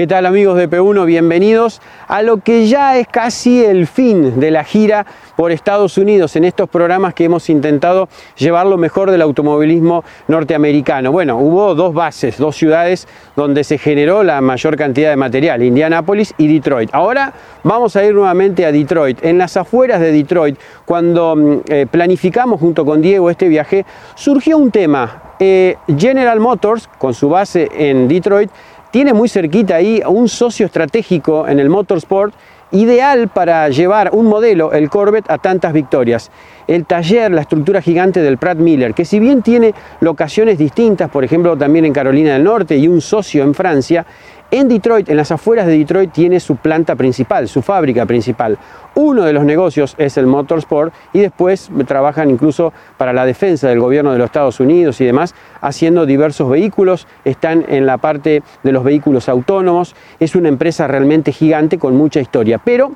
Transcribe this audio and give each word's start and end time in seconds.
¿Qué 0.00 0.06
tal 0.06 0.24
amigos 0.24 0.56
de 0.56 0.66
P1? 0.66 1.04
Bienvenidos 1.04 1.82
a 2.08 2.22
lo 2.22 2.38
que 2.38 2.66
ya 2.66 2.96
es 2.96 3.06
casi 3.06 3.62
el 3.62 3.86
fin 3.86 4.40
de 4.40 4.50
la 4.50 4.64
gira 4.64 5.04
por 5.36 5.52
Estados 5.52 5.98
Unidos 5.98 6.36
en 6.36 6.44
estos 6.44 6.70
programas 6.70 7.12
que 7.12 7.24
hemos 7.24 7.50
intentado 7.50 8.08
llevar 8.38 8.64
lo 8.64 8.78
mejor 8.78 9.10
del 9.10 9.20
automovilismo 9.20 10.02
norteamericano. 10.26 11.12
Bueno, 11.12 11.36
hubo 11.36 11.74
dos 11.74 11.92
bases, 11.92 12.38
dos 12.38 12.56
ciudades 12.56 13.06
donde 13.36 13.62
se 13.62 13.76
generó 13.76 14.22
la 14.22 14.40
mayor 14.40 14.74
cantidad 14.78 15.10
de 15.10 15.16
material, 15.16 15.62
Indianápolis 15.62 16.32
y 16.38 16.50
Detroit. 16.50 16.88
Ahora 16.94 17.34
vamos 17.62 17.94
a 17.94 18.02
ir 18.02 18.14
nuevamente 18.14 18.64
a 18.64 18.72
Detroit. 18.72 19.22
En 19.22 19.36
las 19.36 19.58
afueras 19.58 20.00
de 20.00 20.12
Detroit, 20.12 20.58
cuando 20.86 21.36
mm, 21.36 21.58
eh, 21.68 21.86
planificamos 21.90 22.58
junto 22.58 22.86
con 22.86 23.02
Diego 23.02 23.28
este 23.28 23.48
viaje, 23.48 23.84
surgió 24.14 24.56
un 24.56 24.70
tema. 24.70 25.24
Eh, 25.42 25.76
General 25.96 26.38
Motors, 26.38 26.86
con 26.98 27.14
su 27.14 27.30
base 27.30 27.66
en 27.72 28.08
Detroit, 28.08 28.50
tiene 28.90 29.14
muy 29.14 29.28
cerquita 29.28 29.76
ahí 29.76 30.02
un 30.06 30.28
socio 30.28 30.66
estratégico 30.66 31.46
en 31.46 31.60
el 31.60 31.68
motorsport 31.68 32.34
ideal 32.72 33.28
para 33.28 33.68
llevar 33.68 34.10
un 34.12 34.26
modelo, 34.26 34.72
el 34.72 34.88
Corvette, 34.90 35.30
a 35.30 35.38
tantas 35.38 35.72
victorias. 35.72 36.30
El 36.66 36.86
taller, 36.86 37.30
la 37.30 37.40
estructura 37.40 37.82
gigante 37.82 38.22
del 38.22 38.38
Pratt 38.38 38.58
Miller, 38.58 38.94
que 38.94 39.04
si 39.04 39.18
bien 39.18 39.42
tiene 39.42 39.74
locaciones 40.00 40.58
distintas, 40.58 41.10
por 41.10 41.24
ejemplo 41.24 41.56
también 41.56 41.84
en 41.84 41.92
Carolina 41.92 42.34
del 42.34 42.44
Norte 42.44 42.76
y 42.76 42.86
un 42.86 43.00
socio 43.00 43.42
en 43.42 43.54
Francia, 43.54 44.06
en 44.52 44.68
Detroit, 44.68 45.08
en 45.08 45.16
las 45.16 45.30
afueras 45.30 45.66
de 45.66 45.78
Detroit, 45.78 46.12
tiene 46.12 46.40
su 46.40 46.56
planta 46.56 46.96
principal, 46.96 47.48
su 47.48 47.62
fábrica 47.62 48.04
principal. 48.06 48.58
Uno 48.94 49.24
de 49.24 49.32
los 49.32 49.44
negocios 49.44 49.94
es 49.98 50.16
el 50.16 50.26
motorsport 50.26 50.92
y 51.12 51.20
después 51.20 51.70
trabajan 51.86 52.30
incluso 52.30 52.72
para 52.96 53.12
la 53.12 53.24
defensa 53.24 53.68
del 53.68 53.80
gobierno 53.80 54.12
de 54.12 54.18
los 54.18 54.26
Estados 54.26 54.60
Unidos 54.60 55.00
y 55.00 55.04
demás, 55.04 55.34
haciendo 55.60 56.06
diversos 56.06 56.50
vehículos. 56.50 57.06
Están 57.24 57.64
en 57.68 57.86
la 57.86 57.98
parte 57.98 58.42
de 58.62 58.72
los 58.72 58.82
vehículos 58.82 59.28
autónomos. 59.28 59.94
Es 60.18 60.34
una 60.34 60.48
empresa 60.48 60.86
realmente 60.86 61.32
gigante 61.32 61.78
con 61.78 61.96
mucha 61.96 62.20
historia. 62.20 62.58
Pero 62.58 62.92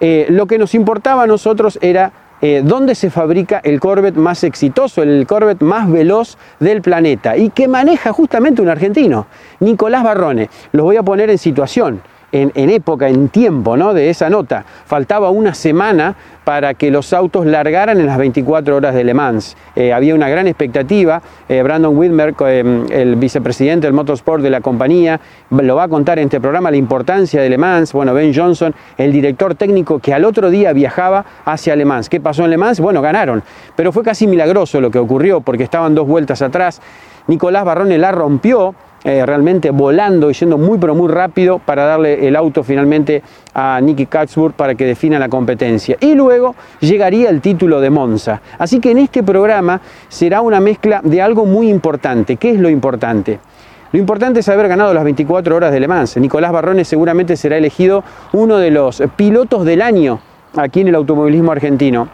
eh, 0.00 0.26
lo 0.30 0.46
que 0.46 0.58
nos 0.58 0.74
importaba 0.74 1.24
a 1.24 1.26
nosotros 1.26 1.78
era 1.82 2.12
eh, 2.40 2.62
dónde 2.64 2.94
se 2.94 3.10
fabrica 3.10 3.60
el 3.64 3.80
Corvette 3.80 4.16
más 4.16 4.44
exitoso, 4.44 5.02
el 5.02 5.26
Corvette 5.26 5.62
más 5.62 5.90
veloz 5.90 6.36
del 6.60 6.82
planeta 6.82 7.36
y 7.36 7.50
que 7.50 7.68
maneja 7.68 8.12
justamente 8.12 8.60
un 8.60 8.68
argentino, 8.68 9.26
Nicolás 9.60 10.04
Barrone. 10.04 10.50
Los 10.72 10.84
voy 10.84 10.96
a 10.96 11.02
poner 11.02 11.30
en 11.30 11.38
situación 11.38 12.02
en, 12.34 12.70
época, 12.70 13.08
en 13.08 13.28
tiempo 13.28 13.76
¿no? 13.76 13.94
de 13.94 14.10
esa 14.10 14.28
nota. 14.28 14.64
Faltaba 14.86 15.30
una 15.30 15.54
semana 15.54 16.16
para 16.42 16.74
que 16.74 16.90
los 16.90 17.12
autos 17.12 17.46
largaran 17.46 17.98
en 18.00 18.06
las 18.06 18.18
24 18.18 18.76
horas 18.76 18.94
de 18.94 19.04
Le 19.04 19.14
Mans. 19.14 19.56
Eh, 19.76 19.92
había 19.92 20.14
una 20.14 20.28
gran 20.28 20.46
expectativa. 20.46 21.22
Eh, 21.48 21.62
Brandon 21.62 21.96
Whitmer, 21.96 22.34
eh, 22.46 22.84
el 22.90 23.16
vicepresidente 23.16 23.86
del 23.86 23.94
motorsport 23.94 24.42
de 24.42 24.50
la 24.50 24.60
compañía, 24.60 25.20
lo 25.50 25.76
va 25.76 25.84
a 25.84 25.88
contar 25.88 26.18
en 26.18 26.24
este 26.24 26.40
programa 26.40 26.70
la 26.70 26.76
importancia 26.76 27.40
de 27.40 27.48
Le 27.48 27.56
Mans. 27.56 27.92
Bueno, 27.92 28.12
Ben 28.12 28.34
Johnson, 28.34 28.74
el 28.98 29.12
director 29.12 29.54
técnico 29.54 30.00
que 30.00 30.12
al 30.12 30.24
otro 30.24 30.50
día 30.50 30.72
viajaba 30.72 31.24
hacia 31.44 31.76
Le 31.76 31.84
Mans. 31.84 32.08
¿Qué 32.08 32.20
pasó 32.20 32.44
en 32.44 32.50
Le 32.50 32.58
Mans? 32.58 32.80
Bueno, 32.80 33.00
ganaron. 33.00 33.42
Pero 33.76 33.92
fue 33.92 34.02
casi 34.02 34.26
milagroso 34.26 34.80
lo 34.80 34.90
que 34.90 34.98
ocurrió 34.98 35.40
porque 35.40 35.62
estaban 35.62 35.94
dos 35.94 36.06
vueltas 36.06 36.42
atrás. 36.42 36.82
Nicolás 37.26 37.64
Barrone 37.64 37.96
la 37.96 38.12
rompió 38.12 38.74
eh, 39.06 39.26
realmente 39.26 39.70
volando 39.70 40.30
y 40.30 40.32
yendo 40.32 40.56
muy 40.56 40.78
pero 40.78 40.94
muy 40.94 41.08
rápido 41.08 41.58
para 41.58 41.84
darle 41.84 42.26
el 42.26 42.34
auto 42.36 42.62
finalmente 42.62 43.22
a 43.52 43.78
Nicky 43.82 44.06
Katzburg 44.06 44.54
para 44.54 44.74
que 44.74 44.86
defina 44.86 45.18
la 45.18 45.28
competencia. 45.28 45.98
Y 46.00 46.14
luego 46.14 46.54
llegaría 46.80 47.28
el 47.28 47.42
título 47.42 47.82
de 47.82 47.90
Monza. 47.90 48.40
Así 48.58 48.80
que 48.80 48.92
en 48.92 48.98
este 48.98 49.22
programa 49.22 49.78
será 50.08 50.40
una 50.40 50.58
mezcla 50.58 51.02
de 51.04 51.20
algo 51.20 51.44
muy 51.44 51.68
importante. 51.68 52.36
¿Qué 52.36 52.52
es 52.52 52.58
lo 52.58 52.70
importante? 52.70 53.38
Lo 53.92 53.98
importante 53.98 54.40
es 54.40 54.48
haber 54.48 54.68
ganado 54.68 54.94
las 54.94 55.04
24 55.04 55.54
horas 55.54 55.70
de 55.70 55.80
Le 55.80 55.86
Mans. 55.86 56.16
Nicolás 56.16 56.50
Barrones 56.50 56.88
seguramente 56.88 57.36
será 57.36 57.58
elegido 57.58 58.02
uno 58.32 58.56
de 58.56 58.70
los 58.70 59.02
pilotos 59.16 59.66
del 59.66 59.82
año 59.82 60.18
aquí 60.56 60.80
en 60.80 60.88
el 60.88 60.94
automovilismo 60.94 61.52
argentino. 61.52 62.08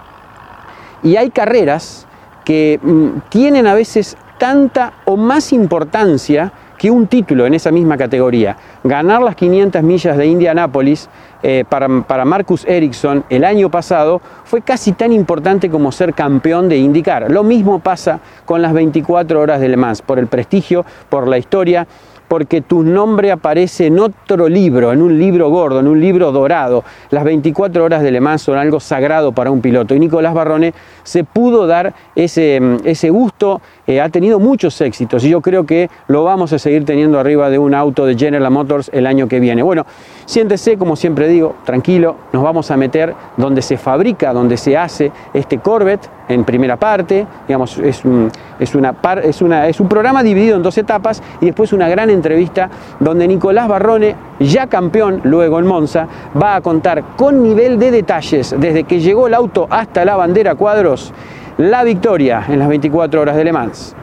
Y 1.05 1.15
hay 1.15 1.31
carreras 1.31 2.07
que 2.45 2.81
mm, 2.83 3.29
tienen 3.29 3.67
a 3.69 3.75
veces 3.75 4.17
tanta 4.39 4.93
o 5.05 5.17
más 5.17 5.53
importancia 5.53 6.53
que 6.81 6.91
un 6.91 7.09
título 7.09 7.45
en 7.45 7.53
esa 7.53 7.71
misma 7.71 7.99
categoría. 7.99 8.57
Ganar 8.83 9.21
las 9.21 9.37
500 9.37 9.83
millas 9.83 10.17
de 10.17 10.27
Indianápolis 10.27 11.11
eh, 11.43 11.63
para, 11.69 11.87
para, 12.05 12.25
Marcus 12.25 12.65
Ericsson 12.65 13.23
el 13.29 13.45
año 13.45 13.71
pasado 13.71 14.23
fue 14.45 14.63
casi 14.63 14.93
tan 14.93 15.13
importante 15.13 15.69
como 15.69 15.93
ser 15.93 16.15
campeón 16.15 16.71
de 16.71 16.79
IndyCar. 16.79 17.31
Lo 17.31 17.45
mismo 17.45 17.81
pasa 17.81 18.21
con 18.47 18.63
las 18.63 18.73
24 18.73 19.39
horas 19.39 19.61
de 19.61 19.69
Le 19.69 19.77
Mans, 19.77 20.01
por 20.01 20.19
el 20.19 20.27
prestigio, 20.27 20.87
por 21.11 21.29
la 21.29 21.37
historia 21.37 21.87
porque 22.31 22.61
tu 22.61 22.85
nombre 22.85 23.33
aparece 23.33 23.87
en 23.87 23.99
otro 23.99 24.49
libro, 24.49 24.93
en 24.93 25.03
un 25.03 25.19
libro 25.19 25.51
gordo, 25.51 25.81
en 25.81 25.89
un 25.89 26.01
libro 26.01 26.31
dorado. 26.31 26.85
Las 27.11 27.25
24 27.25 27.83
horas 27.83 28.05
de 28.05 28.13
Le 28.13 28.21
Mans 28.21 28.43
son 28.43 28.57
algo 28.57 28.79
sagrado 28.79 29.33
para 29.33 29.51
un 29.51 29.61
piloto. 29.61 29.97
Y 29.97 29.99
Nicolás 29.99 30.33
Barrone 30.33 30.73
se 31.03 31.25
pudo 31.25 31.67
dar 31.67 31.93
ese, 32.15 32.61
ese 32.85 33.11
gusto, 33.11 33.61
eh, 33.85 34.01
ha 34.01 34.09
tenido 34.11 34.39
muchos 34.39 34.81
éxitos 34.81 35.25
y 35.25 35.31
yo 35.31 35.41
creo 35.41 35.67
que 35.67 35.91
lo 36.07 36.23
vamos 36.23 36.53
a 36.53 36.61
seguir 36.61 36.85
teniendo 36.85 37.19
arriba 37.19 37.51
de 37.51 37.59
un 37.59 37.75
auto 37.75 38.07
de 38.07 38.17
General 38.17 38.49
Motors 38.49 38.93
el 38.95 39.09
año 39.09 39.27
que 39.27 39.41
viene. 39.41 39.65
Bueno, 39.65 39.85
siéntese, 40.31 40.79
como 40.79 40.95
siempre 40.95 41.27
digo, 41.27 41.57
tranquilo, 41.65 42.15
nos 42.33 42.45
vamos 42.45 42.71
a 42.71 42.77
meter 42.77 43.15
donde 43.37 43.63
se 43.63 43.77
fabrica, 43.77 44.33
donde 44.33 44.57
se 44.57 44.77
hace 44.77 45.11
este 45.35 45.59
Corvette 45.59 46.09
en 46.29 46.45
primera 46.45 46.77
parte, 46.77 47.27
digamos, 47.49 47.77
es 47.79 48.05
un, 48.05 48.31
es 48.61 48.75
una, 48.77 48.95
es 49.25 49.43
una, 49.43 49.67
es 49.67 49.81
un 49.81 49.89
programa 49.89 50.23
dividido 50.23 50.57
en 50.57 50.63
dos 50.63 50.79
etapas 50.79 51.21
y 51.41 51.47
después 51.47 51.73
una 51.73 51.89
gran 51.89 52.11
entrevista 52.11 52.71
donde 53.01 53.27
Nicolás 53.27 53.67
Barrone, 53.67 54.15
ya 54.39 54.69
campeón 54.69 55.21
luego 55.25 55.59
en 55.59 55.67
Monza, 55.67 56.07
va 56.41 56.55
a 56.55 56.61
contar 56.61 57.03
con 57.17 57.43
nivel 57.43 57.81
de 57.81 57.91
detalles 57.91 58.55
desde 58.57 58.85
que 58.85 59.01
llegó 59.01 59.27
el 59.27 59.35
auto 59.35 59.67
hasta 59.69 60.05
la 60.05 60.15
bandera 60.15 60.55
cuadros 60.55 61.13
la 61.59 61.83
victoria 61.83 62.45
en 62.49 62.61
las 62.61 62.69
24 62.69 63.21
horas 63.21 63.35
de 63.35 63.45
Le 63.45 63.53
Mans. 63.53 63.97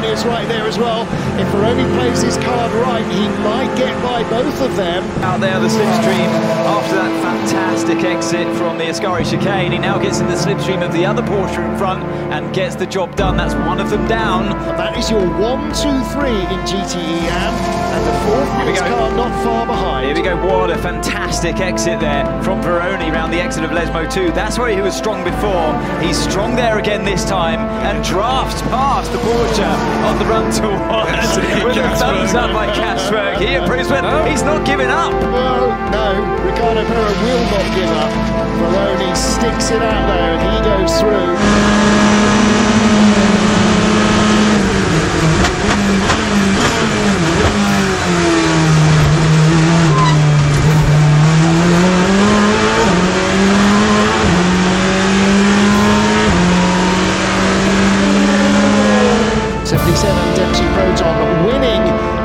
Is 0.00 0.24
right 0.24 0.48
there 0.48 0.66
as 0.66 0.78
well. 0.78 1.02
If 1.38 1.46
Veroni 1.48 1.84
plays 1.94 2.22
his 2.22 2.36
card 2.38 2.72
right, 2.72 3.04
he 3.12 3.28
might 3.44 3.72
get 3.76 3.94
by 4.22 4.30
both 4.30 4.60
of 4.60 4.76
them. 4.76 5.04
Out 5.22 5.40
there, 5.40 5.58
the 5.60 5.68
slipstream 5.68 6.28
after 6.66 6.96
that 6.96 7.22
fantastic 7.22 8.04
exit 8.04 8.46
from 8.56 8.78
the 8.78 8.84
Ascari 8.84 9.24
chicane. 9.28 9.72
He 9.72 9.78
now 9.78 9.98
gets 9.98 10.20
in 10.20 10.26
the 10.26 10.34
slipstream 10.34 10.84
of 10.84 10.92
the 10.92 11.06
other 11.06 11.22
Porsche 11.22 11.64
in 11.64 11.76
front 11.78 12.02
and 12.32 12.54
gets 12.54 12.74
the 12.74 12.86
job 12.86 13.16
done. 13.16 13.36
That's 13.36 13.54
one 13.54 13.80
of 13.80 13.90
them 13.90 14.06
down. 14.08 14.48
And 14.48 14.78
that 14.78 14.96
is 14.98 15.10
your 15.10 15.26
one, 15.38 15.72
two, 15.72 15.96
three 16.12 16.40
in 16.52 16.60
GTE 16.68 17.00
AM. 17.00 17.54
And 17.90 18.06
the 18.06 18.16
fourth 18.26 18.50
place 18.62 18.80
car 18.80 19.10
not 19.16 19.32
far 19.42 19.66
behind. 19.66 20.06
Here 20.06 20.16
we 20.16 20.22
go. 20.22 20.36
What 20.46 20.70
a 20.70 20.78
fantastic 20.78 21.60
exit 21.60 22.00
there 22.00 22.24
from 22.42 22.60
Veroni 22.62 23.12
around 23.12 23.30
the 23.30 23.40
exit 23.40 23.64
of 23.64 23.70
Lesmo 23.70 24.10
2. 24.12 24.32
That's 24.32 24.58
where 24.58 24.74
he 24.74 24.80
was 24.80 24.94
strong 24.94 25.24
before. 25.24 25.72
He's 26.00 26.18
strong 26.18 26.54
there 26.56 26.78
again 26.78 27.04
this 27.04 27.24
time 27.24 27.60
and 27.86 28.04
drafts 28.04 28.62
past 28.62 29.10
the 29.12 29.18
Porsche 29.18 29.70
on 30.04 30.18
the 30.18 30.24
run 30.26 30.50
towards 30.60 31.64
with 31.64 31.76
a 31.76 31.96
thumbs 31.96 32.34
up 32.34 32.52
by 32.52 32.66
Kasberg. 32.74 33.38
He 33.38 33.54
approves 33.54 33.90
when 33.90 34.04
He's 34.30 34.42
not 34.42 34.64
giving 34.66 34.88
up. 34.88 35.12
No, 35.12 35.68
no. 35.90 36.06
Ricardo 36.44 36.84
Pereira 36.86 37.14
will 37.22 37.44
not 37.50 37.66
give 37.74 37.90
up. 37.90 38.12
Maloney 38.60 39.14
sticks 39.14 39.70
it 39.70 39.82
out 39.82 40.06
there 40.06 40.38
and 40.38 40.42
he 40.54 40.60
goes 40.64 41.00
through. 41.00 41.38
Proton 60.74 61.44
winning 61.46 62.19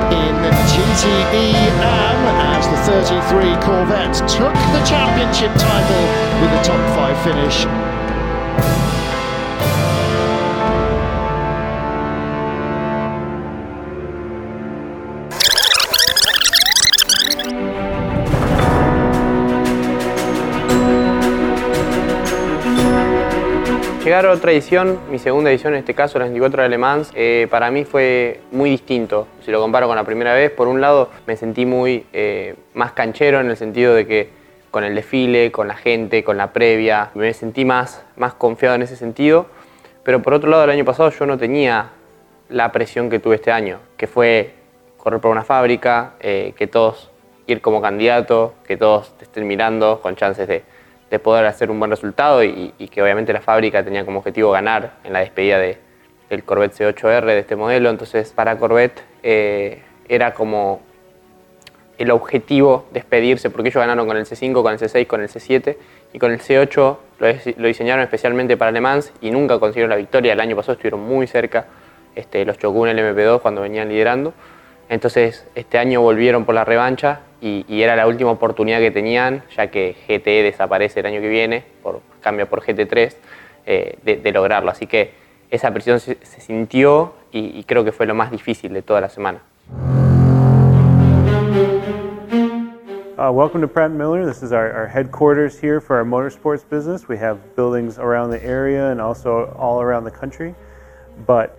GTEM 0.65 2.17
as 2.41 2.65
the 2.67 2.77
33 2.89 3.55
Corvette 3.61 4.15
took 4.27 4.53
the 4.73 4.81
championship 4.85 5.53
title 5.59 6.03
with 6.41 6.51
a 6.51 6.63
top 6.63 6.81
five 6.95 7.17
finish. 7.23 7.65
Llegar 24.05 24.27
a 24.27 24.33
otra 24.33 24.51
edición, 24.51 24.99
mi 25.09 25.17
segunda 25.17 25.49
edición 25.49 25.73
en 25.73 25.79
este 25.79 25.95
caso, 25.95 26.19
las 26.19 26.27
24 26.27 26.61
de 26.61 26.69
Le 26.69 26.77
eh, 27.15 27.47
para 27.49 27.71
mí 27.71 27.85
fue 27.85 28.39
muy 28.51 28.69
distinto. 28.69 29.27
Si 29.43 29.49
lo 29.49 29.59
comparo 29.59 29.87
con 29.87 29.95
la 29.95 30.03
primera 30.03 30.35
vez, 30.35 30.51
por 30.51 30.67
un 30.67 30.79
lado 30.79 31.09
me 31.25 31.35
sentí 31.35 31.65
muy 31.65 32.05
eh, 32.13 32.53
más 32.75 32.91
canchero 32.91 33.39
en 33.39 33.49
el 33.49 33.57
sentido 33.57 33.95
de 33.95 34.05
que 34.05 34.29
con 34.69 34.83
el 34.83 34.93
desfile, 34.93 35.51
con 35.51 35.67
la 35.67 35.73
gente, 35.73 36.23
con 36.23 36.37
la 36.37 36.53
previa, 36.53 37.09
me 37.15 37.33
sentí 37.33 37.65
más, 37.65 38.05
más 38.15 38.35
confiado 38.35 38.75
en 38.75 38.83
ese 38.83 38.95
sentido. 38.95 39.47
Pero 40.03 40.21
por 40.21 40.35
otro 40.35 40.51
lado, 40.51 40.65
el 40.65 40.69
año 40.69 40.85
pasado 40.85 41.09
yo 41.09 41.25
no 41.25 41.39
tenía 41.39 41.89
la 42.49 42.71
presión 42.71 43.09
que 43.09 43.17
tuve 43.17 43.37
este 43.37 43.51
año, 43.51 43.79
que 43.97 44.05
fue 44.05 44.53
correr 44.97 45.19
por 45.19 45.31
una 45.31 45.43
fábrica, 45.43 46.13
eh, 46.19 46.53
que 46.55 46.67
todos 46.67 47.09
ir 47.47 47.59
como 47.59 47.81
candidato, 47.81 48.53
que 48.67 48.77
todos 48.77 49.17
te 49.17 49.23
estén 49.23 49.47
mirando 49.47 49.99
con 49.99 50.15
chances 50.15 50.47
de, 50.47 50.63
de 51.09 51.19
poder 51.19 51.45
hacer 51.45 51.69
un 51.69 51.79
buen 51.79 51.91
resultado 51.91 52.43
y, 52.43 52.71
que 52.91 53.01
obviamente 53.01 53.33
la 53.33 53.41
fábrica 53.41 53.83
tenía 53.83 54.05
como 54.05 54.19
objetivo 54.19 54.51
ganar 54.51 54.93
en 55.03 55.13
la 55.13 55.19
despedida 55.19 55.59
de, 55.59 55.77
del 56.29 56.43
Corvette 56.43 56.73
C8R 56.73 57.25
de 57.25 57.39
este 57.39 57.55
modelo. 57.55 57.89
Entonces 57.89 58.31
para 58.33 58.57
Corvette 58.57 59.03
eh, 59.23 59.81
era 60.07 60.33
como 60.33 60.81
el 61.97 62.11
objetivo 62.11 62.85
despedirse, 62.91 63.49
porque 63.49 63.69
ellos 63.69 63.79
ganaron 63.79 64.07
con 64.07 64.17
el 64.17 64.25
C5, 64.25 64.61
con 64.61 64.73
el 64.73 64.79
C6, 64.79 65.07
con 65.07 65.21
el 65.21 65.29
C7 65.29 65.77
y 66.13 66.19
con 66.19 66.31
el 66.31 66.39
C8 66.39 66.97
lo, 67.19 67.27
lo 67.57 67.67
diseñaron 67.67 68.03
especialmente 68.03 68.57
para 68.57 68.71
Le 68.71 68.81
Mans 68.81 69.13
y 69.21 69.31
nunca 69.31 69.59
consiguieron 69.59 69.89
la 69.89 69.95
victoria. 69.95 70.33
El 70.33 70.39
año 70.39 70.55
pasado 70.55 70.73
estuvieron 70.73 71.01
muy 71.01 71.27
cerca, 71.27 71.67
este, 72.15 72.43
los 72.45 72.57
chocó 72.57 72.87
en 72.87 72.97
el 72.97 73.15
MP2 73.15 73.41
cuando 73.41 73.61
venían 73.61 73.89
liderando. 73.89 74.33
Entonces 74.89 75.47
este 75.55 75.77
año 75.77 76.01
volvieron 76.01 76.45
por 76.45 76.53
la 76.53 76.63
revancha 76.63 77.21
y, 77.41 77.65
era 77.81 77.95
la 77.95 78.07
última 78.07 78.31
oportunidad 78.31 78.79
que 78.79 78.91
tenían, 78.91 79.43
ya 79.55 79.67
que 79.67 79.95
GTE 80.07 80.43
desaparece 80.43 80.99
el 81.01 81.05
año 81.07 81.21
que 81.21 81.29
viene, 81.29 81.63
por, 81.83 82.01
cambia 82.21 82.47
por 82.47 82.61
GT3, 82.61 83.15
eh, 83.65 83.97
de, 84.03 84.31
lograrlo. 84.31 84.71
Así 84.71 84.87
que 84.87 85.11
esa 85.51 85.71
presión 85.71 85.99
se, 85.99 86.17
sintió 86.25 87.13
y, 87.31 87.59
y, 87.59 87.63
creo 87.63 87.83
que 87.83 87.91
fue 87.91 88.05
lo 88.05 88.15
más 88.15 88.31
difícil 88.31 88.73
de 88.73 88.81
toda 88.81 89.01
la 89.01 89.09
semana. 89.09 89.41
Uh, 93.17 93.31
welcome 93.31 93.61
to 93.61 93.67
Pratt 93.67 93.91
Miller. 93.91 94.25
This 94.25 94.43
is 94.43 94.51
our, 94.51 94.71
our, 94.73 94.87
headquarters 94.87 95.57
here 95.57 95.79
for 95.79 95.95
our 95.97 96.03
motorsports 96.03 96.67
business. 96.67 97.07
We 97.07 97.17
have 97.17 97.55
buildings 97.55 97.97
around 97.97 98.29
the 98.29 98.43
area 98.43 98.91
and 98.91 98.99
also 98.99 99.55
all 99.57 99.81
around 99.81 100.03
the 100.03 100.11
country. 100.11 100.53
But 101.25 101.57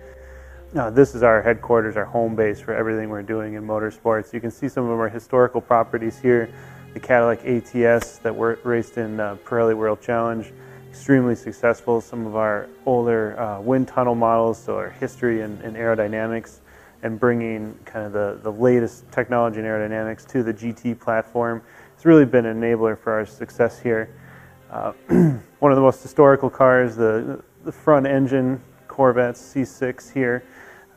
uh, 0.75 0.89
this 0.89 1.15
is 1.15 1.23
our 1.23 1.41
headquarters, 1.41 1.95
our 1.95 2.05
home 2.05 2.35
base 2.35 2.59
for 2.59 2.73
everything 2.73 3.09
we're 3.09 3.23
doing 3.23 3.53
in 3.53 3.63
motorsports. 3.63 4.33
You 4.33 4.41
can 4.41 4.51
see 4.51 4.67
some 4.67 4.89
of 4.89 4.99
our 4.99 5.07
historical 5.07 5.61
properties 5.61 6.19
here. 6.19 6.49
The 6.93 6.99
Cadillac 6.99 7.45
ATS 7.45 8.17
that 8.19 8.35
were 8.35 8.59
raced 8.63 8.97
in 8.97 9.19
uh, 9.19 9.37
Pirelli 9.45 9.75
World 9.75 10.01
Challenge, 10.01 10.51
extremely 10.89 11.35
successful. 11.35 12.01
Some 12.01 12.25
of 12.25 12.35
our 12.35 12.67
older 12.85 13.39
uh, 13.39 13.61
wind 13.61 13.87
tunnel 13.87 14.15
models, 14.15 14.61
so 14.61 14.75
our 14.75 14.89
history 14.89 15.41
and, 15.41 15.61
and, 15.61 15.77
aerodynamics, 15.77 16.59
and 17.03 17.19
bringing 17.19 17.77
kind 17.85 18.05
of 18.05 18.11
the, 18.11 18.39
the 18.41 18.51
latest 18.51 19.09
technology 19.11 19.59
and 19.59 19.67
aerodynamics 19.67 20.27
to 20.29 20.43
the 20.43 20.53
GT 20.53 20.99
platform. 20.99 21.61
It's 21.95 22.05
really 22.05 22.25
been 22.25 22.45
an 22.45 22.59
enabler 22.59 22.97
for 22.97 23.13
our 23.13 23.25
success 23.25 23.79
here. 23.79 24.09
Uh, 24.69 24.91
one 25.59 25.71
of 25.71 25.75
the 25.77 25.81
most 25.81 26.01
historical 26.01 26.49
cars, 26.49 26.95
the, 26.95 27.41
the 27.63 27.71
front 27.71 28.05
engine 28.05 28.61
Corvette 28.97 29.35
C6 29.35 30.11
here. 30.11 30.43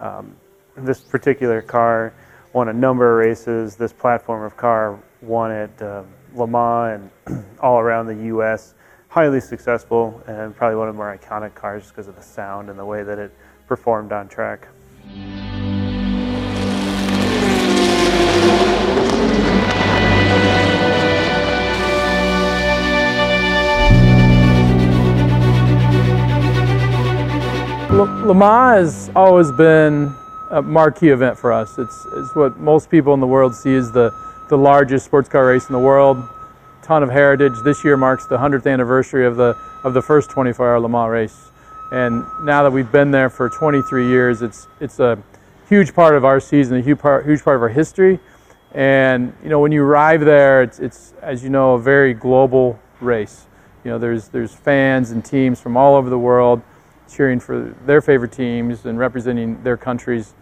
Um, 0.01 0.35
this 0.75 1.03
particular 1.03 1.61
car 1.61 2.15
won 2.55 2.71
a 2.71 2.73
number 2.73 3.21
of 3.21 3.27
races. 3.27 3.77
This 3.77 3.93
platform 3.93 4.43
of 4.43 4.57
car 4.57 4.99
won 5.21 5.51
at 5.51 5.83
uh, 5.83 6.05
Le 6.35 6.47
Mans 6.47 7.11
and 7.29 7.45
all 7.61 7.79
around 7.79 8.07
the 8.07 8.25
U.S. 8.33 8.73
Highly 9.09 9.39
successful 9.39 10.23
and 10.27 10.57
probably 10.57 10.77
one 10.77 10.89
of 10.89 10.95
the 10.95 10.97
more 10.97 11.15
iconic 11.15 11.55
cars 11.55 11.89
because 11.89 12.09
of 12.09 12.17
the 12.17 12.23
sound 12.23 12.71
and 12.71 12.79
the 12.79 12.87
way 12.87 13.03
that 13.03 13.19
it 13.19 13.35
performed 13.69 14.13
on 14.13 14.29
track. 14.29 14.67
Le 28.01 28.35
Mans 28.35 28.79
has 28.79 29.11
always 29.15 29.53
been 29.53 30.15
a 30.49 30.63
marquee 30.63 31.11
event 31.11 31.37
for 31.37 31.53
us. 31.53 31.79
It's, 31.79 32.07
it's 32.17 32.35
what 32.35 32.59
most 32.59 32.89
people 32.89 33.13
in 33.13 33.21
the 33.21 33.27
world 33.27 33.55
see 33.55 33.75
as 33.75 33.93
the, 33.93 34.11
the 34.49 34.57
largest 34.57 35.05
sports 35.05 35.29
car 35.29 35.47
race 35.47 35.69
in 35.69 35.75
the 35.75 35.81
world. 35.81 36.17
Ton 36.83 37.03
of 37.03 37.11
heritage. 37.11 37.53
This 37.63 37.85
year 37.85 37.99
marks 37.99 38.25
the 38.25 38.39
100th 38.39 38.67
anniversary 38.67 39.27
of 39.27 39.37
the, 39.37 39.55
of 39.85 39.93
the 39.93 40.01
first 40.01 40.31
24-hour 40.31 40.81
Le 40.81 41.11
race. 41.11 41.51
And 41.93 42.25
now 42.43 42.63
that 42.63 42.71
we've 42.71 42.91
been 42.91 43.11
there 43.11 43.29
for 43.29 43.51
23 43.51 44.09
years, 44.09 44.41
it's, 44.41 44.67
it's 44.81 44.99
a 44.99 45.23
huge 45.69 45.95
part 45.95 46.15
of 46.15 46.25
our 46.25 46.41
season, 46.41 46.79
a 46.79 46.81
huge 46.81 47.01
part, 47.01 47.27
huge 47.27 47.45
part 47.45 47.57
of 47.57 47.63
our 47.63 47.69
history. 47.69 48.19
And 48.73 49.35
you 49.43 49.51
know, 49.51 49.61
when 49.61 49.73
you 49.73 49.85
arrive 49.85 50.23
there, 50.23 50.63
it's, 50.63 50.79
it's 50.79 51.13
as 51.21 51.45
you 51.45 51.51
know, 51.51 51.75
a 51.75 51.79
very 51.79 52.15
global 52.15 52.81
race. 53.03 53.47
You 53.85 53.91
know, 53.91 53.99
there's, 53.99 54.29
there's 54.29 54.55
fans 54.55 55.11
and 55.11 55.23
teams 55.23 55.61
from 55.61 55.77
all 55.77 55.97
over 55.97 56.09
the 56.09 56.19
world 56.19 56.63
cheering 57.11 57.41
for 57.41 57.75
their 57.85 58.01
favorite 58.01 58.33
teams 58.33 58.85
and 58.85 58.99
representing 58.99 59.63
their 59.63 59.77
countries. 59.77 60.35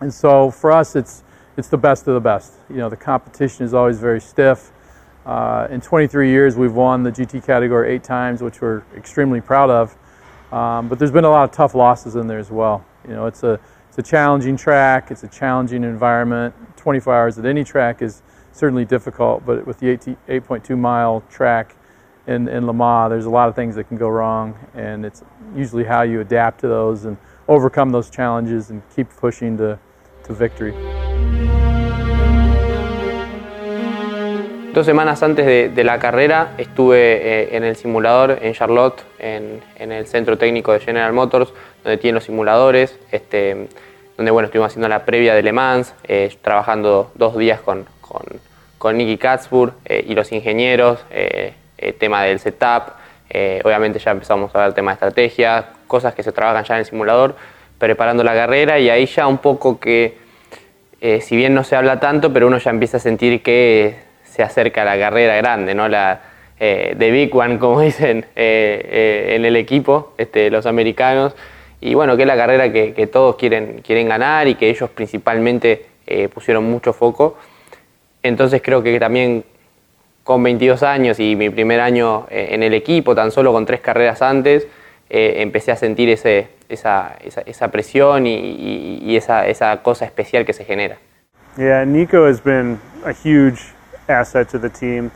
And 0.00 0.12
so 0.12 0.50
for 0.50 0.72
us, 0.72 0.96
it's, 0.96 1.22
it's 1.56 1.68
the 1.68 1.78
best 1.78 2.06
of 2.08 2.14
the 2.14 2.20
best. 2.20 2.54
You 2.68 2.76
know, 2.76 2.88
the 2.88 2.96
competition 2.96 3.64
is 3.64 3.72
always 3.72 3.98
very 3.98 4.20
stiff. 4.20 4.72
Uh, 5.24 5.66
in 5.70 5.80
23 5.80 6.28
years, 6.28 6.56
we've 6.56 6.74
won 6.74 7.02
the 7.02 7.10
GT 7.10 7.44
category 7.44 7.92
eight 7.94 8.04
times, 8.04 8.42
which 8.42 8.60
we're 8.60 8.82
extremely 8.96 9.40
proud 9.40 9.70
of. 9.70 9.96
Um, 10.52 10.88
but 10.88 10.98
there's 10.98 11.10
been 11.10 11.24
a 11.24 11.30
lot 11.30 11.44
of 11.44 11.50
tough 11.50 11.74
losses 11.74 12.14
in 12.14 12.26
there 12.26 12.38
as 12.38 12.50
well. 12.50 12.84
You 13.08 13.14
know, 13.14 13.26
it's 13.26 13.42
a, 13.42 13.58
it's 13.88 13.98
a 13.98 14.02
challenging 14.02 14.56
track, 14.56 15.10
it's 15.10 15.24
a 15.24 15.28
challenging 15.28 15.82
environment. 15.82 16.54
24 16.76 17.14
hours 17.14 17.38
at 17.38 17.46
any 17.46 17.64
track 17.64 18.02
is 18.02 18.22
certainly 18.52 18.84
difficult, 18.84 19.44
but 19.44 19.66
with 19.66 19.78
the 19.80 19.96
8.2 19.96 20.78
mile 20.78 21.22
track, 21.30 21.74
in, 22.26 22.48
in 22.48 22.66
Le 22.66 22.72
Mans, 22.72 23.08
there's 23.08 23.26
a 23.26 23.30
lot 23.30 23.48
of 23.48 23.54
things 23.54 23.74
that 23.76 23.84
can 23.88 23.96
go 23.96 24.08
wrong, 24.08 24.54
and 24.74 25.04
it's 25.04 25.22
usually 25.54 25.84
how 25.84 26.02
you 26.02 26.20
adapt 26.20 26.60
to 26.60 26.68
those 26.68 27.04
and 27.04 27.16
overcome 27.48 27.90
those 27.90 28.10
challenges 28.10 28.70
and 28.70 28.82
keep 28.94 29.08
pushing 29.20 29.56
to, 29.58 29.78
to 30.24 30.34
victory. 30.34 30.74
Dos 34.74 34.84
semanas 34.84 35.22
antes 35.22 35.46
de, 35.46 35.70
de 35.70 35.84
la 35.84 35.98
carrera 35.98 36.52
estuve 36.58 36.98
eh, 36.98 37.56
en 37.56 37.64
el 37.64 37.76
simulador 37.76 38.38
en 38.42 38.52
Charlotte, 38.52 39.02
en, 39.18 39.62
en, 39.76 39.90
el 39.90 40.06
centro 40.06 40.36
técnico 40.36 40.72
de 40.72 40.80
General 40.80 41.14
Motors, 41.14 41.54
donde 41.82 41.96
tienen 41.96 42.16
los 42.16 42.24
simuladores, 42.24 42.98
este, 43.10 43.68
donde 44.18 44.30
bueno, 44.30 44.46
estuvimos 44.46 44.72
haciendo 44.72 44.88
la 44.88 45.06
previa 45.06 45.34
de 45.34 45.42
Le 45.42 45.52
Mans, 45.52 45.94
eh, 46.04 46.36
trabajando 46.42 47.10
dos 47.14 47.38
días 47.38 47.62
con, 47.62 47.86
con, 48.02 48.24
con 48.76 48.98
Nicky 48.98 49.16
Katzburg 49.16 49.72
eh, 49.86 50.04
y 50.06 50.14
los 50.14 50.30
ingenieros, 50.32 51.02
eh, 51.78 51.92
tema 51.92 52.22
del 52.22 52.38
setup, 52.38 52.94
eh, 53.28 53.60
obviamente 53.62 53.98
ya 53.98 54.12
empezamos 54.12 54.54
a 54.54 54.60
ver 54.60 54.72
tema 54.72 54.92
de 54.92 54.94
estrategia, 54.94 55.66
cosas 55.86 56.14
que 56.14 56.22
se 56.22 56.32
trabajan 56.32 56.64
ya 56.64 56.74
en 56.74 56.80
el 56.80 56.86
simulador, 56.86 57.36
preparando 57.78 58.24
la 58.24 58.34
carrera 58.34 58.78
y 58.78 58.88
ahí 58.88 59.04
ya 59.04 59.26
un 59.26 59.38
poco 59.38 59.78
que, 59.78 60.16
eh, 61.02 61.20
si 61.20 61.36
bien 61.36 61.54
no 61.54 61.64
se 61.64 61.76
habla 61.76 62.00
tanto, 62.00 62.32
pero 62.32 62.46
uno 62.46 62.56
ya 62.56 62.70
empieza 62.70 62.96
a 62.96 63.00
sentir 63.00 63.42
que 63.42 63.96
se 64.24 64.42
acerca 64.42 64.84
la 64.84 64.98
carrera 64.98 65.36
grande, 65.36 65.74
¿no? 65.74 65.88
La, 65.88 66.20
the 66.58 67.10
big 67.10 67.34
one, 67.36 67.58
como 67.58 67.80
dicen 67.82 68.24
en 68.34 69.44
el 69.44 69.56
equipo, 69.56 70.14
este, 70.16 70.50
los 70.50 70.64
americanos, 70.64 71.36
y 71.82 71.92
bueno, 71.92 72.16
que 72.16 72.22
es 72.22 72.26
la 72.26 72.36
carrera 72.36 72.72
que, 72.72 72.94
que 72.94 73.06
todos 73.06 73.36
quieren, 73.36 73.82
quieren 73.84 74.08
ganar 74.08 74.48
y 74.48 74.54
que 74.54 74.70
ellos 74.70 74.88
principalmente 74.88 75.84
pusieron 76.32 76.64
mucho 76.64 76.94
foco. 76.94 77.36
Entonces 78.22 78.62
creo 78.62 78.82
que 78.82 78.98
también 78.98 79.44
con 80.26 80.42
22 80.42 80.82
años 80.82 81.20
y 81.20 81.36
mi 81.36 81.50
primer 81.50 81.80
año 81.80 82.26
eh, 82.30 82.48
en 82.50 82.64
el 82.64 82.74
equipo, 82.74 83.14
tan 83.14 83.30
solo 83.30 83.52
con 83.52 83.64
tres 83.64 83.80
carreras 83.80 84.22
antes, 84.22 84.66
eh, 85.08 85.34
empecé 85.36 85.70
a 85.70 85.76
sentir 85.76 86.08
ese, 86.10 86.48
esa, 86.68 87.14
esa, 87.24 87.42
esa, 87.42 87.68
presión 87.68 88.26
y, 88.26 88.34
y, 88.34 88.98
y 89.02 89.16
esa, 89.16 89.46
esa, 89.46 89.82
cosa 89.82 90.04
especial 90.04 90.44
que 90.44 90.52
se 90.52 90.64
genera. 90.64 90.96
Yeah, 91.56 91.84
Nico 91.84 92.26
has 92.26 92.42
been 92.42 92.80
a 93.04 93.12
huge 93.12 93.60
asset 94.08 94.48
to 94.48 94.58
the 94.58 94.68
team. 94.68 95.12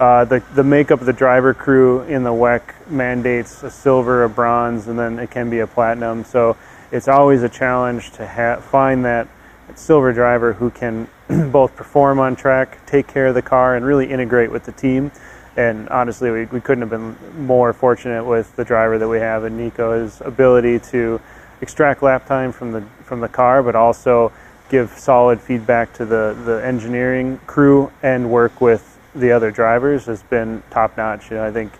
Uh, 0.00 0.24
the, 0.24 0.42
the 0.54 0.64
makeup 0.64 0.98
of 0.98 1.06
the 1.06 1.12
driver 1.12 1.52
crew 1.52 2.00
in 2.04 2.24
the 2.24 2.32
WEC 2.32 2.62
mandates 2.88 3.62
a 3.62 3.70
silver, 3.70 4.24
a 4.24 4.30
bronze, 4.30 4.88
and 4.88 4.98
then 4.98 5.18
it 5.18 5.30
can 5.30 5.50
be 5.50 5.60
a 5.60 5.66
platinum. 5.66 6.24
So 6.24 6.56
it's 6.90 7.06
always 7.06 7.42
a 7.42 7.50
challenge 7.50 8.12
to 8.12 8.58
find 8.70 9.04
that 9.04 9.28
silver 9.74 10.14
driver 10.14 10.54
who 10.54 10.70
can 10.70 11.06
both 11.50 11.74
perform 11.76 12.18
on 12.18 12.36
track, 12.36 12.84
take 12.86 13.06
care 13.06 13.26
of 13.26 13.34
the 13.34 13.42
car, 13.42 13.76
and 13.76 13.84
really 13.84 14.10
integrate 14.10 14.50
with 14.50 14.64
the 14.64 14.72
team. 14.72 15.10
And 15.56 15.88
honestly, 15.88 16.30
we, 16.30 16.46
we 16.46 16.60
couldn't 16.60 16.82
have 16.82 16.90
been 16.90 17.16
more 17.46 17.72
fortunate 17.72 18.24
with 18.24 18.54
the 18.56 18.64
driver 18.64 18.98
that 18.98 19.08
we 19.08 19.18
have 19.18 19.44
and 19.44 19.56
Nico. 19.56 20.00
His 20.00 20.20
ability 20.20 20.80
to 20.90 21.20
extract 21.60 22.02
lap 22.02 22.26
time 22.26 22.52
from 22.52 22.72
the 22.72 22.82
from 23.04 23.20
the 23.20 23.28
car, 23.28 23.62
but 23.62 23.76
also 23.76 24.32
give 24.68 24.90
solid 24.90 25.40
feedback 25.40 25.92
to 25.94 26.04
the, 26.04 26.36
the 26.44 26.64
engineering 26.64 27.38
crew 27.46 27.92
and 28.02 28.30
work 28.30 28.60
with 28.60 28.98
the 29.14 29.30
other 29.30 29.50
drivers 29.50 30.06
has 30.06 30.22
been 30.24 30.62
top 30.70 30.96
notch. 30.96 31.30
You 31.30 31.36
know, 31.36 31.44
I 31.44 31.52
think 31.52 31.72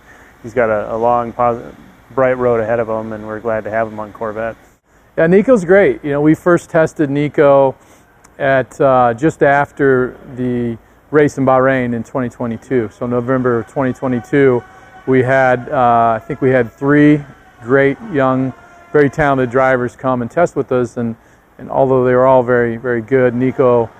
he's 0.42 0.54
got 0.54 0.70
a, 0.70 0.94
a 0.94 0.96
long, 0.96 1.32
positive, 1.32 1.76
bright 2.14 2.36
road 2.38 2.60
ahead 2.60 2.78
of 2.78 2.88
him, 2.88 3.12
and 3.12 3.26
we're 3.26 3.40
glad 3.40 3.64
to 3.64 3.70
have 3.70 3.88
him 3.88 3.98
on 3.98 4.12
Corvette. 4.12 4.56
Yeah, 5.16 5.26
Nico's 5.26 5.64
great. 5.64 6.04
You 6.04 6.10
know, 6.10 6.20
we 6.20 6.34
first 6.34 6.70
tested 6.70 7.10
Nico 7.10 7.72
at 8.38 8.80
uh, 8.80 9.14
just 9.14 9.42
after 9.42 10.18
the 10.36 10.76
race 11.10 11.38
in 11.38 11.46
Bahrain 11.46 11.94
in 11.94 12.02
2022. 12.02 12.90
So 12.92 13.06
November 13.06 13.62
2022, 13.64 14.62
we 15.06 15.22
had 15.22 15.68
uh, 15.68 16.18
I 16.20 16.24
think 16.26 16.40
we 16.40 16.50
had 16.50 16.72
three 16.72 17.24
great 17.60 17.96
young, 18.12 18.52
very 18.92 19.08
talented 19.08 19.50
drivers 19.50 19.96
come 19.96 20.22
and 20.22 20.30
test 20.30 20.56
with 20.56 20.72
us, 20.72 20.96
and 20.96 21.16
and 21.58 21.70
although 21.70 22.04
they 22.04 22.14
were 22.14 22.26
all 22.26 22.42
very 22.42 22.76
very 22.76 23.02
good, 23.02 23.34
Nico 23.34 23.90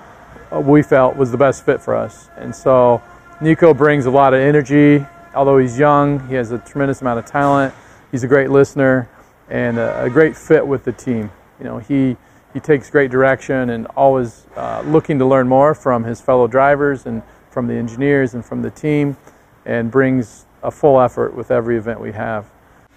uh, 0.51 0.59
we 0.59 0.81
felt 0.81 1.15
was 1.15 1.31
the 1.31 1.37
best 1.37 1.65
fit 1.65 1.81
for 1.81 1.95
us. 1.95 2.29
And 2.37 2.55
so 2.55 3.01
Nico 3.41 3.73
brings 3.73 4.05
a 4.05 4.11
lot 4.11 4.33
of 4.33 4.39
energy. 4.39 5.05
Although 5.33 5.57
he's 5.57 5.77
young, 5.77 6.25
he 6.29 6.35
has 6.35 6.51
a 6.51 6.59
tremendous 6.59 7.01
amount 7.01 7.19
of 7.19 7.25
talent. 7.25 7.73
He's 8.11 8.23
a 8.23 8.27
great 8.27 8.49
listener 8.49 9.09
and 9.49 9.77
a, 9.77 10.05
a 10.05 10.09
great 10.09 10.35
fit 10.35 10.65
with 10.65 10.85
the 10.85 10.93
team. 10.93 11.29
You 11.59 11.65
know, 11.65 11.77
he 11.79 12.15
he 12.55 12.61
takes 12.61 12.89
great 12.89 13.11
direction 13.11 13.71
and 13.71 13.85
always 13.97 14.47
uh, 14.55 14.81
looking 14.87 15.19
to 15.19 15.25
learn 15.25 15.45
more 15.45 15.75
from 15.75 16.05
his 16.05 16.21
fellow 16.21 16.47
drivers 16.47 17.05
and 17.05 17.21
from 17.49 17.67
the 17.67 17.73
engineers 17.73 18.33
and 18.33 18.45
from 18.45 18.61
the 18.61 18.71
team, 18.71 19.17
and 19.65 19.91
brings 19.91 20.45
a 20.63 20.71
full 20.71 21.01
effort 21.01 21.35
with 21.35 21.51
every 21.51 21.77
event 21.77 21.99
we 21.99 22.13
have. 22.13 22.45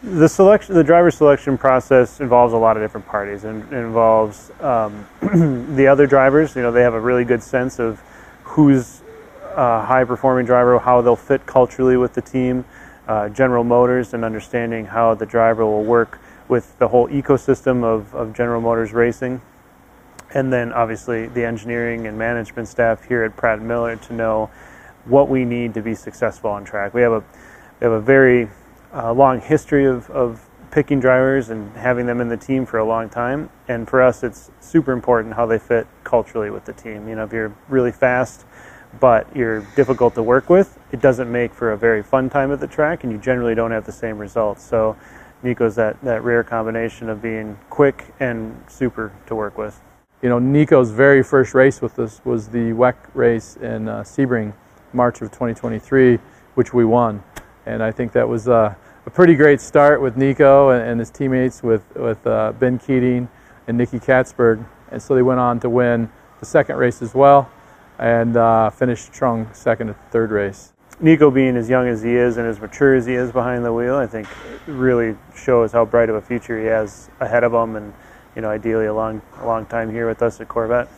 The 0.05 0.29
selection, 0.29 0.77
the 0.77 0.85
driver 0.85 1.11
selection 1.11 1.59
process 1.59 2.21
involves 2.21 2.53
a 2.53 2.57
lot 2.57 2.77
of 2.77 2.85
different 2.85 3.09
parties, 3.09 3.43
and 3.43 3.65
it 3.65 3.77
involves 3.77 4.53
um, 4.61 5.05
the 5.75 5.89
other 5.89 6.07
drivers. 6.07 6.55
You 6.55 6.63
know, 6.63 6.71
they 6.71 6.83
have 6.83 6.95
a 6.95 7.01
really 7.01 7.25
good 7.25 7.43
sense 7.43 7.81
of 7.81 8.01
who's 8.45 9.03
a 9.57 9.85
high-performing 9.85 10.47
driver, 10.47 10.79
how 10.79 11.01
they'll 11.01 11.17
fit 11.17 11.47
culturally 11.47 11.97
with 11.97 12.15
the 12.15 12.23
team. 12.23 12.65
Uh, 13.09 13.29
General 13.29 13.65
Motors 13.65 14.15
and 14.15 14.25
understanding 14.25 14.87
how 14.87 15.15
the 15.15 15.27
driver 15.27 15.67
will 15.67 15.83
work 15.83 16.21
with 16.49 16.79
the 16.79 16.89
whole 16.89 17.09
ecosystem 17.09 17.85
of, 17.85 18.15
of 18.15 18.35
General 18.35 18.61
Motors 18.61 18.93
racing. 18.93 19.41
And 20.35 20.53
then 20.53 20.73
obviously 20.73 21.27
the 21.27 21.45
engineering 21.45 22.07
and 22.07 22.19
management 22.19 22.69
staff 22.69 23.05
here 23.05 23.25
at 23.25 23.37
Pratt 23.37 23.61
Miller 23.61 23.97
to 23.97 24.13
know 24.13 24.51
what 25.05 25.29
we 25.29 25.45
need 25.45 25.75
to 25.75 25.83
be 25.83 25.95
successful 25.95 26.51
on 26.51 26.65
track. 26.65 26.93
We 26.93 27.03
have 27.03 27.13
a, 27.13 27.21
we 27.21 27.85
have 27.85 27.93
a 27.93 28.01
very 28.01 28.49
uh, 28.93 29.13
long 29.13 29.41
history 29.41 29.87
of, 29.87 30.11
of 30.11 30.45
picking 30.71 31.01
drivers 31.01 31.49
and 31.49 31.75
having 31.77 32.07
them 32.07 32.21
in 32.21 32.29
the 32.29 32.37
team 32.37 32.67
for 32.67 32.79
a 32.79 32.85
long 32.85 33.09
time. 33.09 33.49
And 33.69 33.89
for 33.89 34.03
us, 34.03 34.23
it's 34.23 34.51
super 34.61 34.93
important 34.93 35.35
how 35.35 35.47
they 35.47 35.59
fit 35.59 35.87
culturally 36.05 36.51
with 36.51 36.67
the 36.67 36.75
team. 36.75 37.09
You 37.09 37.15
know, 37.15 37.25
if 37.25 37.33
you're 37.33 37.55
really 37.69 37.93
fast, 37.93 38.45
but 39.01 39.35
you're 39.35 39.61
difficult 39.77 40.15
to 40.15 40.23
work 40.23 40.49
with, 40.49 40.79
it 40.93 41.01
doesn't 41.01 41.31
make 41.31 41.53
for 41.53 41.73
a 41.73 41.77
very 41.77 42.03
fun 42.03 42.31
time 42.31 42.53
at 42.53 42.61
the 42.61 42.67
track, 42.67 43.05
and 43.05 43.13
you 43.13 43.19
generally 43.19 43.55
don't 43.55 43.71
have 43.71 43.85
the 43.85 43.93
same 43.93 44.19
results. 44.19 44.65
So 44.65 44.97
Nico's 45.43 45.77
that, 45.77 46.01
that 46.03 46.25
rare 46.25 46.43
combination 46.43 47.09
of 47.09 47.23
being 47.23 47.59
quick 47.71 48.13
and 48.21 48.61
super 48.69 49.13
to 49.27 49.35
work 49.35 49.57
with. 49.59 49.81
You 50.23 50.29
know, 50.29 50.39
Nico's 50.39 50.91
very 50.91 51.23
first 51.23 51.55
race 51.55 51.81
with 51.81 51.99
us 51.99 52.21
was 52.25 52.49
the 52.49 52.73
WEC 52.73 52.97
race 53.15 53.57
in 53.57 53.89
uh, 53.89 54.03
Sebring, 54.03 54.53
March 54.93 55.23
of 55.23 55.31
2023, 55.31 56.19
which 56.55 56.75
we 56.75 56.85
won. 56.85 57.23
And 57.67 57.83
I 57.83 57.93
think 57.93 58.13
that 58.13 58.29
was 58.29 58.49
uh, 58.49 58.75
a 59.07 59.11
pretty 59.11 59.37
great 59.37 59.61
start 59.61 60.01
with 60.01 60.17
Nico 60.17 60.71
and, 60.71 60.83
and 60.83 61.01
his 61.01 61.11
teammates 61.11 61.63
with, 61.63 61.85
with 61.95 62.27
uh, 62.27 62.53
Ben 62.59 62.79
Keating 62.79 63.29
and 63.69 63.79
Nikki 63.79 64.01
Katzberg. 64.01 64.67
And 64.91 65.01
so 65.01 65.15
they 65.15 65.23
went 65.23 65.39
on 65.39 65.61
to 65.61 65.71
win 65.71 66.11
the 66.41 66.47
second 66.47 66.77
race 66.77 67.01
as 67.03 67.15
well 67.15 67.51
and 67.99 68.37
uh, 68.37 68.71
finished 68.71 69.13
strong 69.15 69.53
second 69.53 69.89
and 69.89 69.97
third 70.11 70.31
race. 70.31 70.73
Nico 71.01 71.31
being 71.31 71.57
as 71.57 71.69
young 71.69 71.87
as 71.87 72.03
he 72.03 72.17
is 72.17 72.39
and 72.39 72.47
as 72.49 72.61
mature 72.61 72.97
as 72.97 73.07
he 73.07 73.15
is 73.15 73.31
behind 73.31 73.65
the 73.65 73.73
wheel, 73.73 73.95
I 73.95 74.07
think 74.07 74.27
really 74.67 75.15
shows 75.37 75.71
how 75.71 75.85
bright 75.85 76.11
of 76.11 76.17
a 76.17 76.21
future 76.21 76.59
he 76.59 76.67
has 76.67 77.09
ahead 77.21 77.45
of 77.45 77.53
him, 77.53 77.77
and 77.77 77.93
you 78.35 78.43
know, 78.43 78.49
ideally 78.51 78.87
a 78.87 78.95
long, 78.95 79.23
a 79.41 79.47
long 79.47 79.65
time 79.67 79.93
here 79.93 80.09
with 80.09 80.23
us 80.23 80.41
at 80.41 80.49
Corvette. 80.49 80.89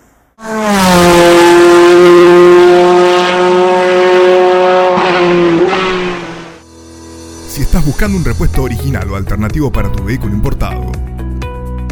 Si 7.46 7.60
estás 7.60 7.84
buscando 7.84 8.16
un 8.16 8.24
repuesto 8.24 8.62
original 8.62 9.10
o 9.10 9.16
alternativo 9.16 9.70
para 9.70 9.92
tu 9.92 10.02
vehículo 10.02 10.32
importado, 10.32 10.90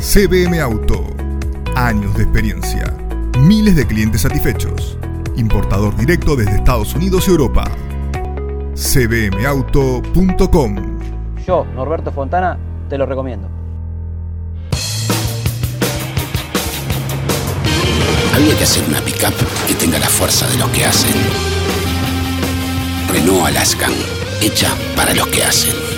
CBM 0.00 0.60
Auto. 0.60 1.04
Años 1.74 2.16
de 2.16 2.22
experiencia. 2.22 2.94
Miles 3.38 3.76
de 3.76 3.86
clientes 3.86 4.22
satisfechos. 4.22 4.98
Importador 5.36 5.94
directo 5.94 6.34
desde 6.34 6.56
Estados 6.56 6.94
Unidos 6.94 7.28
y 7.28 7.30
Europa. 7.30 7.70
cbmauto.com 8.78 10.76
Yo, 11.44 11.66
Norberto 11.75 12.12
Fontana, 12.12 12.56
te 12.88 12.97
lo 12.97 13.06
recomiendo. 13.06 13.49
Había 18.35 18.56
que 18.56 18.62
hacer 18.62 18.88
una 18.88 19.00
pickup 19.00 19.35
que 19.66 19.75
tenga 19.75 19.99
la 19.99 20.06
fuerza 20.06 20.47
de 20.49 20.58
los 20.58 20.68
que 20.70 20.85
hacen. 20.85 21.11
Renault 23.12 23.47
Alaskan, 23.49 23.92
hecha 24.40 24.68
para 24.94 25.12
los 25.12 25.26
que 25.26 25.42
hacen. 25.42 25.98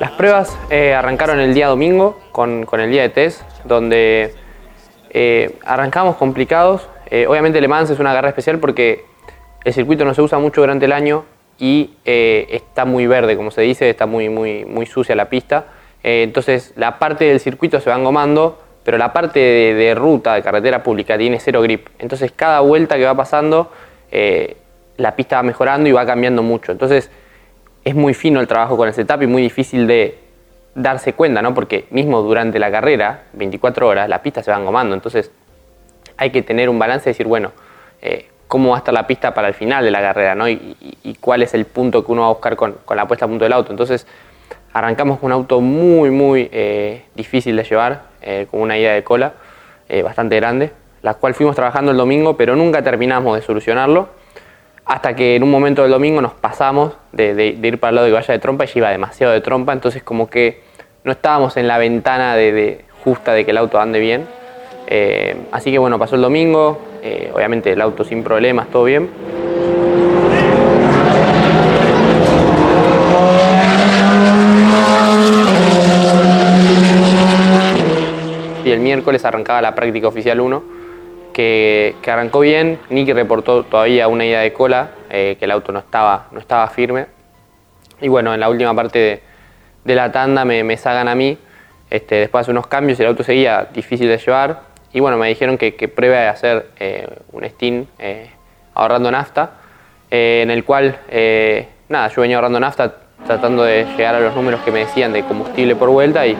Las 0.00 0.12
pruebas 0.12 0.58
eh, 0.70 0.94
arrancaron 0.94 1.40
el 1.40 1.52
día 1.52 1.68
domingo 1.68 2.18
con, 2.32 2.66
el 2.72 2.90
día 2.90 3.02
de 3.02 3.10
test, 3.10 3.42
donde 3.64 4.34
eh, 5.10 5.58
arrancamos 5.62 6.16
complicados. 6.16 6.88
Eh, 7.10 7.26
obviamente 7.26 7.60
Le 7.60 7.68
Mans 7.68 7.90
es 7.90 7.98
una 7.98 8.14
carrera 8.14 8.30
especial 8.30 8.58
porque 8.60 9.04
el 9.62 9.74
circuito 9.74 10.06
no 10.06 10.14
se 10.14 10.22
usa 10.22 10.38
mucho 10.38 10.62
durante 10.62 10.86
el 10.86 10.92
año 10.92 11.26
y 11.58 11.90
está 12.06 12.86
muy 12.86 13.06
verde, 13.06 13.36
como 13.36 13.50
se 13.50 13.60
dice, 13.60 13.90
está 13.90 14.06
muy, 14.06 14.30
muy, 14.30 14.64
muy 14.64 14.86
sucia 14.86 15.14
la 15.14 15.28
pista. 15.28 15.66
Entonces 16.02 16.72
la 16.76 16.98
parte 16.98 17.26
del 17.26 17.38
circuito 17.38 17.78
se 17.78 17.90
va 17.90 17.96
engomando, 17.96 18.58
pero 18.82 18.96
la 18.96 19.12
parte 19.12 19.38
de, 19.38 19.74
de, 19.74 19.94
ruta, 19.94 20.32
de 20.32 20.42
carretera 20.42 20.82
pública, 20.82 21.18
tiene 21.18 21.38
cero 21.40 21.60
grip. 21.60 21.88
Entonces 21.98 22.32
cada 22.34 22.60
vuelta 22.60 22.96
que 22.96 23.04
va 23.04 23.14
pasando, 23.14 23.70
la 24.96 25.14
pista 25.14 25.36
va 25.36 25.42
mejorando 25.42 25.90
y 25.90 25.92
va 25.92 26.06
cambiando 26.06 26.42
mucho. 26.42 26.72
Entonces 26.72 27.10
es 27.84 27.94
muy 27.94 28.14
fino 28.14 28.40
el 28.40 28.46
trabajo 28.46 28.76
con 28.76 28.88
el 28.88 28.94
setup 28.94 29.22
y 29.22 29.26
muy 29.26 29.42
difícil 29.42 29.86
de 29.86 30.18
darse 30.74 31.14
cuenta, 31.14 31.42
¿no? 31.42 31.54
Porque 31.54 31.86
mismo 31.90 32.22
durante 32.22 32.58
la 32.58 32.70
carrera, 32.70 33.24
24 33.32 33.86
horas, 33.86 34.08
la 34.08 34.22
pista 34.22 34.42
se 34.42 34.50
va 34.50 34.58
engomando. 34.58 34.94
Entonces 34.94 35.30
hay 36.16 36.30
que 36.30 36.42
tener 36.42 36.68
un 36.68 36.78
balance 36.78 37.08
y 37.08 37.12
decir, 37.12 37.26
bueno, 37.26 37.52
eh, 38.02 38.26
cómo 38.46 38.70
va 38.70 38.76
a 38.76 38.78
estar 38.78 38.92
la 38.92 39.06
pista 39.06 39.32
para 39.32 39.48
el 39.48 39.54
final 39.54 39.84
de 39.84 39.90
la 39.90 40.00
carrera, 40.00 40.34
¿no? 40.34 40.48
Y, 40.48 40.76
cuál 41.20 41.42
es 41.42 41.52
el 41.54 41.66
punto 41.66 42.04
que 42.04 42.12
uno 42.12 42.22
va 42.22 42.28
a 42.28 42.30
buscar 42.30 42.56
con, 42.56 42.76
la 42.94 43.06
puesta 43.06 43.26
a 43.26 43.28
punto 43.28 43.44
del 43.44 43.52
auto. 43.52 43.72
Entonces 43.72 44.06
arrancamos 44.72 45.18
con 45.18 45.26
un 45.26 45.32
auto 45.32 45.60
muy, 45.60 46.10
muy 46.10 46.48
eh, 46.50 47.04
difícil 47.14 47.56
de 47.56 47.64
llevar, 47.64 48.02
eh, 48.22 48.46
con 48.50 48.60
una 48.60 48.78
ida 48.78 48.92
de 48.92 49.04
cola 49.04 49.34
bastante 50.04 50.36
grande, 50.36 50.70
la 51.02 51.14
cual 51.14 51.34
fuimos 51.34 51.56
trabajando 51.56 51.90
el 51.90 51.96
domingo, 51.96 52.36
pero 52.36 52.54
nunca 52.54 52.80
terminamos 52.80 53.34
de 53.34 53.42
solucionarlo 53.42 54.08
hasta 54.90 55.14
que 55.14 55.36
en 55.36 55.44
un 55.44 55.52
momento 55.52 55.82
del 55.82 55.92
domingo 55.92 56.20
nos 56.20 56.32
pasamos 56.32 56.94
de, 57.12 57.56
ir 57.62 57.78
para 57.78 57.90
el 57.90 57.94
lado 57.94 58.06
de 58.06 58.12
valla 58.12 58.34
de 58.34 58.40
trompa 58.40 58.64
y 58.64 58.68
iba 58.74 58.90
demasiado 58.90 59.32
de 59.32 59.40
trompa, 59.40 59.72
entonces 59.72 60.02
como 60.02 60.28
que 60.28 60.62
no 61.04 61.12
estábamos 61.12 61.56
en 61.56 61.68
la 61.68 61.78
ventana 61.78 62.34
de 62.34 62.84
justa 63.04 63.32
de 63.32 63.44
que 63.44 63.52
el 63.52 63.58
auto 63.58 63.78
ande 63.78 64.00
bien. 64.00 64.26
Eh, 64.88 65.36
así 65.52 65.70
que 65.70 65.78
bueno, 65.78 65.96
pasó 65.96 66.16
el 66.16 66.22
domingo, 66.22 66.80
eh, 67.04 67.30
obviamente 67.32 67.70
el 67.72 67.80
auto 67.80 68.02
sin 68.02 68.24
problemas, 68.24 68.66
todo 68.68 68.82
bien. 68.82 69.08
Y 78.64 78.72
el 78.72 78.80
miércoles 78.80 79.24
arrancaba 79.24 79.62
la 79.62 79.72
práctica 79.76 80.08
oficial 80.08 80.40
1, 80.40 80.79
que, 81.32 81.96
que 82.02 82.10
arrancó 82.10 82.40
bien. 82.40 82.78
Nicky 82.90 83.12
reportó 83.12 83.64
todavía 83.64 84.08
una 84.08 84.24
ida 84.24 84.40
de 84.40 84.52
cola, 84.52 84.90
eh, 85.10 85.36
que 85.38 85.44
el 85.44 85.50
auto 85.50 85.72
no 85.72 85.78
estaba, 85.78 86.28
no 86.32 86.40
estaba 86.40 86.68
firme. 86.68 87.06
Y 88.00 88.08
bueno, 88.08 88.32
en 88.34 88.40
la 88.40 88.48
última 88.48 88.74
parte 88.74 88.98
de, 88.98 89.22
de 89.84 89.94
la 89.94 90.10
tanda 90.12 90.44
me, 90.44 90.64
me 90.64 90.76
sacan 90.76 91.08
a 91.08 91.14
mí. 91.14 91.38
Este, 91.90 92.16
después 92.16 92.46
de 92.46 92.52
unos 92.52 92.66
cambios 92.68 93.00
el 93.00 93.06
auto 93.06 93.24
seguía 93.24 93.68
difícil 93.72 94.08
de 94.08 94.18
llevar. 94.18 94.60
Y 94.92 95.00
bueno, 95.00 95.16
me 95.16 95.28
dijeron 95.28 95.58
que, 95.58 95.74
que 95.74 95.88
pruebe 95.88 96.18
a 96.18 96.30
hacer 96.30 96.70
eh, 96.78 97.06
un 97.32 97.48
steam 97.48 97.86
eh, 97.98 98.30
ahorrando 98.74 99.10
nafta, 99.10 99.50
eh, 100.10 100.40
en 100.42 100.50
el 100.50 100.64
cual, 100.64 100.98
eh, 101.08 101.68
nada, 101.88 102.08
yo 102.08 102.22
venía 102.22 102.36
ahorrando 102.36 102.58
nafta 102.58 102.94
tratando 103.26 103.62
de 103.64 103.84
llegar 103.96 104.14
a 104.14 104.20
los 104.20 104.34
números 104.34 104.60
que 104.62 104.70
me 104.70 104.80
decían 104.80 105.12
de 105.12 105.22
combustible 105.24 105.76
por 105.76 105.90
vuelta 105.90 106.26
y 106.26 106.36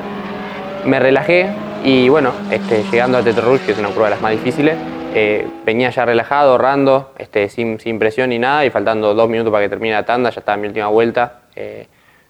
me 0.84 0.98
relajé 0.98 1.50
y 1.82 2.08
bueno, 2.08 2.36
este, 2.48 2.84
llegando 2.84 3.18
a 3.18 3.22
Tetra 3.22 3.44
Rouge, 3.44 3.64
que 3.64 3.72
es 3.72 3.78
una 3.78 3.90
prueba 3.90 4.08
de 4.08 4.10
las 4.10 4.20
más 4.20 4.32
difíciles, 4.32 4.80
eh, 5.10 5.48
venía 5.62 5.90
ya 5.90 6.04
relajado, 6.04 6.52
ahorrando, 6.52 7.12
este, 7.18 7.48
sin, 7.48 7.80
sin 7.80 7.98
presión 7.98 8.30
ni 8.30 8.38
nada 8.38 8.64
y 8.64 8.70
faltando 8.70 9.14
dos 9.14 9.28
minutos 9.28 9.50
para 9.52 9.64
que 9.64 9.68
termine 9.70 9.94
la 9.94 10.04
tanda, 10.04 10.30
ya 10.30 10.40
estaba 10.40 10.54
en 10.56 10.60
mi 10.62 10.68
última 10.68 10.88
vuelta. 10.88 11.40
eh, 11.56 11.86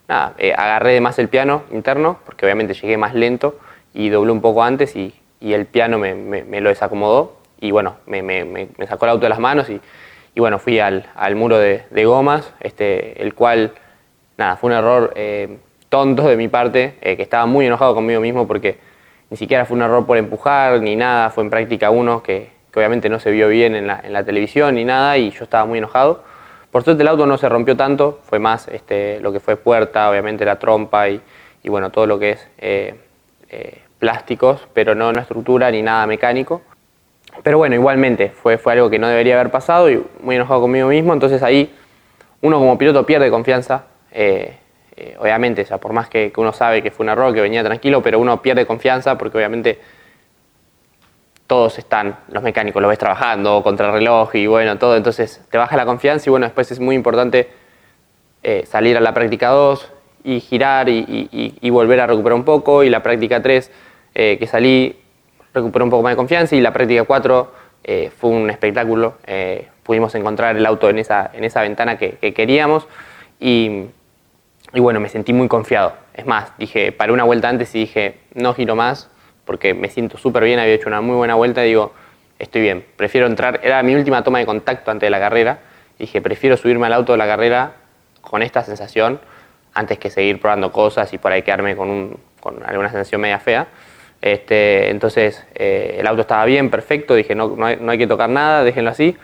nada, 0.08 0.34
eh, 0.38 0.52
agarré 0.56 0.92
de 0.94 1.00
más 1.00 1.18
el 1.18 1.28
piano 1.28 1.62
interno, 1.72 2.18
porque 2.24 2.46
obviamente 2.46 2.74
llegué 2.74 2.96
más 2.96 3.14
lento 3.14 3.58
y 3.92 4.08
doblé 4.08 4.32
un 4.32 4.40
poco 4.40 4.62
antes 4.62 4.96
y, 4.96 5.14
y 5.40 5.52
el 5.52 5.66
piano 5.66 5.98
me, 5.98 6.14
me- 6.14 6.60
lo 6.60 6.68
desacomodó 6.68 7.36
y 7.60 7.70
bueno, 7.70 7.96
me, 8.06 8.22
me- 8.22 8.68
sacó 8.88 9.04
el 9.06 9.10
auto 9.12 9.22
de 9.24 9.28
las 9.30 9.38
manos 9.40 9.68
y, 9.68 9.80
y 10.34 10.40
bueno, 10.40 10.58
fui 10.58 10.78
al, 10.80 11.06
al 11.16 11.34
muro 11.36 11.58
de, 11.58 11.84
de 11.90 12.04
gomas, 12.04 12.52
este, 12.60 13.20
el 13.22 13.34
cual, 13.34 13.72
nada, 14.36 14.56
fue 14.56 14.70
un 14.70 14.76
error 14.76 15.12
tonto 15.88 16.22
de 16.28 16.36
mi 16.36 16.48
parte, 16.48 16.94
que 17.00 17.20
estaba 17.22 17.46
muy 17.46 17.66
enojado 17.66 17.94
conmigo 17.94 18.20
mismo 18.20 18.46
porque 18.46 18.78
ni 19.30 19.36
siquiera 19.36 19.64
fue 19.64 19.76
un 19.76 19.82
error 19.82 20.04
por 20.04 20.16
empujar 20.18 20.80
ni 20.80 20.96
nada, 20.96 21.30
fue 21.30 21.44
en 21.44 21.50
práctica 21.50 21.90
uno 21.90 22.22
que, 22.22 22.50
obviamente 22.74 23.08
no 23.08 23.18
se 23.18 23.30
vio 23.30 23.48
bien 23.48 23.74
en 23.74 23.86
la, 23.86 24.24
televisión 24.24 24.74
ni 24.74 24.84
nada 24.84 25.16
y 25.18 25.30
yo 25.30 25.44
estaba 25.44 25.64
muy 25.64 25.78
enojado. 25.78 26.22
Por 26.70 26.84
suerte 26.84 27.02
el 27.02 27.08
auto 27.08 27.26
no 27.26 27.36
se 27.38 27.48
rompió 27.48 27.76
tanto, 27.76 28.20
fue 28.24 28.38
más 28.38 28.68
este, 28.68 29.20
lo 29.20 29.32
que 29.32 29.40
fue 29.40 29.56
puerta, 29.56 30.08
obviamente 30.10 30.44
la 30.44 30.58
trompa 30.58 31.08
y, 31.08 31.20
bueno, 31.64 31.90
todo 31.90 32.06
lo 32.06 32.18
que 32.18 32.30
es 32.32 32.48
eh, 32.58 32.94
eh, 33.48 33.78
plásticos, 33.98 34.68
pero 34.72 34.94
no 34.94 35.08
una 35.08 35.22
estructura 35.22 35.70
ni 35.70 35.82
nada 35.82 36.06
mecánico. 36.06 36.62
Pero 37.42 37.58
bueno, 37.58 37.74
igualmente, 37.74 38.30
fue, 38.30 38.58
fue 38.58 38.72
algo 38.72 38.90
que 38.90 38.98
no 38.98 39.08
debería 39.08 39.34
haber 39.34 39.50
pasado 39.50 39.90
y 39.90 40.04
muy 40.20 40.36
enojado 40.36 40.60
conmigo 40.62 40.88
mismo, 40.88 41.12
entonces 41.12 41.42
ahí 41.42 41.72
uno 42.40 42.58
como 42.58 42.78
piloto 42.78 43.06
pierde 43.06 43.30
confianza, 43.30 43.84
eh, 44.12 44.56
eh, 45.00 45.16
obviamente, 45.18 45.62
o 45.62 45.66
sea, 45.66 45.78
por 45.78 45.94
más 45.94 46.10
que, 46.10 46.30
uno 46.36 46.52
sabe 46.52 46.82
que 46.82 46.90
fue 46.90 47.04
un 47.04 47.10
error, 47.10 47.32
que 47.32 47.40
venía 47.40 47.64
tranquilo, 47.64 48.02
pero 48.02 48.18
uno 48.18 48.42
pierde 48.42 48.66
confianza 48.66 49.16
porque 49.16 49.38
obviamente 49.38 49.80
todos 51.46 51.78
están, 51.78 52.16
los 52.28 52.42
mecánicos, 52.42 52.82
lo 52.82 52.88
ves 52.88 52.98
trabajando, 52.98 53.62
contra 53.62 53.86
el 53.86 53.92
reloj 53.94 54.34
y 54.34 54.46
bueno, 54.46 54.76
todo, 54.76 54.96
entonces 54.96 55.42
te 55.50 55.56
baja 55.56 55.74
la 55.78 55.86
confianza 55.86 56.28
y 56.28 56.30
bueno, 56.30 56.44
después 56.44 56.70
es 56.70 56.80
muy 56.80 56.94
importante 56.94 57.48
eh, 58.42 58.64
salir 58.66 58.94
a 58.98 59.00
la 59.00 59.14
práctica 59.14 59.48
2 59.48 59.90
y 60.24 60.40
girar 60.40 60.90
y, 60.90 61.70
volver 61.70 62.00
a 62.00 62.06
recuperar 62.06 62.36
un 62.36 62.44
poco. 62.44 62.84
Y 62.84 62.90
la 62.90 63.02
práctica 63.02 63.40
3 63.40 63.70
eh, 64.14 64.36
que 64.38 64.46
salí 64.46 64.98
recuperé 65.54 65.84
un 65.84 65.90
poco 65.90 66.02
más 66.02 66.12
de 66.12 66.16
confianza. 66.16 66.56
Y 66.56 66.60
la 66.60 66.74
práctica 66.74 67.04
4 67.04 67.52
eh, 67.84 68.10
fue 68.14 68.30
un 68.30 68.50
espectáculo, 68.50 69.14
pudimos 69.82 70.14
encontrar 70.14 70.56
el 70.58 70.66
auto 70.66 70.90
en 70.90 70.98
esa, 70.98 71.30
en 71.32 71.44
esa 71.44 71.62
ventana 71.62 71.96
que, 71.96 72.12
que 72.12 72.34
queríamos. 72.34 72.86
Y, 73.40 73.86
y 74.72 74.80
bueno, 74.80 75.00
me 75.00 75.08
sentí 75.08 75.32
muy 75.32 75.48
confiado. 75.48 75.94
Es 76.14 76.26
más, 76.26 76.52
dije, 76.58 76.92
paré 76.92 77.12
una 77.12 77.24
vuelta 77.24 77.48
antes 77.48 77.74
y 77.74 77.80
dije, 77.80 78.20
no 78.34 78.54
giro 78.54 78.76
más 78.76 79.10
porque 79.44 79.74
me 79.74 79.88
siento 79.88 80.16
súper 80.16 80.44
bien, 80.44 80.58
había 80.60 80.74
hecho 80.74 80.88
una 80.88 81.00
muy 81.00 81.16
buena 81.16 81.34
vuelta 81.34 81.64
y 81.64 81.70
digo, 81.70 81.92
estoy 82.38 82.60
bien, 82.62 82.84
prefiero 82.96 83.26
entrar, 83.26 83.60
era 83.64 83.82
mi 83.82 83.94
última 83.94 84.22
toma 84.22 84.38
de 84.38 84.46
contacto 84.46 84.90
antes 84.90 85.06
de 85.06 85.10
la 85.10 85.18
carrera, 85.18 85.58
y 85.98 86.04
dije, 86.04 86.20
prefiero 86.20 86.56
subirme 86.56 86.86
al 86.86 86.92
auto 86.92 87.12
de 87.12 87.18
la 87.18 87.26
carrera 87.26 87.72
con 88.20 88.42
esta 88.42 88.62
sensación 88.62 89.20
antes 89.74 89.98
que 89.98 90.08
seguir 90.08 90.40
probando 90.40 90.70
cosas 90.70 91.12
y 91.12 91.18
por 91.18 91.32
ahí 91.32 91.42
quedarme 91.42 91.74
con, 91.74 91.90
un- 91.90 92.20
con 92.40 92.62
alguna 92.64 92.90
sensación 92.90 93.20
media 93.20 93.38
fea. 93.40 93.66
Este, 94.22 94.90
entonces 94.90 95.44
eh, 95.54 95.96
el 95.98 96.06
auto 96.06 96.20
estaba 96.22 96.44
bien, 96.44 96.70
perfecto, 96.70 97.14
dije 97.14 97.34
no, 97.34 97.56
no, 97.56 97.66
hay, 97.66 97.98
que 97.98 98.06
tocar 98.06 98.28
nada, 98.30 98.62
déjenlo 98.62 98.90
así. 98.90 99.16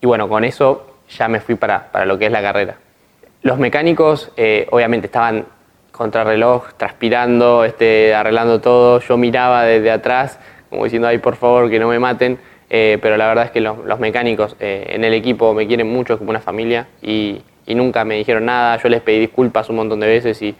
Y 0.00 0.06
bueno, 0.06 0.28
con 0.28 0.44
eso 0.44 0.96
ya 1.10 1.28
me 1.28 1.40
fui 1.40 1.54
para, 1.54 1.92
para 1.92 2.06
lo 2.06 2.18
que 2.18 2.26
es 2.26 2.32
la 2.32 2.42
carrera. 2.42 2.76
Los 3.42 3.58
mecánicos 3.58 4.30
eh, 4.36 4.66
obviamente 4.70 5.06
estaban 5.06 5.46
contra 5.92 6.24
reloj, 6.24 6.74
transpirando, 6.76 7.64
este, 7.64 8.14
arreglando 8.14 8.60
todo. 8.60 9.00
Yo 9.00 9.16
miraba 9.16 9.64
desde 9.64 9.90
atrás, 9.90 10.38
como 10.68 10.84
diciendo, 10.84 11.08
ay, 11.08 11.18
por 11.18 11.36
favor, 11.36 11.70
que 11.70 11.78
no 11.78 11.88
me 11.88 11.98
maten. 11.98 12.38
Eh, 12.68 12.98
pero 13.00 13.16
la 13.16 13.26
verdad 13.26 13.46
es 13.46 13.50
que 13.50 13.60
los, 13.60 13.78
los 13.84 13.98
mecánicos 13.98 14.56
eh, 14.60 14.86
en 14.90 15.04
el 15.04 15.14
equipo 15.14 15.54
me 15.54 15.66
quieren 15.66 15.88
mucho, 15.88 16.18
como 16.18 16.30
una 16.30 16.40
familia, 16.40 16.86
y, 17.02 17.42
y 17.66 17.74
nunca 17.74 18.04
me 18.04 18.16
dijeron 18.16 18.44
nada. 18.44 18.76
Yo 18.76 18.88
les 18.90 19.00
pedí 19.00 19.18
disculpas 19.18 19.70
un 19.70 19.76
montón 19.76 20.00
de 20.00 20.06
veces 20.06 20.40
y, 20.42 20.54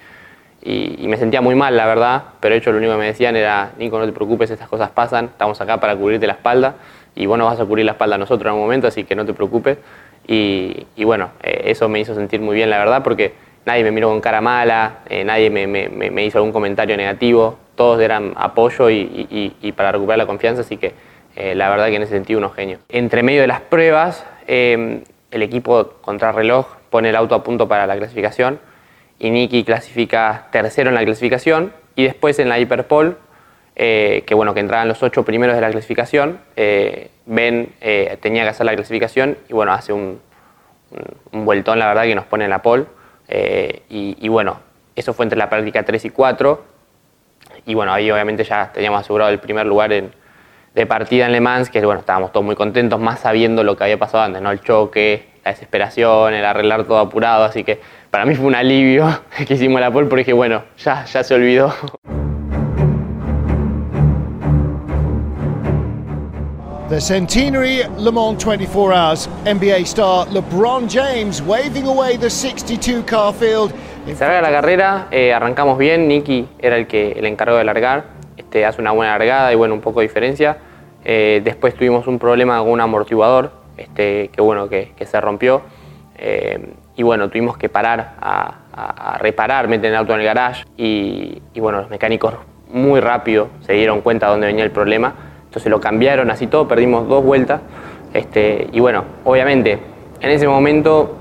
y, 0.62 1.04
y 1.04 1.06
me 1.06 1.18
sentía 1.18 1.42
muy 1.42 1.54
mal, 1.54 1.76
la 1.76 1.86
verdad. 1.86 2.22
Pero 2.40 2.54
ellos 2.54 2.66
lo 2.66 2.78
único 2.78 2.92
que 2.92 2.98
me 2.98 3.06
decían 3.06 3.36
era, 3.36 3.72
Nico, 3.78 3.98
no 3.98 4.06
te 4.06 4.12
preocupes, 4.12 4.50
estas 4.50 4.68
cosas 4.68 4.88
pasan, 4.88 5.26
estamos 5.26 5.60
acá 5.60 5.78
para 5.78 5.94
cubrirte 5.94 6.26
la 6.26 6.32
espalda 6.32 6.76
y 7.14 7.26
vos 7.26 7.36
nos 7.36 7.50
vas 7.50 7.60
a 7.60 7.64
cubrir 7.64 7.84
la 7.84 7.92
espalda 7.92 8.14
a 8.14 8.18
nosotros 8.18 8.50
en 8.50 8.54
un 8.54 8.62
momento, 8.62 8.86
así 8.88 9.04
que 9.04 9.14
no 9.14 9.26
te 9.26 9.34
preocupes. 9.34 9.78
Y, 10.26 10.86
bueno, 11.04 11.30
eh, 11.42 11.62
eso 11.66 11.88
me 11.88 11.98
hizo 11.98 12.14
sentir 12.14 12.40
muy 12.40 12.54
bien, 12.54 12.70
la 12.70 12.78
verdad, 12.78 13.02
porque 13.02 13.32
nadie 13.66 13.84
me 13.84 13.90
miró 13.90 14.08
con 14.08 14.20
cara 14.20 14.40
mala, 14.40 14.98
eh, 15.08 15.24
nadie 15.24 15.50
me, 15.50 16.24
hizo 16.24 16.38
algún 16.38 16.52
comentario 16.52 16.96
negativo, 16.96 17.58
todos 17.74 18.00
eran 18.00 18.32
apoyo 18.36 18.90
y, 18.90 19.74
para 19.76 19.92
recuperar 19.92 20.18
la 20.18 20.26
confianza, 20.26 20.62
así 20.62 20.76
que 20.76 20.92
eh, 21.36 21.54
la 21.54 21.70
verdad 21.70 21.86
que 21.86 21.96
en 21.96 22.02
ese 22.02 22.12
sentido 22.12 22.38
unos 22.38 22.54
genios. 22.54 22.80
Entre 22.88 23.22
medio 23.22 23.40
de 23.40 23.46
las 23.46 23.60
pruebas, 23.60 24.26
eh, 24.46 25.02
el 25.30 25.42
equipo 25.42 25.94
contrarreloj 26.00 26.66
pone 26.90 27.10
el 27.10 27.16
auto 27.16 27.34
a 27.34 27.42
punto 27.42 27.68
para 27.68 27.86
la 27.86 27.96
clasificación 27.96 28.58
y 29.18 29.30
Nicky 29.30 29.64
clasifica 29.64 30.48
tercero 30.50 30.88
en 30.88 30.94
la 30.94 31.04
clasificación 31.04 31.72
y 31.94 32.04
después 32.04 32.38
en 32.38 32.48
la 32.48 32.58
Hyperpole, 32.58 33.14
eh, 33.82 34.24
que 34.26 34.34
bueno, 34.34 34.52
que 34.52 34.60
entraban 34.60 34.88
los 34.88 35.02
ocho 35.02 35.24
primeros 35.24 35.54
de 35.56 35.62
la 35.62 35.70
clasificación, 35.70 36.38
eh, 36.54 37.10
Ben 37.24 37.72
eh, 37.80 38.18
tenía 38.20 38.42
que 38.42 38.50
hacer 38.50 38.66
la 38.66 38.74
clasificación 38.74 39.38
y 39.48 39.54
bueno, 39.54 39.72
hace 39.72 39.94
un, 39.94 40.20
un- 41.32 41.44
vueltón, 41.46 41.78
la 41.78 41.86
verdad, 41.88 42.02
que 42.02 42.14
nos 42.14 42.26
pone 42.26 42.44
en 42.44 42.50
la 42.50 42.60
pole. 42.62 42.84
eh, 43.28 43.82
y, 43.88 44.28
bueno, 44.28 44.60
eso 44.96 45.14
fue 45.14 45.24
entre 45.24 45.38
la 45.38 45.48
práctica 45.48 45.82
3 45.84 46.04
y 46.04 46.10
4. 46.10 46.62
Y 47.66 47.74
bueno, 47.74 47.92
ahí 47.92 48.10
obviamente 48.10 48.44
ya 48.44 48.70
teníamos 48.72 49.00
asegurado 49.00 49.30
el 49.30 49.38
primer 49.38 49.66
lugar 49.66 49.92
en- 49.92 50.12
de 50.74 50.86
partida 50.86 51.26
en 51.26 51.32
Le 51.32 51.40
Mans, 51.40 51.70
que 51.70 51.80
bueno, 51.84 52.00
estábamos 52.00 52.32
todos 52.32 52.44
muy 52.44 52.56
contentos, 52.56 53.00
más 53.00 53.20
sabiendo 53.20 53.64
lo 53.64 53.76
que 53.76 53.84
había 53.84 53.98
pasado 53.98 54.24
antes, 54.24 54.42
¿no? 54.42 54.50
El 54.50 54.60
choque, 54.60 55.26
la 55.44 55.52
desesperación, 55.52 56.34
el 56.34 56.44
arreglar 56.44 56.84
todo 56.84 56.98
apurado, 56.98 57.44
así 57.44 57.64
que 57.64 57.80
para 58.10 58.24
mí 58.26 58.34
fue 58.34 58.46
un 58.46 58.54
alivio 58.54 59.06
que 59.48 59.54
hicimos 59.54 59.80
la 59.80 59.90
pole 59.90 60.06
porque 60.08 60.32
bueno, 60.34 60.64
ya, 60.78 61.04
ya 61.06 61.24
se 61.24 61.34
olvidó. 61.34 61.72
The 66.90 67.00
centenary 67.00 67.84
Le 67.98 68.10
Mans 68.10 68.36
24 68.42 68.92
Hours 68.92 69.28
NBA 69.44 69.86
star 69.86 70.26
LeBron 70.26 70.88
James 70.88 71.40
waving 71.40 71.86
away 71.86 72.16
the 72.16 72.28
62 72.28 73.04
car 73.04 73.32
field. 73.32 73.72
Se 74.06 74.18
larga 74.18 74.40
la 74.42 74.50
carrera, 74.50 75.06
eh, 75.12 75.32
arrancamos 75.32 75.78
bien, 75.78 76.08
Nicky 76.08 76.48
era 76.58 76.76
el 76.76 76.88
que 76.88 77.12
el 77.12 77.26
encargado 77.26 77.58
de 77.58 77.64
largar, 77.64 78.06
este, 78.36 78.66
hace 78.66 78.80
una 78.80 78.90
buena 78.90 79.12
largada 79.12 79.52
y 79.52 79.54
bueno, 79.54 79.74
un 79.74 79.80
poco 79.80 80.00
de 80.00 80.08
diferencia. 80.08 80.58
Eh, 81.04 81.40
después 81.44 81.76
tuvimos 81.76 82.08
un 82.08 82.18
problema 82.18 82.58
con 82.58 82.72
un 82.72 82.80
amortiguador, 82.80 83.52
este, 83.76 84.28
que 84.32 84.42
bueno, 84.42 84.68
que, 84.68 84.92
se 84.98 85.20
rompió. 85.20 85.62
Eh, 86.16 86.74
y 86.96 87.04
bueno, 87.04 87.30
tuvimos 87.30 87.56
que 87.56 87.68
parar 87.68 88.16
a, 88.20 89.18
reparar, 89.20 89.68
meter 89.68 89.92
el 89.92 89.96
auto 89.96 90.12
en 90.14 90.20
el 90.22 90.26
garage 90.26 90.64
y 90.76 91.40
bueno, 91.54 91.82
los 91.82 91.90
mecánicos 91.90 92.34
muy 92.68 92.98
rápido 92.98 93.48
se 93.60 93.74
dieron 93.74 94.00
cuenta 94.00 94.26
de 94.26 94.32
dónde 94.32 94.46
venía 94.48 94.64
el 94.64 94.72
problema. 94.72 95.29
Entonces 95.50 95.68
lo 95.68 95.80
cambiaron 95.80 96.30
así 96.30 96.46
todo, 96.46 96.68
perdimos 96.68 97.08
dos 97.08 97.24
vueltas. 97.24 97.60
Este, 98.14 98.68
y 98.70 98.78
bueno, 98.78 99.02
obviamente, 99.24 99.80
en 100.20 100.30
ese 100.30 100.46
momento 100.46 101.16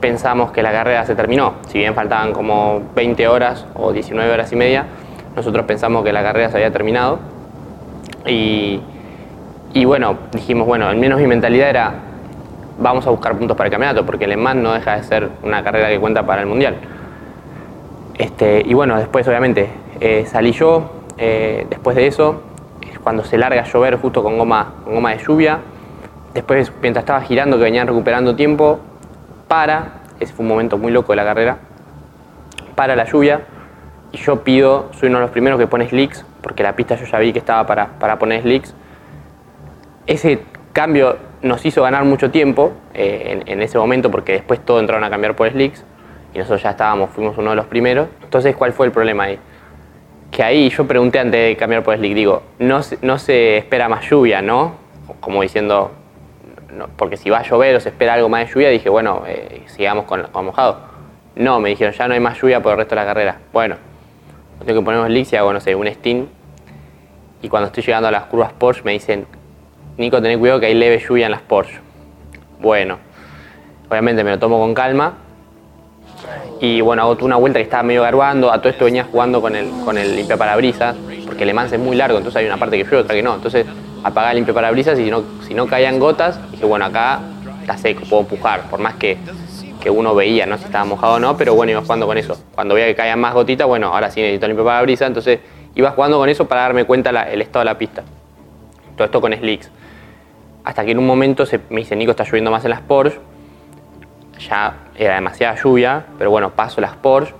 pensamos 0.00 0.52
que 0.52 0.62
la 0.62 0.70
carrera 0.70 1.04
se 1.04 1.16
terminó. 1.16 1.54
Si 1.66 1.78
bien 1.78 1.92
faltaban 1.92 2.32
como 2.32 2.80
20 2.94 3.26
horas 3.26 3.66
o 3.74 3.92
19 3.92 4.32
horas 4.32 4.52
y 4.52 4.56
media, 4.56 4.86
nosotros 5.34 5.66
pensamos 5.66 6.04
que 6.04 6.12
la 6.12 6.22
carrera 6.22 6.48
se 6.48 6.58
había 6.58 6.70
terminado. 6.70 7.18
Y, 8.24 8.80
y 9.74 9.84
bueno, 9.84 10.16
dijimos, 10.30 10.64
bueno, 10.64 10.86
al 10.86 10.96
menos 10.96 11.18
mi 11.18 11.26
mentalidad 11.26 11.68
era, 11.68 11.94
vamos 12.78 13.04
a 13.08 13.10
buscar 13.10 13.36
puntos 13.36 13.56
para 13.56 13.66
el 13.66 13.72
campeonato, 13.72 14.06
porque 14.06 14.26
el 14.26 14.30
Le 14.30 14.36
Mans 14.36 14.62
no 14.62 14.74
deja 14.74 14.94
de 14.94 15.02
ser 15.02 15.28
una 15.42 15.64
carrera 15.64 15.88
que 15.88 15.98
cuenta 15.98 16.24
para 16.24 16.42
el 16.42 16.46
Mundial. 16.46 16.76
Este, 18.16 18.62
y 18.64 18.74
bueno, 18.74 18.96
después 18.96 19.26
obviamente 19.26 19.70
eh, 19.98 20.24
salí 20.24 20.52
yo, 20.52 20.88
eh, 21.18 21.66
después 21.68 21.96
de 21.96 22.06
eso, 22.06 22.42
es 22.51 22.51
cuando 23.02 23.24
se 23.24 23.38
larga 23.38 23.62
a 23.62 23.64
llover 23.64 23.96
justo 23.96 24.22
con 24.22 24.38
goma, 24.38 24.74
con 24.84 24.94
goma 24.94 25.10
de 25.10 25.18
lluvia, 25.18 25.58
después, 26.34 26.72
mientras 26.80 27.02
estaba 27.02 27.20
girando, 27.22 27.56
que 27.56 27.64
venían 27.64 27.86
recuperando 27.86 28.34
tiempo, 28.36 28.80
para, 29.48 30.02
ese 30.20 30.32
fue 30.32 30.44
un 30.44 30.48
momento 30.48 30.78
muy 30.78 30.92
loco 30.92 31.12
de 31.12 31.16
la 31.16 31.24
carrera, 31.24 31.58
para 32.74 32.96
la 32.96 33.04
lluvia, 33.04 33.42
y 34.12 34.18
yo 34.18 34.44
pido, 34.44 34.90
soy 34.92 35.08
uno 35.08 35.18
de 35.18 35.22
los 35.22 35.30
primeros 35.30 35.58
que 35.58 35.66
pone 35.66 35.88
slicks, 35.88 36.24
porque 36.42 36.62
la 36.62 36.76
pista 36.76 36.96
yo 36.96 37.06
ya 37.06 37.18
vi 37.18 37.32
que 37.32 37.38
estaba 37.38 37.66
para, 37.66 37.86
para 37.98 38.18
poner 38.18 38.42
slicks. 38.42 38.74
Ese 40.06 40.40
cambio 40.72 41.16
nos 41.42 41.64
hizo 41.64 41.82
ganar 41.82 42.04
mucho 42.04 42.30
tiempo 42.30 42.72
eh, 42.94 43.42
en, 43.46 43.62
ese 43.62 43.78
momento, 43.78 44.10
porque 44.10 44.32
después 44.32 44.60
todo 44.60 44.80
entraron 44.80 45.04
a 45.04 45.10
cambiar 45.10 45.34
por 45.34 45.50
slicks, 45.50 45.84
y 46.34 46.38
nosotros 46.38 46.62
ya 46.62 46.70
estábamos, 46.70 47.10
fuimos 47.10 47.36
uno 47.38 47.50
de 47.50 47.56
los 47.56 47.66
primeros. 47.66 48.08
Entonces, 48.22 48.54
¿cuál 48.56 48.72
fue 48.72 48.86
el 48.86 48.92
problema 48.92 49.24
ahí? 49.24 49.38
Que 50.32 50.42
ahí 50.42 50.70
yo 50.70 50.86
pregunté 50.88 51.20
antes 51.20 51.40
de 51.40 51.56
cambiar 51.56 51.84
por 51.84 51.96
slick, 51.96 52.14
digo, 52.14 52.42
no, 52.58 52.80
no 53.02 53.18
se 53.18 53.58
espera 53.58 53.88
más 53.88 54.08
lluvia, 54.08 54.42
¿no? 54.42 54.74
Como 55.20 55.42
diciendo, 55.42 55.92
porque 56.96 57.16
si 57.16 57.30
va 57.30 57.38
a 57.38 57.42
llover 57.42 57.76
o 57.76 57.80
se 57.80 57.90
espera 57.90 58.14
algo 58.14 58.28
más 58.28 58.48
de 58.48 58.52
lluvia, 58.52 58.70
dije, 58.70 58.88
bueno, 58.88 59.22
eh, 59.28 59.62
sigamos 59.66 60.06
con, 60.06 60.22
con, 60.32 60.46
mojado. 60.46 60.80
No, 61.36 61.60
me 61.60 61.68
dijeron, 61.68 61.92
ya 61.92 62.08
no 62.08 62.14
hay 62.14 62.20
más 62.20 62.40
lluvia 62.40 62.60
por 62.60 62.72
el 62.72 62.78
resto 62.78 62.94
de 62.94 63.00
la 63.02 63.06
carrera. 63.06 63.36
Bueno, 63.52 63.76
tengo 64.64 64.80
que 64.80 64.84
poner 64.84 65.06
slick 65.06 65.32
y 65.32 65.36
hago, 65.36 65.52
no 65.52 65.60
sé, 65.60 65.74
un 65.74 65.86
steam. 65.86 66.26
Y 67.42 67.48
cuando 67.48 67.66
estoy 67.66 67.82
llegando 67.82 68.08
a 68.08 68.10
las 68.10 68.24
curvas 68.24 68.52
Porsche 68.52 68.82
me 68.84 68.92
dicen, 68.92 69.26
Nico, 69.98 70.22
ten 70.22 70.38
cuidado 70.38 70.60
que 70.60 70.66
hay 70.66 70.74
leve 70.74 70.98
lluvia 70.98 71.26
en 71.26 71.32
las 71.32 71.42
Porsche. 71.42 71.78
Bueno, 72.60 72.98
obviamente 73.90 74.24
me 74.24 74.30
lo 74.30 74.38
tomo 74.38 74.58
con 74.58 74.72
calma. 74.72 75.14
Y 76.62 76.80
bueno, 76.80 77.02
hago 77.02 77.18
una 77.22 77.34
vuelta 77.34 77.58
que 77.58 77.64
estaba 77.64 77.82
medio 77.82 78.02
garbando. 78.02 78.52
A 78.52 78.58
todo 78.58 78.68
esto 78.68 78.84
venía 78.84 79.02
jugando 79.02 79.42
con 79.42 79.56
el, 79.56 79.68
con 79.84 79.98
el 79.98 80.24
porque 81.26 81.42
el 81.42 81.52
Mans 81.54 81.72
es 81.72 81.80
muy 81.80 81.96
largo, 81.96 82.18
entonces 82.18 82.38
hay 82.38 82.46
una 82.46 82.56
parte 82.56 82.78
que 82.78 82.84
llueve, 82.84 82.98
otra 82.98 83.16
que 83.16 83.22
no. 83.22 83.34
Entonces 83.34 83.66
apagar 84.04 84.30
el 84.30 84.36
limpiaparabrisas 84.36 84.96
y 85.00 85.06
si 85.06 85.10
no, 85.10 85.24
si 85.44 85.54
no 85.54 85.66
caían 85.66 85.98
gotas, 85.98 86.38
dije, 86.52 86.64
bueno, 86.64 86.84
acá 86.84 87.18
está 87.62 87.76
seco, 87.76 88.04
puedo 88.08 88.22
empujar, 88.22 88.70
por 88.70 88.78
más 88.78 88.94
que, 88.94 89.18
que 89.82 89.90
uno 89.90 90.14
veía, 90.14 90.46
no 90.46 90.56
si 90.56 90.66
estaba 90.66 90.84
mojado 90.84 91.14
o 91.14 91.18
no, 91.18 91.36
pero 91.36 91.52
bueno, 91.56 91.72
iba 91.72 91.82
jugando 91.82 92.06
con 92.06 92.16
eso. 92.16 92.40
Cuando 92.54 92.76
veía 92.76 92.86
que 92.86 92.94
caían 92.94 93.18
más 93.18 93.34
gotitas, 93.34 93.66
bueno, 93.66 93.88
ahora 93.88 94.08
sí 94.12 94.20
necesito 94.20 94.46
limpiaparabrisas, 94.46 95.08
entonces 95.08 95.40
iba 95.74 95.90
jugando 95.90 96.18
con 96.18 96.28
eso 96.28 96.46
para 96.46 96.60
darme 96.60 96.84
cuenta 96.84 97.10
el 97.10 97.42
estado 97.42 97.62
de 97.62 97.64
la 97.64 97.76
pista. 97.76 98.04
Todo 98.94 99.06
esto 99.06 99.20
con 99.20 99.32
slicks. 99.32 99.68
Hasta 100.62 100.84
que 100.84 100.92
en 100.92 101.00
un 101.00 101.06
momento 101.08 101.44
se, 101.44 101.58
me 101.70 101.80
dice, 101.80 101.96
Nico, 101.96 102.12
está 102.12 102.22
lloviendo 102.22 102.52
más 102.52 102.64
en 102.64 102.70
las 102.70 102.82
Porsche. 102.82 103.18
Ya 104.48 104.74
era 104.96 105.14
demasiada 105.14 105.56
lluvia, 105.62 106.04
pero 106.18 106.30
bueno, 106.30 106.50
paso 106.50 106.80
las 106.80 106.96
Porsche. 106.96 107.34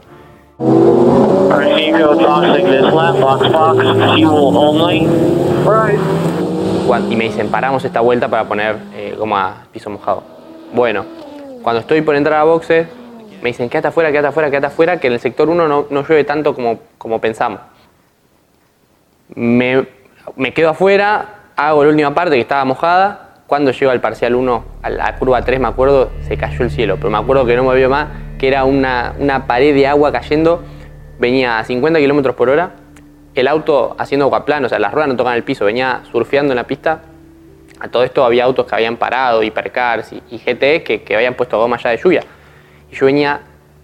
Y 7.10 7.16
me 7.16 7.24
dicen, 7.24 7.48
paramos 7.50 7.84
esta 7.84 8.00
vuelta 8.00 8.28
para 8.28 8.44
poner 8.44 8.76
eh, 8.94 9.14
goma 9.18 9.66
piso 9.72 9.90
mojado. 9.90 10.22
Bueno, 10.74 11.04
cuando 11.62 11.80
estoy 11.80 12.02
por 12.02 12.14
entrar 12.14 12.40
a 12.40 12.44
boxes, 12.44 12.86
me 13.42 13.50
dicen, 13.50 13.68
quédate 13.68 13.88
afuera, 13.88 14.10
quédate 14.10 14.28
afuera, 14.28 14.50
quédate 14.50 14.66
afuera, 14.66 15.00
que 15.00 15.08
en 15.08 15.14
el 15.14 15.20
sector 15.20 15.48
1 15.48 15.68
no, 15.68 15.86
no 15.90 16.02
llueve 16.02 16.24
tanto 16.24 16.54
como, 16.54 16.78
como 16.98 17.20
pensamos. 17.20 17.60
Me, 19.34 19.86
me 20.36 20.52
quedo 20.52 20.70
afuera, 20.70 21.26
hago 21.56 21.84
la 21.84 21.90
última 21.90 22.14
parte 22.14 22.34
que 22.34 22.40
estaba 22.40 22.64
mojada. 22.64 23.31
Cuando 23.52 23.70
llego 23.70 23.92
al 23.92 24.00
parcial 24.00 24.34
1, 24.34 24.64
a 24.80 24.88
la 24.88 25.14
curva 25.16 25.42
3, 25.42 25.60
me 25.60 25.68
acuerdo, 25.68 26.10
se 26.26 26.38
cayó 26.38 26.64
el 26.64 26.70
cielo. 26.70 26.96
Pero 26.96 27.10
me 27.10 27.18
acuerdo 27.18 27.44
que 27.44 27.54
no 27.54 27.64
me 27.64 27.76
vio 27.76 27.90
más, 27.90 28.06
que 28.38 28.48
era 28.48 28.64
una, 28.64 29.12
una 29.18 29.46
pared 29.46 29.74
de 29.74 29.86
agua 29.86 30.10
cayendo. 30.10 30.62
Venía 31.18 31.58
a 31.58 31.64
50 31.64 31.98
kilómetros 31.98 32.34
por 32.34 32.48
hora. 32.48 32.70
El 33.34 33.46
auto 33.46 33.94
haciendo 33.98 34.24
aguaplano, 34.24 34.64
o 34.64 34.68
sea, 34.70 34.78
las 34.78 34.90
ruedas 34.90 35.10
no 35.10 35.16
tocan 35.16 35.34
el 35.34 35.42
piso. 35.42 35.66
Venía 35.66 36.00
surfeando 36.10 36.54
en 36.54 36.56
la 36.56 36.64
pista. 36.64 37.02
A 37.78 37.88
todo 37.88 38.04
esto 38.04 38.24
había 38.24 38.44
autos 38.44 38.64
que 38.64 38.74
habían 38.74 38.96
parado, 38.96 39.42
hipercars 39.42 40.14
y, 40.14 40.22
y 40.30 40.38
GT 40.38 40.82
que, 40.82 41.02
que 41.04 41.14
habían 41.14 41.34
puesto 41.34 41.58
goma 41.58 41.76
ya 41.76 41.90
de 41.90 41.98
lluvia. 41.98 42.24
Y 42.90 42.94
yo 42.94 43.04
venía 43.04 43.42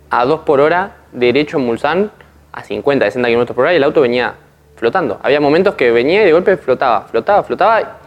a 0.08 0.24
2 0.24 0.40
por 0.46 0.60
hora, 0.60 0.92
derecho 1.12 1.58
en 1.58 1.66
Mulsanne, 1.66 2.08
a 2.52 2.64
50, 2.64 3.04
60 3.04 3.28
kilómetros 3.28 3.54
por 3.54 3.64
hora, 3.64 3.74
y 3.74 3.76
el 3.76 3.84
auto 3.84 4.00
venía 4.00 4.32
flotando. 4.76 5.20
Había 5.22 5.42
momentos 5.42 5.74
que 5.74 5.90
venía 5.90 6.22
y 6.22 6.24
de 6.24 6.32
golpe 6.32 6.56
flotaba, 6.56 7.02
flotaba, 7.02 7.42
flotaba. 7.42 7.98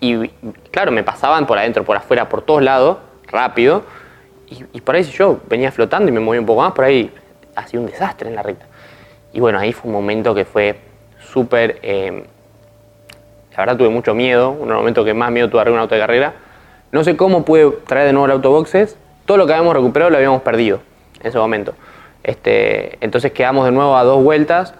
Y 0.00 0.28
claro, 0.70 0.92
me 0.92 1.02
pasaban 1.04 1.46
por 1.46 1.58
adentro, 1.58 1.84
por 1.84 1.96
afuera, 1.96 2.28
por 2.28 2.42
todos 2.42 2.62
lados, 2.62 2.98
rápido. 3.26 3.84
Y, 4.72 4.80
por 4.80 4.96
ahí 4.96 5.04
si 5.04 5.12
yo 5.12 5.38
venía 5.48 5.70
flotando 5.70 6.08
y 6.08 6.12
me 6.12 6.18
movía 6.18 6.40
un 6.40 6.46
poco 6.46 6.62
más, 6.62 6.72
por 6.72 6.84
ahí 6.84 7.12
hacía 7.54 7.78
un 7.78 7.86
desastre 7.86 8.28
en 8.28 8.34
la 8.34 8.42
recta. 8.42 8.66
Y 9.32 9.38
bueno, 9.38 9.58
ahí 9.58 9.72
fue 9.72 9.88
un 9.88 9.94
momento 9.94 10.34
que 10.34 10.44
fue 10.44 10.80
súper... 11.20 11.78
Eh, 11.82 12.24
la 13.52 13.56
verdad 13.58 13.76
tuve 13.76 13.90
mucho 13.90 14.14
miedo, 14.14 14.50
uno 14.50 14.62
de 14.62 14.70
los 14.70 14.78
momentos 14.78 15.04
que 15.04 15.14
más 15.14 15.30
miedo 15.30 15.48
tuve 15.50 15.60
a 15.60 15.70
un 15.70 15.78
auto 15.78 15.94
de 15.94 16.00
carrera. 16.00 16.34
No 16.92 17.04
sé 17.04 17.16
cómo 17.16 17.44
pude 17.44 17.70
traer 17.86 18.06
de 18.06 18.12
nuevo 18.12 18.26
el 18.26 18.32
autoboxes. 18.32 18.96
Todo 19.26 19.36
lo 19.36 19.46
que 19.46 19.52
habíamos 19.52 19.74
recuperado 19.74 20.10
lo 20.10 20.16
habíamos 20.16 20.42
perdido 20.42 20.80
en 21.20 21.26
ese 21.26 21.38
momento. 21.38 21.74
Este, 22.24 22.98
entonces 23.04 23.32
quedamos 23.32 23.66
de 23.66 23.70
nuevo 23.72 23.96
a 23.96 24.02
dos 24.02 24.22
vueltas 24.22 24.74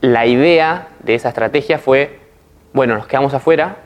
la 0.00 0.26
idea 0.26 0.88
de 1.00 1.14
esa 1.14 1.28
estrategia 1.28 1.78
fue, 1.78 2.18
bueno, 2.72 2.94
nos 2.96 3.06
quedamos 3.06 3.34
afuera 3.34 3.76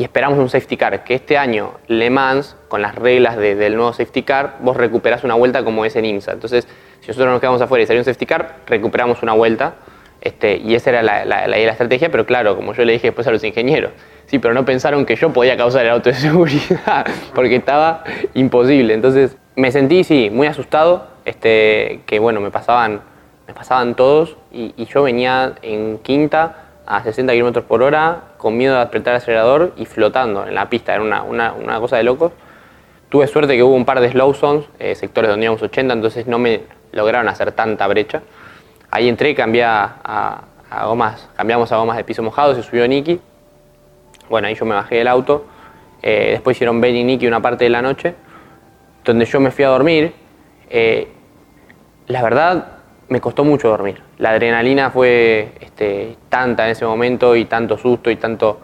y, 0.00 0.04
esperamos 0.04 0.38
un 0.38 0.48
safety 0.48 0.76
car, 0.76 1.04
que 1.04 1.14
este 1.14 1.36
año 1.36 1.74
Le 1.86 2.10
Mans, 2.10 2.56
con 2.68 2.82
las 2.82 2.94
reglas 2.94 3.36
del 3.36 3.76
nuevo 3.76 3.92
safety 3.92 4.22
car, 4.22 4.56
vos 4.60 4.76
recuperás 4.76 5.24
una 5.24 5.34
vuelta 5.34 5.64
como 5.64 5.84
es 5.84 5.96
en 5.96 6.04
IMSA. 6.04 6.32
Entonces, 6.32 6.66
si 7.00 7.08
nosotros 7.08 7.32
nos 7.32 7.40
quedamos 7.40 7.60
afuera 7.60 7.82
y 7.82 7.86
salió 7.86 8.00
un 8.00 8.04
safety 8.04 8.26
car, 8.26 8.56
recuperamos 8.66 9.22
una 9.22 9.32
vuelta. 9.32 9.74
Este, 10.20 10.58
y 10.58 10.74
esa 10.74 10.90
era 10.90 11.02
la, 11.02 11.24
la, 11.24 11.46
la, 11.46 11.56
la, 11.56 11.70
estrategia, 11.72 12.10
pero 12.10 12.26
claro, 12.26 12.54
como 12.54 12.74
yo 12.74 12.84
le 12.84 12.92
dije 12.92 13.08
después 13.08 13.26
a 13.26 13.30
los 13.30 13.42
ingenieros, 13.42 13.92
sí, 14.26 14.38
pero 14.38 14.52
no 14.52 14.66
pensaron 14.66 15.06
que 15.06 15.16
yo 15.16 15.32
podía 15.32 15.56
causar 15.56 15.86
el 15.86 15.92
auto 15.92 16.10
de 16.10 16.14
seguridad, 16.16 17.06
porque 17.34 17.56
estaba 17.56 18.04
imposible. 18.34 18.92
Entonces 18.92 19.36
me 19.56 19.72
sentí, 19.72 20.04
sí, 20.04 20.28
muy 20.30 20.46
asustado, 20.46 21.06
este, 21.24 22.02
que 22.04 22.18
bueno, 22.18 22.42
me 22.42 22.50
pasaban 22.50 23.00
me 23.50 23.54
pasaban 23.54 23.96
todos 23.96 24.36
y, 24.52 24.72
yo 24.84 25.02
venía 25.02 25.54
en 25.62 25.98
quinta 25.98 26.69
a 26.90 27.04
60 27.04 27.32
km 27.34 27.62
por 27.62 27.82
hora 27.84 28.22
con 28.36 28.56
miedo 28.56 28.74
de 28.74 28.80
apretar 28.80 29.12
el 29.14 29.18
acelerador 29.18 29.72
y 29.76 29.86
flotando 29.86 30.44
en 30.44 30.56
la 30.56 30.68
pista, 30.68 30.92
era 30.92 31.02
una, 31.02 31.22
una, 31.22 31.78
cosa 31.78 31.96
de 31.96 32.02
locos. 32.02 32.32
Tuve 33.08 33.28
suerte 33.28 33.56
que 33.56 33.62
hubo 33.62 33.76
un 33.76 33.84
par 33.84 34.00
de 34.00 34.10
slow 34.10 34.34
zones, 34.34 34.64
eh, 34.80 34.96
sectores 34.96 35.30
donde 35.30 35.44
íbamos 35.44 35.62
80, 35.62 35.94
entonces 35.94 36.26
no 36.26 36.40
me 36.40 36.62
lograron 36.90 37.28
hacer 37.28 37.52
tanta 37.52 37.86
brecha. 37.86 38.22
Ahí 38.90 39.08
entré, 39.08 39.36
cambié 39.36 39.62
a, 39.62 40.42
gomas, 40.84 41.28
cambiamos 41.36 41.70
a 41.70 41.76
gomas 41.76 41.96
de 41.96 42.02
piso 42.02 42.24
mojado, 42.24 42.56
se 42.56 42.62
subió 42.64 42.88
Nicky. 42.88 43.20
Bueno, 44.28 44.48
ahí 44.48 44.56
yo 44.56 44.64
me 44.64 44.74
bajé 44.74 44.96
del 44.96 45.06
auto. 45.06 45.44
Eh, 46.02 46.30
después 46.32 46.56
hicieron 46.56 46.80
Ben 46.80 46.96
y 46.96 47.04
Nicky 47.04 47.28
una 47.28 47.40
parte 47.40 47.64
de 47.64 47.70
la 47.70 47.82
noche, 47.82 48.16
donde 49.04 49.26
yo 49.26 49.38
me 49.38 49.52
fui 49.52 49.64
a 49.64 49.68
dormir. 49.68 50.12
Eh, 50.68 51.06
la 52.08 52.20
verdad, 52.20 52.79
me 53.10 53.20
costó 53.20 53.44
mucho 53.44 53.68
dormir. 53.68 54.00
La 54.18 54.30
adrenalina 54.30 54.90
fue 54.90 55.52
este, 55.60 56.16
tanta 56.28 56.64
en 56.64 56.70
ese 56.70 56.86
momento 56.86 57.34
y 57.34 57.44
tanto 57.44 57.76
susto 57.76 58.08
y 58.08 58.16
tanto 58.16 58.60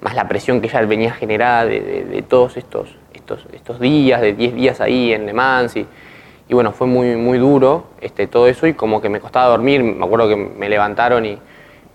más 0.00 0.14
la 0.14 0.26
presión 0.28 0.60
que 0.60 0.68
ya 0.68 0.80
venía 0.82 1.12
generada 1.12 1.66
de, 1.66 2.24
todos 2.28 2.56
estos, 2.56 2.96
estos, 3.12 3.44
estos 3.52 3.80
días, 3.80 4.20
de 4.20 4.34
10 4.34 4.54
días 4.54 4.80
ahí 4.80 5.12
en 5.12 5.26
Le 5.26 5.32
Mans 5.32 5.76
y, 5.76 5.86
bueno, 6.50 6.70
fue 6.72 6.86
muy, 6.86 7.16
muy 7.16 7.38
duro 7.38 7.86
este, 8.00 8.28
todo 8.28 8.46
eso 8.46 8.68
y 8.68 8.74
como 8.74 9.00
que 9.00 9.08
me 9.08 9.18
costaba 9.18 9.48
dormir, 9.48 9.82
me 9.82 10.04
acuerdo 10.04 10.28
que 10.28 10.36
me 10.36 10.68
levantaron 10.68 11.26
y, 11.26 11.38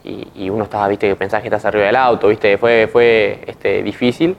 y, 0.03 0.49
uno 0.49 0.65
estaba, 0.65 0.87
viste, 0.89 1.07
que 1.07 1.15
pensás 1.15 1.41
que 1.41 1.47
estás 1.47 1.63
arriba 1.65 1.85
del 1.85 1.95
auto, 1.95 2.27
viste, 2.27 2.57
fue, 2.57 2.89
fue 2.91 3.41
este, 3.47 3.81
difícil. 3.83 4.35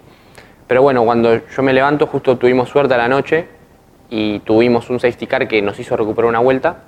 Pero 0.67 0.83
bueno, 0.83 1.03
cuando 1.05 1.47
yo 1.47 1.63
me 1.63 1.73
levanto 1.73 2.07
justo 2.07 2.37
tuvimos 2.37 2.69
suerte 2.69 2.93
a 2.95 2.99
la 2.99 3.09
noche 3.09 3.47
y 4.11 4.41
tuvimos 4.41 4.91
un 4.91 5.01
safety 5.01 5.27
car 5.27 5.49
que 5.49 5.63
nos 5.63 5.79
hizo 5.79 5.97
recuperar 5.97 6.29
una 6.29 6.41
vuelta 6.41 6.83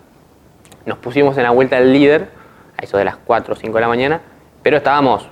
nos 0.86 0.98
pusimos 0.98 1.36
en 1.36 1.44
la 1.44 1.50
vuelta 1.50 1.76
del 1.76 1.92
líder, 1.92 2.28
a 2.76 2.84
eso 2.84 2.96
de 2.98 3.04
las 3.04 3.16
4 3.16 3.54
o 3.54 3.56
5 3.56 3.74
de 3.74 3.80
la 3.80 3.88
mañana, 3.88 4.20
pero 4.62 4.76
estábamos 4.78 5.28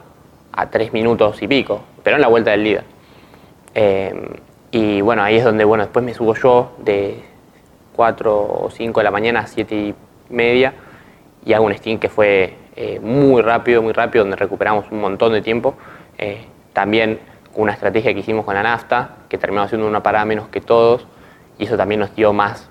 a 0.53 0.71
3 0.71 0.93
minutos 0.93 1.43
y 1.43 1.49
pico, 1.49 1.83
pero 2.03 2.17
en 2.17 2.23
la 2.23 2.29
vuelta 2.29 2.51
del 2.51 2.65
líder. 2.65 2.85
Eh, 3.75 4.41
y 4.71 5.01
bueno, 5.01 5.23
ahí 5.23 5.37
es 5.37 5.45
donde, 5.45 5.65
bueno, 5.65 5.85
después 5.85 6.05
me 6.05 6.15
subo 6.15 6.35
yo 6.35 6.73
de 6.79 7.23
4 7.95 8.65
o 8.65 8.71
5 8.71 9.01
de 9.01 9.05
la 9.05 9.11
mañana 9.11 9.41
a 9.41 9.47
7 9.47 9.75
y 9.75 9.95
media 10.31 10.75
y 11.45 11.53
hago 11.53 11.65
un 11.65 11.75
steam 11.75 11.99
que 11.99 12.09
fue 12.09 12.55
eh, 12.77 13.01
muy 13.01 13.43
rápido, 13.43 13.83
muy 13.83 13.93
rápido, 13.93 14.25
donde 14.25 14.37
recuperamos 14.37 14.85
un 14.91 15.01
montón 15.01 15.33
de 15.33 15.43
tiempo. 15.43 15.75
Eh, 16.19 16.45
también 16.73 17.19
una 17.55 17.73
estrategia 17.73 18.13
que 18.15 18.21
hicimos 18.21 18.45
con 18.45 18.55
la 18.55 18.63
nafta, 18.63 19.17
que 19.29 19.39
terminó 19.39 19.63
haciendo 19.63 19.87
una 19.89 20.03
parada 20.03 20.25
menos 20.25 20.49
que 20.49 20.61
todos, 20.61 21.07
y 21.59 21.65
eso 21.65 21.77
también 21.77 22.01
nos 22.01 22.15
dio 22.15 22.33
más 22.33 22.71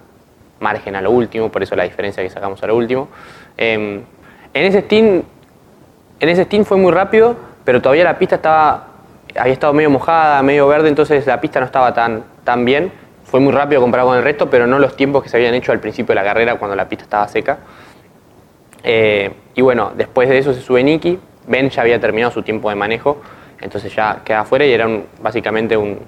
margen 0.60 0.96
a 0.96 1.02
lo 1.02 1.12
último, 1.12 1.50
por 1.50 1.64
eso 1.64 1.76
la 1.76 1.84
diferencia 1.84 2.24
que 2.24 2.30
sacamos 2.30 2.62
a 2.64 2.68
lo 2.68 2.76
último. 2.76 3.08
Em, 3.58 4.02
en 4.54 4.66
ese 4.66 4.82
steam, 4.82 5.24
en 6.20 6.30
ese 6.30 6.44
steam 6.46 6.66
fue 6.66 6.78
muy 6.78 6.92
rápido, 6.92 7.36
pero 7.64 7.82
todavía 7.82 8.04
la 8.04 8.18
pista 8.18 8.36
estaba, 8.36 8.88
había 9.38 9.54
estado 9.54 9.74
medio 9.74 9.90
mojada, 9.90 10.42
medio 10.42 10.68
verde, 10.68 10.90
entonces 10.90 11.26
la 11.28 11.40
pista 11.42 11.60
no 11.60 11.66
estaba 11.66 11.94
tan, 11.94 12.24
tan 12.44 12.66
bien. 12.66 12.92
Fue 13.24 13.40
muy 13.40 13.52
rápido 13.52 13.82
comparado 13.82 14.10
con 14.10 14.18
el 14.18 14.24
resto, 14.24 14.50
pero 14.50 14.68
no 14.68 14.80
los 14.80 14.96
tiempos 14.96 15.22
que 15.22 15.30
se 15.30 15.38
habían 15.38 15.54
hecho 15.54 15.72
al 15.74 15.80
principio 15.80 16.14
de 16.14 16.16
la 16.16 16.24
carrera 16.24 16.56
cuando 16.56 16.76
la 16.76 16.88
pista 16.88 17.04
estaba 17.04 17.28
seca. 17.28 17.58
Eh, 18.84 19.32
y 19.54 19.62
bueno, 19.62 19.92
después 19.96 20.30
de 20.30 20.38
eso 20.38 20.54
se 20.54 20.62
sube 20.62 20.84
Nicky. 20.84 21.20
Ben 21.46 21.70
ya 21.70 21.82
había 21.82 22.00
terminado 22.00 22.32
su 22.32 22.42
tiempo 22.42 22.70
de 22.70 22.76
manejo. 22.76 23.22
entonces 23.60 23.94
ya 23.94 24.22
quedaba 24.24 24.44
afuera 24.44 24.66
y 24.66 24.72
era 24.72 24.88
básicamente 25.22 25.76
un, 25.76 26.00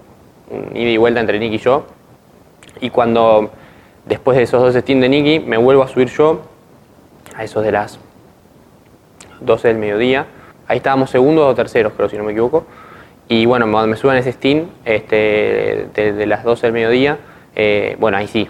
un 0.49 0.77
ida 0.77 0.89
y 0.89 0.97
vuelta 0.97 1.19
entre 1.19 1.39
Nicky 1.39 1.55
y 1.55 1.59
yo. 1.59 1.85
Y 2.79 2.89
cuando 2.89 3.51
después 4.09 4.35
de 4.35 4.43
esos 4.43 4.61
dos 4.61 4.73
stints 4.73 5.01
de 5.01 5.07
Nicky 5.07 5.39
me 5.39 5.57
vuelvo 5.57 5.83
a 5.83 5.87
subir 5.87 6.09
yo, 6.09 6.41
a 7.35 7.43
esos 7.43 7.63
de 7.63 7.71
las 7.71 7.99
12 9.39 9.67
del 9.67 9.77
mediodía, 9.77 10.25
ahí 10.67 10.77
estábamos 10.77 11.11
segundos 11.11 11.45
o 11.45 11.55
terceros, 11.55 11.93
creo, 11.95 12.09
si 12.09 12.17
no 12.17 12.23
me 12.23 12.31
equivoco. 12.31 12.65
Y 13.27 13.45
bueno, 13.45 13.69
cuando 13.71 13.87
me 13.87 13.95
suben 13.95 14.17
ese 14.17 14.31
stint 14.31 14.69
este, 14.83 15.87
de, 15.93 16.25
las 16.25 16.43
12 16.43 16.65
del 16.65 16.73
mediodía, 16.73 17.19
eh, 17.55 17.95
bueno, 17.99 18.17
ahí 18.17 18.27
sí, 18.27 18.49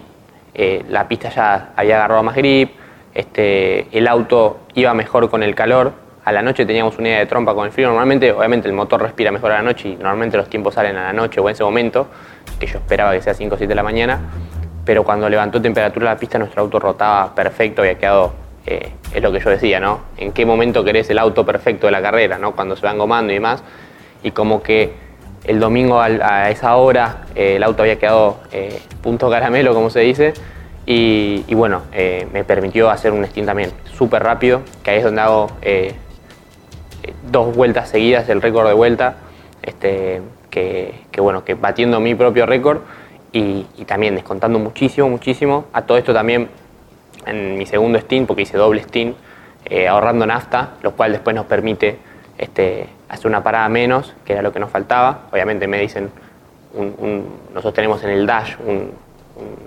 eh, 0.54 0.82
la 0.88 1.06
pista 1.06 1.28
ya 1.28 1.72
había 1.76 1.96
agarrado 1.96 2.22
más 2.22 2.34
grip, 2.34 2.70
este, 3.14 3.86
el 3.96 4.08
auto 4.08 4.60
iba 4.74 4.94
mejor 4.94 5.28
con 5.28 5.42
el 5.42 5.54
calor, 5.54 5.92
a 6.24 6.32
la 6.32 6.40
noche 6.40 6.64
teníamos 6.64 6.96
una 6.98 7.08
idea 7.08 7.18
de 7.18 7.26
trompa 7.26 7.54
con 7.54 7.66
el 7.66 7.72
frío, 7.72 7.88
normalmente 7.88 8.32
obviamente 8.32 8.66
el 8.66 8.74
motor 8.74 9.02
respira 9.02 9.30
mejor 9.30 9.52
a 9.52 9.56
la 9.56 9.62
noche 9.62 9.90
y 9.90 9.96
normalmente 9.96 10.38
los 10.38 10.48
tiempos 10.48 10.74
salen 10.74 10.96
a 10.96 11.04
la 11.04 11.12
noche 11.12 11.40
o 11.40 11.48
en 11.48 11.52
ese 11.52 11.64
momento, 11.64 12.06
que 12.58 12.66
yo 12.66 12.78
esperaba 12.78 13.12
que 13.12 13.20
sea 13.20 13.34
5 13.34 13.54
o 13.54 13.58
7 13.58 13.68
de 13.68 13.74
la 13.74 13.82
mañana, 13.82 14.20
pero 14.84 15.04
cuando 15.04 15.28
levantó 15.28 15.60
temperatura 15.60 16.06
la 16.06 16.16
pista 16.16 16.38
nuestro 16.38 16.62
auto 16.62 16.78
rotaba 16.78 17.34
perfecto, 17.34 17.82
había 17.82 17.98
quedado, 17.98 18.32
eh, 18.66 18.92
es 19.14 19.22
lo 19.22 19.32
que 19.32 19.40
yo 19.40 19.50
decía, 19.50 19.80
¿no? 19.80 20.00
¿En 20.16 20.32
qué 20.32 20.46
momento 20.46 20.84
querés 20.84 21.10
el 21.10 21.18
auto 21.18 21.44
perfecto 21.44 21.86
de 21.86 21.92
la 21.92 22.02
carrera, 22.02 22.38
¿no? 22.38 22.52
Cuando 22.54 22.76
se 22.76 22.86
van 22.86 22.98
gomando 22.98 23.32
y 23.32 23.36
demás, 23.36 23.62
y 24.22 24.30
como 24.32 24.62
que 24.62 24.92
el 25.44 25.58
domingo 25.58 26.00
a 26.00 26.50
esa 26.50 26.76
hora 26.76 27.22
eh, 27.34 27.56
el 27.56 27.62
auto 27.62 27.82
había 27.82 27.98
quedado 27.98 28.40
eh, 28.52 28.80
punto 29.02 29.30
caramelo, 29.30 29.74
como 29.74 29.90
se 29.90 30.00
dice, 30.00 30.34
y, 30.86 31.54
bueno, 31.54 31.82
eh, 31.92 32.26
me 32.32 32.42
permitió 32.42 32.90
hacer 32.90 33.12
un 33.12 33.24
stint 33.24 33.46
también 33.46 33.70
súper 33.94 34.24
rápido, 34.24 34.62
que 34.82 34.90
ahí 34.90 34.98
es 34.98 35.04
donde 35.04 35.20
hago 35.20 35.48
dos 37.30 37.54
vueltas 37.54 37.88
seguidas, 37.88 38.28
el 38.28 38.42
récord 38.42 38.66
de 38.66 38.72
vuelta, 38.74 39.14
este, 39.62 40.20
que, 40.50 40.92
bueno, 41.18 41.44
que 41.44 41.54
batiendo 41.54 42.00
mi 42.00 42.16
propio 42.16 42.44
récord 42.44 42.80
y, 43.32 43.64
también 43.86 44.14
descontando 44.14 44.58
muchísimo, 44.58 45.08
muchísimo. 45.08 45.66
A 45.72 45.82
todo 45.82 45.98
esto 45.98 46.12
también 46.12 46.48
en 47.26 47.58
mi 47.58 47.66
segundo 47.66 47.98
stint, 47.98 48.26
porque 48.26 48.42
hice 48.42 48.56
doble 48.56 48.82
stint, 48.82 49.16
ahorrando 49.88 50.26
nafta, 50.26 50.70
lo 50.82 50.92
cual 50.92 51.12
después 51.12 51.34
nos 51.36 51.46
permite 51.46 51.98
este, 52.38 52.88
hacer 53.08 53.26
una 53.26 53.42
parada 53.42 53.68
menos, 53.68 54.14
que 54.24 54.32
era 54.32 54.42
lo 54.42 54.52
que 54.52 54.60
nos 54.60 54.70
faltaba. 54.70 55.26
Obviamente 55.30 55.66
me 55.66 55.78
dicen, 55.78 56.10
nosotros 57.52 57.74
tenemos 57.74 58.02
en 58.04 58.10
el 58.10 58.26
dash, 58.26 58.54
un, 58.66 58.92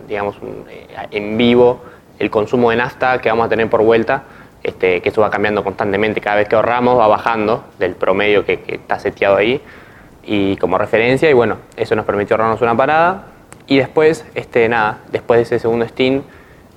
digamos, 0.07 0.37
eh, 0.69 0.87
en 1.11 1.37
vivo 1.37 1.81
el 2.19 2.29
consumo 2.29 2.69
de 2.69 2.77
nafta 2.77 3.19
que 3.19 3.29
vamos 3.29 3.47
a 3.47 3.49
tener 3.49 3.69
por 3.69 3.83
vuelta, 3.83 4.23
este, 4.61 5.01
que 5.01 5.09
eso 5.09 5.21
va 5.21 5.29
cambiando 5.29 5.63
constantemente. 5.63 6.21
Cada 6.21 6.37
vez 6.37 6.47
que 6.47 6.55
ahorramos 6.55 6.97
va 6.97 7.07
bajando 7.07 7.65
del 7.79 7.95
promedio 7.95 8.45
que, 8.45 8.63
está 8.67 8.97
seteado 8.99 9.35
ahí 9.35 9.61
y 10.23 10.55
como 10.57 10.77
referencia. 10.77 11.29
Y 11.29 11.33
bueno, 11.33 11.57
eso 11.75 11.95
nos 11.95 12.05
permitió 12.05 12.35
ahorrarnos 12.35 12.61
una 12.61 12.77
parada. 12.77 13.25
Y 13.67 13.77
después, 13.77 14.25
este, 14.35 14.67
nada, 14.69 14.99
después 15.11 15.37
de 15.37 15.43
ese 15.43 15.59
segundo 15.59 15.85
stint, 15.85 16.23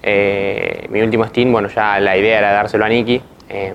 eh, 0.03 0.87
mi 0.91 1.03
último 1.03 1.25
stint, 1.25 1.51
bueno, 1.51 1.69
ya 1.69 1.99
la 2.01 2.17
idea 2.17 2.39
era 2.39 2.53
dárselo 2.53 2.85
a 2.85 2.89
Nicky. 2.89 3.21
Eh, 3.49 3.75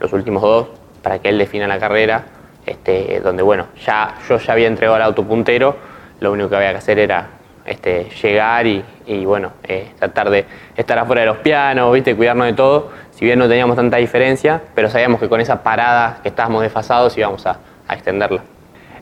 los 0.00 0.12
últimos 0.12 0.42
dos 0.42 0.68
para 1.02 1.18
que 1.18 1.28
él 1.28 1.38
defina 1.38 1.66
la 1.66 1.78
carrera, 1.78 2.24
este, 2.66 3.20
donde 3.20 3.42
bueno, 3.42 3.66
ya 3.84 4.16
yo 4.28 4.38
ya 4.38 4.52
había 4.52 4.66
entregado 4.66 4.96
el 4.96 5.02
auto 5.02 5.24
puntero, 5.24 5.76
lo 6.20 6.32
único 6.32 6.48
que 6.48 6.56
había 6.56 6.72
que 6.72 6.78
hacer 6.78 6.98
era 6.98 7.28
este, 7.64 8.08
llegar 8.22 8.66
y, 8.66 8.84
bueno, 9.24 9.52
eh, 9.64 9.92
tratar 9.98 10.30
de 10.30 10.44
estar 10.76 10.98
afuera 10.98 11.22
de 11.22 11.26
los 11.26 11.38
pianos, 11.38 11.92
¿viste? 11.92 12.16
cuidarnos 12.16 12.46
de 12.46 12.52
todo, 12.54 12.90
si 13.10 13.24
bien 13.24 13.38
no 13.38 13.48
teníamos 13.48 13.76
tanta 13.76 13.96
diferencia, 13.98 14.60
pero 14.74 14.88
sabíamos 14.88 15.20
que 15.20 15.28
con 15.28 15.40
esa 15.40 15.62
parada 15.62 16.18
que 16.22 16.28
estábamos 16.28 16.62
desfasados 16.62 17.16
íbamos 17.16 17.46
a, 17.46 17.58
extenderla. 17.88 18.42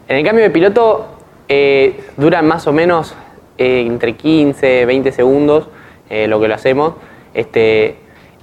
En 0.08 0.18
el 0.18 0.24
cambio 0.24 0.44
de 0.44 0.50
piloto 0.50 1.16
eh, 1.48 2.04
duran 2.18 2.46
más 2.46 2.66
o 2.66 2.72
menos 2.72 3.14
eh, 3.58 3.80
entre 3.86 4.14
15, 4.14 4.86
20 4.86 5.12
segundos 5.12 5.68
lo 6.10 6.40
que 6.40 6.46
lo 6.46 6.54
hacemos, 6.54 6.94
este, 7.32 7.96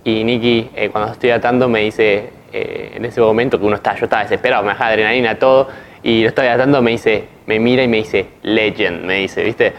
y 0.04 0.26
Nicky 0.26 0.72
cuando 0.92 1.14
estoy 1.14 1.30
atando 1.30 1.70
me 1.70 1.82
dice, 1.82 2.32
eh, 2.54 2.92
en 2.96 3.06
ese 3.06 3.22
momento 3.22 3.58
que 3.58 3.66
uno 3.66 3.78
está, 3.78 3.96
yo 3.96 4.06
estaba 4.06 4.24
desesperado, 4.24 4.62
me 4.64 4.70
bajaba 4.70 4.90
adrenalina, 4.90 5.40
todo, 5.40 5.70
y 6.04 6.24
lo 6.24 6.28
estaba 6.28 6.50
tratando, 6.50 6.82
me 6.82 6.92
dice, 6.92 7.26
me 7.46 7.60
mira 7.60 7.82
y 7.84 7.88
me 7.88 7.98
dice, 7.98 8.28
legend, 8.42 9.06
me 9.06 9.20
dice, 9.20 9.44
¿viste? 9.44 9.72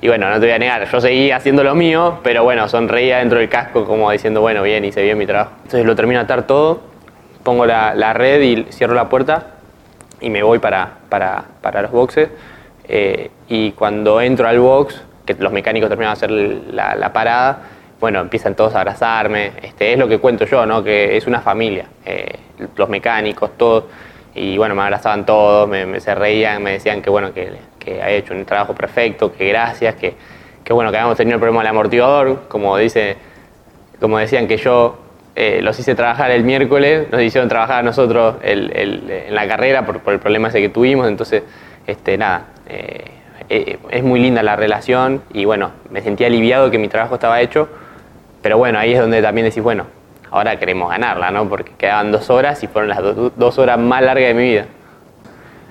Y 0.00 0.06
bueno, 0.06 0.30
no 0.30 0.34
te 0.34 0.46
voy 0.46 0.52
a 0.52 0.58
negar, 0.58 0.88
yo 0.88 1.00
seguía 1.00 1.36
haciendo 1.36 1.64
lo 1.64 1.74
mío, 1.74 2.20
pero 2.22 2.44
bueno, 2.44 2.68
sonreía 2.68 3.18
dentro 3.18 3.38
del 3.38 3.48
casco 3.48 3.84
como 3.84 4.10
diciendo, 4.12 4.40
bueno, 4.40 4.62
bien, 4.62 4.84
hice 4.84 5.02
bien 5.02 5.18
mi 5.18 5.26
trabajo. 5.26 5.52
Entonces 5.56 5.84
lo 5.84 5.96
termino 5.96 6.20
de 6.20 6.24
atar 6.24 6.46
todo, 6.46 6.80
pongo 7.42 7.66
la, 7.66 8.12
red 8.12 8.40
y 8.42 8.64
cierro 8.70 8.94
la 8.94 9.08
puerta 9.08 9.54
y 10.20 10.30
me 10.30 10.42
voy 10.44 10.60
para, 10.60 10.98
para, 11.08 11.44
para 11.60 11.82
los 11.82 11.90
boxes. 11.90 12.28
Eh, 12.92 13.30
y 13.48 13.70
cuando 13.70 14.20
entro 14.20 14.48
al 14.48 14.58
box, 14.58 15.00
que 15.24 15.34
los 15.34 15.52
mecánicos 15.52 15.88
terminan 15.88 16.10
de 16.10 16.12
hacer 16.12 16.30
la, 16.30 17.12
parada, 17.12 17.62
bueno, 18.00 18.20
empiezan 18.20 18.56
todos 18.56 18.74
a 18.74 18.78
abrazarme, 18.80 19.52
este, 19.62 19.92
es 19.92 19.98
lo 19.98 20.08
que 20.08 20.18
cuento 20.18 20.44
yo, 20.44 20.66
¿no? 20.66 20.82
que 20.82 21.16
es 21.16 21.28
una 21.28 21.40
familia, 21.40 21.86
eh, 22.04 22.34
los 22.74 22.88
mecánicos, 22.88 23.56
todos, 23.56 23.84
y 24.34 24.58
bueno, 24.58 24.74
me 24.74 24.82
abrazaban 24.82 25.24
todos, 25.24 25.68
me, 25.68 26.00
se 26.00 26.16
reían, 26.16 26.64
me 26.64 26.72
decían 26.72 27.00
que 27.00 27.10
bueno, 27.10 27.32
que, 27.32 27.52
que 27.78 28.16
hecho 28.16 28.34
un 28.34 28.44
trabajo 28.44 28.74
perfecto, 28.74 29.32
que 29.32 29.48
gracias, 29.48 29.94
que, 29.94 30.14
que 30.64 30.72
bueno, 30.72 30.90
que 30.90 30.96
habíamos 30.96 31.16
tenido 31.16 31.36
el 31.36 31.40
problema 31.40 31.60
del 31.60 31.68
amortiguador, 31.68 32.48
como 32.48 32.76
dice, 32.76 33.16
como 34.00 34.18
decían 34.18 34.48
que 34.48 34.56
yo 34.56 34.98
eh, 35.36 35.60
los 35.62 35.78
hice 35.78 35.94
trabajar 35.94 36.32
el 36.32 36.42
miércoles, 36.42 37.06
nos 37.12 37.22
hicieron 37.22 37.48
trabajar 37.48 37.78
a 37.78 37.82
nosotros 37.84 38.34
en 38.42 39.32
la 39.32 39.46
carrera 39.46 39.86
por, 39.86 40.00
el 40.12 40.18
problema 40.18 40.48
ese 40.48 40.60
que 40.60 40.70
tuvimos, 40.70 41.06
entonces, 41.06 41.44
este, 41.86 42.18
nada, 42.18 42.46
eh, 43.48 43.78
es 43.90 44.02
muy 44.04 44.20
linda 44.20 44.42
la 44.42 44.56
relación 44.56 45.22
y 45.32 45.44
bueno, 45.44 45.72
me 45.90 46.02
sentí 46.02 46.24
aliviado 46.24 46.70
que 46.70 46.78
mi 46.78 46.88
trabajo 46.88 47.14
estaba 47.14 47.40
hecho 47.40 47.68
pero 48.42 48.56
bueno, 48.58 48.78
ahí 48.78 48.92
es 48.92 49.00
donde 49.00 49.20
también 49.20 49.46
decís, 49.46 49.62
bueno, 49.62 49.86
ahora 50.30 50.58
queremos 50.58 50.90
ganarla, 50.90 51.30
¿no? 51.30 51.48
Porque 51.48 51.72
quedaban 51.76 52.10
dos 52.10 52.30
horas 52.30 52.62
y 52.62 52.66
fueron 52.66 52.88
las 52.88 53.00
dos 53.36 53.58
horas 53.58 53.78
más 53.78 54.02
largas 54.02 54.28
de 54.28 54.34
mi 54.34 54.42
vida. 54.44 54.66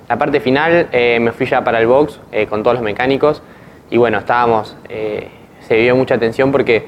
La 0.07 0.17
parte 0.17 0.39
final 0.39 0.87
eh, 0.91 1.19
me 1.19 1.31
fui 1.31 1.45
ya 1.45 1.63
para 1.63 1.79
el 1.79 1.87
box 1.87 2.19
eh, 2.31 2.47
con 2.47 2.63
todos 2.63 2.75
los 2.75 2.83
mecánicos 2.83 3.41
y 3.89 3.97
bueno, 3.97 4.19
estábamos, 4.19 4.75
eh, 4.87 5.29
se 5.67 5.77
vio 5.77 5.95
mucha 5.95 6.17
tensión 6.17 6.51
porque 6.51 6.87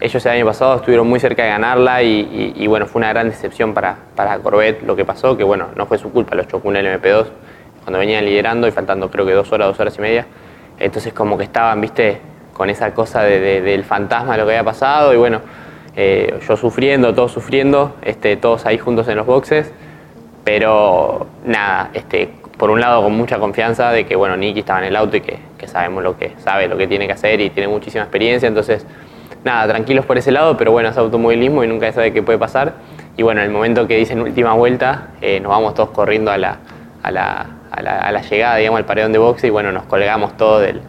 ellos 0.00 0.24
el 0.26 0.32
año 0.32 0.46
pasado 0.46 0.76
estuvieron 0.76 1.08
muy 1.08 1.20
cerca 1.20 1.44
de 1.44 1.50
ganarla 1.50 2.02
y, 2.02 2.66
bueno, 2.66 2.86
fue 2.86 3.00
una 3.00 3.08
gran 3.10 3.28
decepción 3.28 3.72
para, 3.72 3.96
para 4.14 4.38
Corvette 4.38 4.82
lo 4.82 4.96
que 4.96 5.04
pasó, 5.04 5.36
que 5.36 5.44
bueno, 5.44 5.68
no 5.76 5.86
fue 5.86 5.98
su 5.98 6.10
culpa, 6.10 6.34
los 6.34 6.48
chocó 6.48 6.68
un 6.68 6.74
LMP2 6.74 7.26
cuando 7.84 7.98
venían 7.98 8.24
liderando 8.24 8.66
y 8.66 8.72
faltando 8.72 9.10
creo 9.10 9.24
que 9.24 9.32
dos 9.32 9.52
horas, 9.52 9.68
dos 9.68 9.80
horas 9.80 9.96
y 9.98 10.00
media. 10.00 10.26
Entonces 10.78 11.12
como 11.12 11.38
que 11.38 11.44
estaban, 11.44 11.80
viste, 11.80 12.20
con 12.52 12.70
esa 12.70 12.94
cosa 12.94 13.22
del 13.22 13.84
fantasma 13.84 14.32
de 14.32 14.38
lo 14.38 14.46
que 14.46 14.52
había 14.52 14.64
pasado 14.64 15.12
y 15.12 15.16
bueno, 15.16 15.40
eh, 15.96 16.40
yo 16.48 16.56
sufriendo, 16.56 17.14
todos 17.14 17.32
sufriendo, 17.32 17.94
este, 18.02 18.36
todos 18.36 18.66
ahí 18.66 18.78
juntos 18.78 19.06
en 19.08 19.16
los 19.16 19.26
boxes, 19.26 19.70
pero 20.42 21.26
nada, 21.44 21.90
este, 21.92 22.30
por 22.56 22.70
un 22.70 22.80
lado 22.80 23.02
con 23.02 23.14
mucha 23.16 23.38
confianza 23.38 23.90
de 23.90 24.06
que 24.06 24.16
bueno, 24.16 24.36
Nicky 24.36 24.60
estaba 24.60 24.80
en 24.80 24.86
el 24.86 24.96
auto 24.96 25.16
y 25.16 25.20
que, 25.20 25.38
sabemos 25.66 26.02
lo 26.02 26.18
que 26.18 26.32
sabe, 26.40 26.68
lo 26.68 26.76
que 26.76 26.86
tiene 26.86 27.06
que 27.06 27.14
hacer 27.14 27.40
y 27.40 27.48
tiene 27.48 27.68
muchísima 27.68 28.04
experiencia, 28.04 28.46
entonces 28.46 28.84
nada, 29.44 29.66
tranquilos 29.66 30.04
por 30.04 30.18
ese 30.18 30.30
lado, 30.30 30.58
pero 30.58 30.72
bueno, 30.72 30.90
es 30.90 30.96
automovilismo 30.98 31.64
y 31.64 31.68
nunca 31.68 31.90
sabe 31.90 32.12
qué 32.12 32.22
puede 32.22 32.38
pasar. 32.38 32.74
Y 33.16 33.22
bueno, 33.22 33.40
en 33.40 33.46
el 33.46 33.52
momento 33.52 33.86
que 33.86 33.96
dicen 33.96 34.20
última 34.20 34.52
vuelta, 34.52 35.08
eh, 35.22 35.40
nos 35.40 35.50
vamos 35.50 35.74
todos 35.74 35.90
corriendo 35.90 36.30
a 36.30 36.36
la, 36.36 37.46
a 37.76 37.82
la, 37.82 37.98
a 38.00 38.22
llegada, 38.22 38.56
digamos, 38.56 38.78
al 38.78 38.86
paredón 38.86 39.12
de 39.12 39.18
boxe 39.18 39.46
y 39.48 39.50
bueno, 39.50 39.72
nos 39.72 39.84
colgamos 39.84 40.36
todos 40.36 40.62
del, 40.62 40.82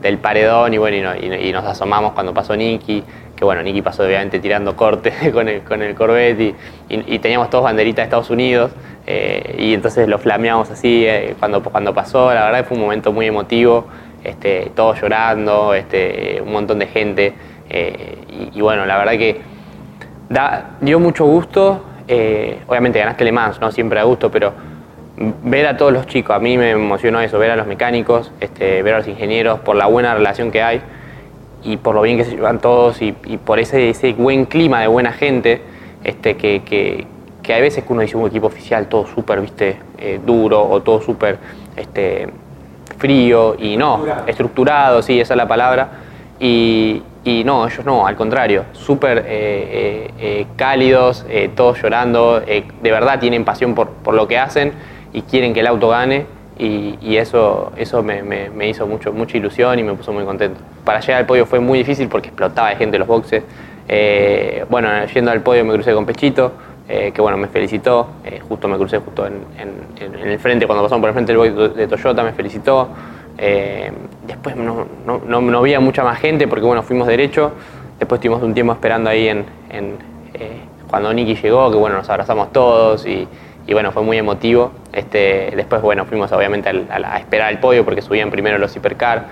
del, 0.00 0.18
paredón 0.18 0.72
y 0.74 0.78
bueno, 0.78 1.14
y, 1.16 1.52
nos 1.52 1.64
asomamos 1.64 2.12
cuando 2.12 2.32
pasó 2.32 2.56
Nicky, 2.56 3.02
que 3.34 3.44
bueno, 3.44 3.62
Nicky 3.62 3.82
pasó 3.82 4.04
obviamente 4.04 4.38
tirando 4.38 4.76
corte 4.76 5.12
con 5.32 5.48
el, 5.48 5.62
con 5.62 5.82
el 5.82 5.94
Corvette 5.94 6.54
y, 6.88 7.18
teníamos 7.18 7.50
todos 7.50 7.64
banderitas 7.64 7.96
de 7.96 8.02
Estados 8.04 8.30
Unidos 8.30 8.70
eh, 9.06 9.56
y 9.58 9.74
entonces 9.74 10.08
lo 10.08 10.18
flameamos 10.18 10.70
así 10.70 11.04
eh, 11.06 11.34
cuando, 11.38 11.62
cuando 11.62 11.92
pasó, 11.92 12.32
la 12.32 12.44
verdad 12.44 12.64
fue 12.64 12.76
un 12.76 12.84
momento 12.84 13.12
muy 13.12 13.26
emotivo, 13.26 13.86
este, 14.22 14.70
todos 14.74 15.00
llorando, 15.00 15.74
este, 15.74 16.40
un 16.44 16.52
montón 16.52 16.78
de 16.78 16.86
gente 16.86 17.34
eh, 17.68 18.50
y, 18.54 18.60
bueno, 18.60 18.86
la 18.86 18.98
verdad 18.98 19.12
que 19.12 19.40
da, 20.28 20.76
dio 20.80 21.00
mucho 21.00 21.24
gusto, 21.24 21.82
obviamente 22.68 23.00
ganaste 23.00 23.24
Le 23.24 23.32
Mans, 23.32 23.60
no 23.60 23.72
siempre 23.72 23.98
da 23.98 24.04
gusto, 24.04 24.30
pero 24.30 24.52
ver 25.16 25.66
a 25.66 25.76
todos 25.76 25.92
los 25.92 26.06
chicos, 26.06 26.36
a 26.36 26.38
mí 26.38 26.58
me 26.58 26.72
emocionó 26.72 27.20
eso, 27.20 27.38
ver 27.38 27.50
a 27.50 27.56
los 27.56 27.66
mecánicos, 27.66 28.32
este, 28.40 28.82
ver 28.82 28.94
a 28.94 28.98
los 28.98 29.08
ingenieros, 29.08 29.60
por 29.60 29.76
la 29.76 29.86
buena 29.86 30.14
relación 30.14 30.50
que 30.50 30.62
hay 30.62 30.80
y 31.62 31.78
por 31.78 31.94
lo 31.94 32.02
bien 32.02 32.18
que 32.18 32.24
se 32.24 32.32
llevan 32.32 32.60
todos 32.60 33.00
y, 33.00 33.12
por 33.12 33.58
ese, 33.58 33.88
ese, 33.90 34.12
buen 34.12 34.44
clima 34.44 34.80
de 34.80 34.88
buena 34.88 35.12
gente, 35.12 35.62
este, 36.04 36.36
que, 36.36 36.62
que, 36.62 37.06
que 37.42 37.54
hay 37.54 37.62
veces 37.62 37.84
que 37.84 37.92
uno 37.92 38.02
dice 38.02 38.16
un 38.16 38.26
equipo 38.26 38.46
oficial 38.46 38.88
todo 38.88 39.06
súper 39.06 39.40
viste 39.40 39.78
eh, 39.98 40.20
duro 40.24 40.62
o 40.62 40.82
todo 40.82 41.00
súper 41.00 41.38
este, 41.76 42.28
frío 42.98 43.56
y 43.58 43.76
no, 43.76 44.04
estructurado, 44.26 45.00
sí, 45.02 45.18
esa 45.18 45.34
es 45.34 45.38
la 45.38 45.48
palabra. 45.48 45.88
Y, 46.38 47.02
y 47.24 47.42
no, 47.42 47.66
ellos 47.66 47.84
no, 47.86 48.06
al 48.06 48.14
contrario, 48.14 48.66
súper 48.72 49.24
eh, 49.26 50.10
eh, 50.18 50.46
cálidos, 50.56 51.24
todos 51.56 51.80
llorando, 51.82 52.40
de 52.40 52.90
verdad 52.90 53.18
tienen 53.18 53.44
pasión 53.44 53.74
por, 53.74 53.88
por 53.88 54.14
lo 54.14 54.28
que 54.28 54.38
hacen 54.38 54.74
y 55.16 55.22
quieren 55.22 55.54
que 55.54 55.60
el 55.60 55.66
auto 55.66 55.88
gane 55.88 56.26
y, 56.58 57.16
eso, 57.16 57.72
eso 57.76 58.02
me, 58.02 58.68
hizo 58.68 58.86
mucho, 58.86 59.12
mucha 59.14 59.38
ilusión 59.38 59.78
y 59.78 59.82
me 59.82 59.94
puso 59.94 60.12
muy 60.12 60.24
contento. 60.24 60.60
Para 60.84 61.00
llegar 61.00 61.20
al 61.20 61.26
podio 61.26 61.46
fue 61.46 61.58
muy 61.58 61.78
difícil 61.78 62.06
porque 62.08 62.28
explotaba 62.28 62.68
de 62.68 62.76
gente 62.76 62.96
en 62.96 63.00
los 63.00 63.08
boxes. 63.08 63.42
Eh, 63.88 64.64
bueno, 64.68 64.88
yendo 65.06 65.30
al 65.30 65.40
podio 65.40 65.64
me 65.64 65.72
crucé 65.72 65.94
con 65.94 66.04
Pechito, 66.04 66.52
eh, 66.86 67.12
que 67.14 67.22
bueno, 67.22 67.38
me 67.38 67.48
felicitó, 67.48 68.08
eh, 68.24 68.40
justo 68.46 68.68
me 68.68 68.76
crucé 68.76 68.98
justo 68.98 69.26
en, 69.26 69.40
el 69.98 70.38
frente, 70.38 70.66
cuando 70.66 70.82
pasamos 70.84 71.00
por 71.00 71.08
el 71.08 71.14
frente 71.14 71.32
del 71.32 71.38
boy 71.38 71.74
de 71.74 71.86
Toyota, 71.86 72.22
me 72.22 72.32
felicitó. 72.32 72.88
después 74.26 74.54
no, 74.54 74.86
no, 75.06 75.40
no, 75.40 75.58
había 75.58 75.80
mucha 75.80 76.04
más 76.04 76.18
gente 76.20 76.46
porque 76.46 76.66
bueno, 76.66 76.82
fuimos 76.82 77.06
derecho, 77.06 77.52
después 77.98 78.18
estuvimos 78.18 78.42
un 78.42 78.52
tiempo 78.52 78.74
esperando 78.74 79.08
ahí 79.08 79.28
en, 79.28 79.46
cuando 80.90 81.12
Nicky 81.14 81.36
llegó, 81.36 81.70
que 81.70 81.78
bueno, 81.78 81.96
nos 81.96 82.08
abrazamos 82.10 82.52
todos 82.52 83.06
y, 83.06 83.26
y 83.66 83.72
bueno, 83.72 83.92
fue 83.92 84.02
muy 84.02 84.16
emotivo. 84.16 84.72
Este, 84.92 85.52
después, 85.56 85.82
bueno, 85.82 86.04
fuimos 86.04 86.30
obviamente 86.32 86.68
a, 86.68 87.18
esperar 87.18 87.52
el 87.52 87.58
podio 87.58 87.84
porque 87.84 88.02
subían 88.02 88.30
primero 88.30 88.58
los 88.58 88.74
hipercar, 88.76 89.24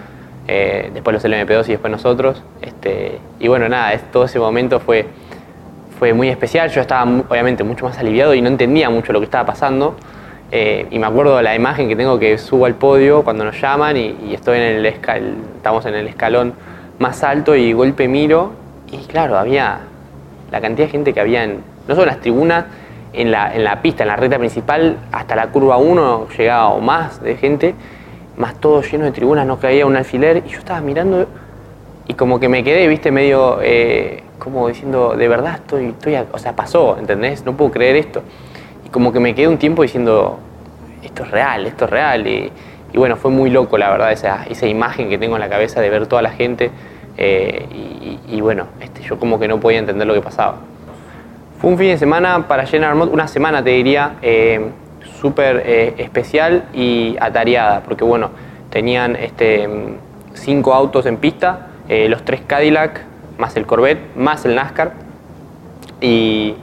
eh, 0.48 0.90
después 0.92 1.14
los 1.14 1.24
LMP2 1.24 1.68
y 1.68 1.72
después 1.72 1.90
nosotros. 1.90 2.42
Este, 2.60 3.18
y 3.38 3.48
bueno, 3.48 3.68
nada, 3.68 3.96
todo 4.12 4.24
ese 4.24 4.38
momento 4.38 4.80
fue, 4.80 5.06
fue 5.98 6.12
muy 6.12 6.28
especial. 6.28 6.70
Yo 6.70 6.80
estaba 6.80 7.08
obviamente 7.28 7.62
mucho 7.62 7.84
más 7.84 7.98
aliviado 7.98 8.34
y 8.34 8.42
no 8.42 8.48
entendía 8.48 8.90
mucho 8.90 9.12
lo 9.12 9.20
que 9.20 9.26
estaba 9.26 9.46
pasando. 9.46 9.96
Eh, 10.50 10.86
y 10.90 10.98
me 10.98 11.06
acuerdo 11.06 11.36
de 11.36 11.42
la 11.42 11.54
imagen 11.54 11.88
que 11.88 11.96
tengo 11.96 12.18
que 12.18 12.36
subo 12.38 12.66
al 12.66 12.74
podio 12.74 13.24
cuando 13.24 13.44
nos 13.44 13.60
llaman 13.60 13.96
y, 13.96 14.34
estoy 14.34 14.58
en 14.58 14.62
el 14.62 14.86
estamos 14.86 15.86
en 15.86 15.94
el 15.94 16.06
escalón 16.06 16.52
más 16.98 17.24
alto 17.24 17.56
y 17.56 17.72
golpe 17.72 18.06
miro 18.06 18.52
y 18.92 18.98
claro, 19.06 19.38
había 19.38 19.80
la 20.52 20.60
cantidad 20.60 20.86
de 20.86 20.92
gente 20.92 21.12
que 21.12 21.20
había 21.20 21.44
en, 21.44 21.62
no 21.88 21.94
solo 21.94 22.02
en 22.02 22.08
las 22.08 22.20
tribunas, 22.20 22.66
en 23.14 23.30
la, 23.30 23.54
en 23.54 23.64
la 23.64 23.80
pista, 23.82 24.04
en 24.04 24.08
la 24.08 24.16
recta 24.16 24.38
principal, 24.38 24.96
hasta 25.12 25.36
la 25.36 25.48
curva 25.48 25.76
1 25.76 26.28
llegaba 26.36 26.68
o 26.68 26.80
más 26.80 27.22
de 27.22 27.36
gente, 27.36 27.74
más 28.36 28.54
todo 28.60 28.82
lleno 28.82 29.04
de 29.04 29.12
tribunas, 29.12 29.46
no 29.46 29.58
caía 29.58 29.86
un 29.86 29.96
alfiler, 29.96 30.42
y 30.46 30.50
yo 30.50 30.58
estaba 30.58 30.80
mirando 30.80 31.26
y 32.06 32.14
como 32.14 32.38
que 32.38 32.48
me 32.48 32.62
quedé, 32.62 32.86
viste, 32.86 33.10
medio 33.10 33.60
eh, 33.62 34.22
como 34.38 34.68
diciendo, 34.68 35.14
de 35.16 35.26
verdad 35.26 35.54
estoy, 35.54 35.86
estoy, 35.86 36.16
o 36.32 36.38
sea, 36.38 36.54
pasó, 36.54 36.98
¿entendés? 36.98 37.44
No 37.46 37.56
puedo 37.56 37.70
creer 37.70 37.96
esto. 37.96 38.22
Y 38.84 38.90
como 38.90 39.12
que 39.12 39.20
me 39.20 39.34
quedé 39.34 39.48
un 39.48 39.56
tiempo 39.56 39.82
diciendo, 39.82 40.38
esto 41.02 41.22
es 41.22 41.30
real, 41.30 41.66
esto 41.66 41.86
es 41.86 41.90
real. 41.90 42.26
Y, 42.26 42.52
bueno, 42.94 43.16
fue 43.16 43.30
muy 43.30 43.50
loco, 43.50 43.78
la 43.78 43.90
verdad, 43.90 44.12
esa, 44.12 44.44
esa, 44.44 44.66
imagen 44.66 45.08
que 45.08 45.18
tengo 45.18 45.36
en 45.36 45.40
la 45.40 45.48
cabeza 45.48 45.80
de 45.80 45.88
ver 45.88 46.06
toda 46.06 46.20
la 46.20 46.30
gente. 46.30 46.70
Eh, 47.16 47.66
y, 48.28 48.40
bueno, 48.40 48.66
este, 48.80 49.02
yo 49.02 49.18
como 49.18 49.38
que 49.38 49.48
no 49.48 49.58
podía 49.58 49.78
entender 49.78 50.06
lo 50.06 50.14
que 50.14 50.20
pasaba. 50.20 50.56
Un 51.64 51.78
fin 51.78 51.88
de 51.88 51.96
semana 51.96 52.46
para 52.46 52.66
General 52.66 52.94
Motors, 52.94 53.14
una 53.14 53.26
semana 53.26 53.64
te 53.64 53.70
diría, 53.70 54.16
eh, 54.20 54.68
súper 55.18 55.62
eh, 55.64 55.94
especial 55.96 56.64
y 56.74 57.16
atareada, 57.18 57.80
porque 57.80 58.04
bueno, 58.04 58.28
tenían 58.68 59.16
este, 59.16 59.66
cinco 60.34 60.74
autos 60.74 61.06
en 61.06 61.16
pista, 61.16 61.68
eh, 61.88 62.06
los 62.10 62.22
tres 62.22 62.42
Cadillac, 62.46 63.00
más 63.38 63.56
el 63.56 63.64
Corvette, 63.64 64.14
más 64.14 64.44
el 64.44 64.54
NASCAR. 64.54 64.92
Y, 66.02 66.54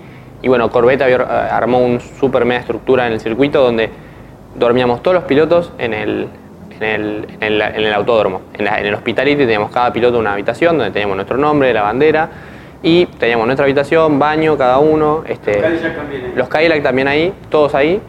bueno, 0.46 0.70
Corvette 0.70 1.02
armó 1.02 1.80
un 1.80 2.00
super 2.00 2.46
mega 2.46 2.60
estructura 2.60 3.08
en 3.08 3.14
el 3.14 3.22
circuito 3.22 3.64
donde 3.64 3.90
dormíamos 4.54 5.02
todos 5.02 5.16
los 5.16 5.24
pilotos 5.24 5.74
en 5.80 5.96
el, 5.96 6.28
en 6.80 7.42
el, 7.42 7.94
autódromo. 7.94 8.42
En, 8.54 8.68
en 8.68 8.86
el 8.86 8.94
hospitality 8.94 9.46
teníamos 9.46 9.72
cada 9.72 9.92
piloto 9.92 10.20
una 10.20 10.34
habitación 10.34 10.78
donde 10.78 10.92
teníamos 10.92 11.16
nuestro 11.16 11.38
nombre, 11.38 11.74
la 11.74 11.82
bandera 11.82 12.30
y 12.84 13.06
teníamos 13.06 13.46
nuestra 13.46 13.66
habitación, 13.66 14.18
baño 14.18 14.58
cada 14.58 14.80
uno. 14.80 15.24
Este, 15.28 15.62
los 16.36 16.48
Cadillac 16.48 16.82
también 16.82 17.08
ahí, 17.08 17.34
todos 17.50 17.76
ahí. 17.76 18.02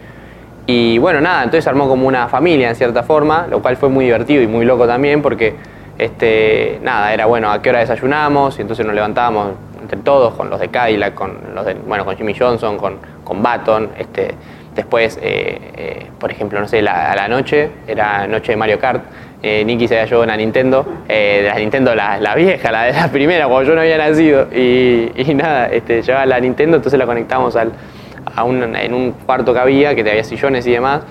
Y 0.66 0.98
bueno, 0.98 1.20
nada, 1.20 1.42
entonces 1.42 1.64
se 1.64 1.70
armó 1.70 1.88
como 1.88 2.06
una 2.06 2.28
familia 2.28 2.68
en 2.68 2.76
cierta 2.76 3.02
forma, 3.02 3.46
lo 3.50 3.61
cual 3.61 3.76
fue 3.76 3.88
muy 3.88 4.04
divertido 4.04 4.42
y 4.42 4.46
muy 4.46 4.64
loco 4.64 4.87
también 4.87 5.20
porque, 5.20 5.54
este, 5.98 6.78
nada, 6.82 7.12
era 7.12 7.26
bueno, 7.26 7.50
a 7.50 7.61
qué 7.61 7.70
hora 7.70 7.80
desayunamos 7.80 8.58
y 8.58 8.62
entonces 8.62 8.87
nos 8.87 8.94
levantábamos 8.94 9.50
entre 9.80 9.98
todos 9.98 10.35
con 10.35 10.48
los 10.48 10.61
de 10.61 10.68
Cadillac, 10.68 11.14
con 11.14 11.37
los 11.54 11.66
de, 11.66 11.74
bueno, 11.74 12.04
con 12.04 12.16
Jimmy 12.16 12.35
Johnson, 12.38 12.78
con, 12.78 12.98
con 13.24 13.42
Baton, 13.42 13.90
este, 13.98 14.35
después, 14.74 15.18
eh, 15.22 15.58
eh, 15.76 16.06
por 16.18 16.30
ejemplo, 16.30 16.61
no 16.61 16.68
sé, 16.68 16.80
a 16.80 17.14
la 17.14 17.28
noche, 17.28 17.70
era 17.87 18.26
noche 18.26 18.52
de 18.52 18.56
Mario 18.56 18.78
Kart, 18.78 19.02
eh, 19.42 19.64
Nicky 19.64 19.88
se 19.88 19.96
había 19.96 20.06
llevado 20.06 20.22
una 20.22 20.37
Nintendo, 20.37 20.87
eh, 21.08 21.42
la 21.52 21.58
Nintendo 21.58 21.94
la, 21.96 22.35
vieja, 22.37 22.70
la 22.70 22.85
de 22.85 22.92
la 22.92 23.08
primera, 23.08 23.48
cuando 23.48 23.70
yo 23.70 23.74
no 23.74 23.80
había 23.80 23.98
nacido. 23.98 24.46
Y, 24.54 25.11
nada, 25.35 25.66
este, 25.66 26.02
llevaba 26.02 26.26
la 26.26 26.38
Nintendo, 26.38 26.76
entonces 26.76 26.98
la 26.98 27.06
conectamos 27.06 27.56
a 27.56 28.44
un, 28.44 28.76
en 28.76 28.94
un 28.94 29.12
cuarto 29.12 29.52
que 29.52 29.58
había, 29.58 29.94
que 29.94 30.08
había 30.08 30.24
sillones 30.24 30.66
y 30.66 30.72
demás. 30.72 31.02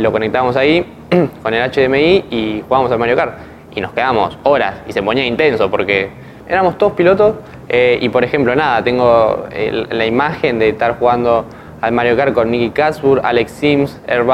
Lo 0.00 0.10
conectamos 0.10 0.56
ahí 0.56 0.86
con 1.42 1.52
el 1.52 1.70
HDMI 1.70 2.24
y 2.30 2.62
jugábamos 2.66 2.90
al 2.92 2.98
Mario 2.98 3.14
Kart. 3.14 3.34
Y 3.74 3.80
nos 3.82 3.92
quedamos 3.92 4.38
horas 4.44 4.76
y 4.88 4.92
se 4.94 5.02
ponía 5.02 5.26
intenso 5.26 5.70
porque 5.70 6.08
éramos 6.48 6.78
todos 6.78 6.94
pilotos. 6.94 7.34
Y 7.68 8.08
por 8.08 8.24
ejemplo, 8.24 8.56
nada, 8.56 8.82
tengo 8.82 9.44
la 9.90 10.06
imagen 10.06 10.58
de 10.58 10.70
estar 10.70 10.98
jugando 10.98 11.44
al 11.80 11.92
Mario 11.92 12.16
Kart 12.16 12.32
con 12.32 12.50
Nicky 12.50 12.70
Katsburg, 12.70 13.20
Alex 13.24 13.52
Sims, 13.52 14.00
Air 14.06 14.24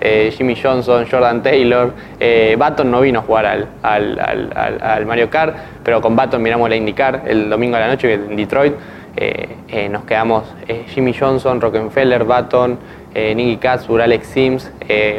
eh, 0.00 0.32
Jimmy 0.36 0.56
Johnson, 0.60 1.06
Jordan 1.08 1.42
Taylor. 1.42 1.92
Eh, 2.18 2.56
Baton 2.58 2.90
no 2.90 3.00
vino 3.00 3.20
a 3.20 3.22
jugar 3.22 3.46
al, 3.46 3.68
al, 3.82 5.06
Mario 5.06 5.30
Kart, 5.30 5.54
pero 5.84 6.00
con 6.00 6.16
Baton 6.16 6.42
miramos 6.42 6.68
la 6.68 6.76
IndyCar 6.76 7.22
el 7.26 7.48
domingo 7.48 7.76
a 7.76 7.80
la 7.80 7.88
noche 7.88 8.14
en 8.14 8.36
Detroit. 8.36 8.74
Eh, 9.14 9.88
nos 9.90 10.04
quedamos 10.04 10.44
Jimmy 10.88 11.12
Johnson, 11.12 11.60
Rockefeller, 11.60 12.24
Baton, 12.24 12.78
Nicky 13.14 13.58
Katsburg, 13.58 14.02
Alex 14.02 14.26
Sims, 14.26 14.70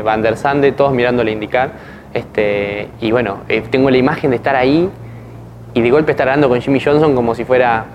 Van 0.03 0.21
der 0.21 0.35
Sande, 0.35 0.71
todos 0.71 0.93
mirando 0.93 1.23
la 1.23 1.31
IndyCar. 1.31 1.71
Este, 2.13 2.89
y 3.01 3.11
bueno, 3.11 3.39
tengo 3.71 3.89
la 3.89 3.97
imagen 3.97 4.31
de 4.31 4.35
estar 4.35 4.55
ahí 4.55 4.89
y 5.73 5.81
de 5.81 5.91
golpe 5.91 6.11
estar 6.11 6.27
hablando 6.27 6.49
con 6.49 6.61
Jimmy 6.61 6.79
Johnson 6.79 7.15
como 7.15 7.33
si 7.33 7.45
fuera 7.45 7.85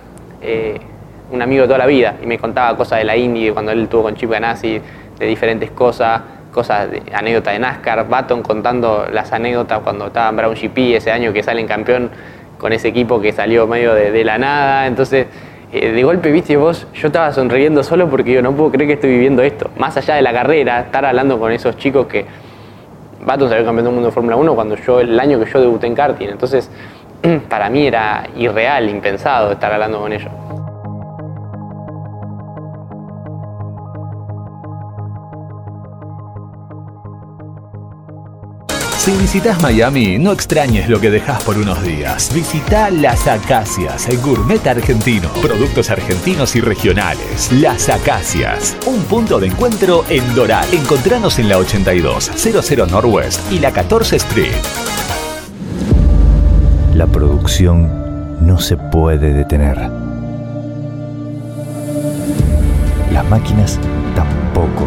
un 1.31 1.43
amigo 1.43 1.63
de 1.63 1.69
toda 1.69 1.79
la 1.79 1.87
vida 1.87 2.17
y 2.23 2.27
me 2.27 2.39
contaba 2.39 2.77
cosas 2.77 2.99
de 2.99 3.05
la 3.05 3.17
Indy, 3.17 3.51
cuando 3.51 3.73
él 3.73 3.83
estuvo 3.83 4.03
con 4.03 4.15
Chip 4.15 4.31
Ganassi, 4.31 4.81
de 5.19 5.27
diferentes 5.27 5.71
cosas, 5.71 6.21
cosas 6.53 6.91
de 6.91 7.03
anécdotas 7.13 7.53
de 7.53 7.59
NASCAR, 7.59 8.09
Baton 8.09 8.43
contando 8.43 9.07
las 9.13 9.33
anécdotas 9.33 9.81
cuando 9.81 10.07
estaba 10.07 10.31
en 10.31 10.37
Brown 10.37 10.55
GP 10.55 10.97
ese 10.97 11.11
año 11.11 11.33
que 11.33 11.43
salen 11.43 11.67
campeón 11.67 12.11
con 12.59 12.73
ese 12.73 12.89
equipo 12.89 13.21
que 13.21 13.33
salió 13.33 13.67
medio 13.67 13.95
de, 13.95 14.25
la 14.25 14.39
nada, 14.39 14.87
entonces 14.87 15.27
eh, 15.73 15.93
de 15.93 16.03
golpe, 16.03 16.33
viste 16.33 16.57
vos, 16.57 16.87
yo 16.95 17.09
estaba 17.09 17.33
sonriendo 17.33 17.83
solo 17.83 18.09
porque 18.09 18.33
yo 18.33 18.43
no 18.43 18.53
puedo 18.53 18.73
creer 18.73 18.89
que 18.89 18.95
estoy 18.95 19.11
viviendo 19.11 19.43
esto, 19.43 19.71
más 19.77 19.97
allá 19.97 20.15
de 20.15 20.23
la 20.23 20.33
carrera, 20.33 20.81
estar 20.81 21.05
hablando 21.05 21.39
con 21.39 21.53
esos 21.53 21.77
chicos 21.77 22.07
que 22.07 22.27
Baton 23.25 23.49
salió 23.49 23.65
campeón 23.65 23.85
del 23.85 23.95
mundo 23.95 24.09
de 24.09 24.13
Fórmula 24.13 24.37
1 24.37 24.55
cuando 24.55 24.77
yo, 24.77 25.01
el 25.01 25.19
año 25.21 25.39
que 25.39 25.51
yo 25.51 25.61
debuté 25.61 25.87
en 25.87 25.95
karting, 25.95 26.29
entonces 26.29 26.71
para 27.49 27.69
mí 27.71 27.87
era 27.87 28.25
irreal, 28.37 28.89
impensado 28.89 29.53
estar 29.53 29.73
hablando 29.73 30.01
con 30.01 30.13
ellos. 30.13 30.31
Si 39.09 39.17
visitas 39.17 39.63
Miami, 39.63 40.19
no 40.19 40.33
extrañes 40.33 40.91
lo 40.91 41.01
que 41.01 41.11
dejas 41.11 41.43
por 41.43 41.57
unos 41.57 41.83
días. 41.83 42.31
Visita 42.35 42.91
Las 42.91 43.27
Acacias, 43.27 44.07
el 44.07 44.19
gourmet 44.19 44.67
argentino. 44.67 45.31
Productos 45.41 45.89
argentinos 45.89 46.55
y 46.57 46.61
regionales. 46.61 47.51
Las 47.51 47.89
Acacias, 47.89 48.77
un 48.85 49.03
punto 49.05 49.41
de 49.41 49.47
encuentro 49.47 50.05
en 50.11 50.35
Doral. 50.35 50.67
Encontranos 50.75 51.39
en 51.39 51.49
la 51.49 51.57
82, 51.57 52.33
00 52.37 52.87
Northwest 52.87 53.51
y 53.51 53.61
la 53.61 53.73
14 53.73 54.17
Street. 54.17 54.53
La 56.93 57.07
producción 57.07 58.37
no 58.47 58.61
se 58.61 58.77
puede 58.77 59.33
detener. 59.33 59.91
Las 63.11 63.25
máquinas 63.31 63.81
tampoco. 64.15 64.87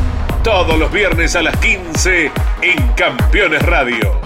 Todos 0.43 0.79
los 0.79 0.91
viernes 0.91 1.35
a 1.35 1.43
las 1.43 1.55
15 1.57 2.31
en 2.63 2.93
Campeones 2.95 3.63
Radio. 3.63 4.19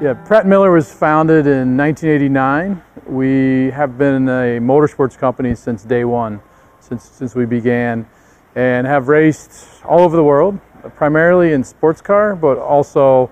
Yeah, 0.00 0.14
Pratt 0.24 0.46
Miller 0.46 0.70
was 0.70 0.92
founded 0.92 1.48
in 1.48 1.76
1989. 1.76 2.80
We 3.08 3.72
have 3.72 3.98
been 3.98 4.28
a 4.28 4.60
motorsports 4.60 5.18
company 5.18 5.56
since 5.56 5.82
day 5.82 6.04
one, 6.04 6.40
since, 6.78 7.02
since 7.02 7.34
we 7.34 7.46
began, 7.46 8.06
and 8.54 8.86
have 8.86 9.08
raced 9.08 9.82
all 9.84 10.02
over 10.02 10.16
the 10.16 10.22
world, 10.22 10.56
primarily 10.94 11.52
in 11.52 11.64
sports 11.64 12.00
car, 12.00 12.36
but 12.36 12.58
also 12.58 13.28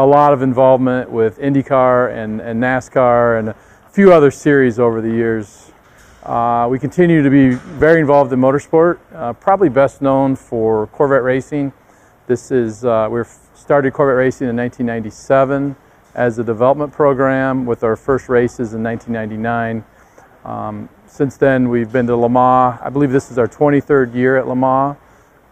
a 0.00 0.06
lot 0.06 0.32
of 0.32 0.40
involvement 0.40 1.10
with 1.10 1.38
IndyCar 1.38 2.10
and, 2.16 2.40
and 2.40 2.62
NASCAR 2.62 3.38
and 3.38 3.50
a 3.50 3.56
few 3.90 4.14
other 4.14 4.30
series 4.30 4.78
over 4.78 5.02
the 5.02 5.10
years. 5.10 5.72
Uh, 6.22 6.66
we 6.70 6.78
continue 6.78 7.22
to 7.22 7.28
be 7.28 7.50
very 7.50 8.00
involved 8.00 8.32
in 8.32 8.40
motorsport, 8.40 8.98
uh, 9.14 9.34
probably 9.34 9.68
best 9.68 10.00
known 10.00 10.34
for 10.34 10.86
Corvette 10.86 11.22
racing. 11.22 11.70
This 12.26 12.50
is, 12.50 12.82
uh, 12.82 13.08
we 13.10 13.20
started 13.54 13.92
Corvette 13.92 14.16
racing 14.16 14.48
in 14.48 14.56
1997 14.56 15.76
as 16.14 16.38
a 16.38 16.44
development 16.44 16.92
program 16.92 17.66
with 17.66 17.84
our 17.84 17.94
first 17.94 18.30
races 18.30 18.72
in 18.72 18.82
1999. 18.82 19.84
Um, 20.46 20.88
since 21.06 21.36
then, 21.36 21.68
we've 21.68 21.92
been 21.92 22.06
to 22.06 22.16
Le 22.16 22.30
Mans. 22.30 22.80
I 22.82 22.88
believe 22.88 23.10
this 23.10 23.30
is 23.30 23.36
our 23.36 23.48
23rd 23.48 24.14
year 24.14 24.38
at 24.38 24.48
Le 24.48 24.56
Mans. 24.56 24.96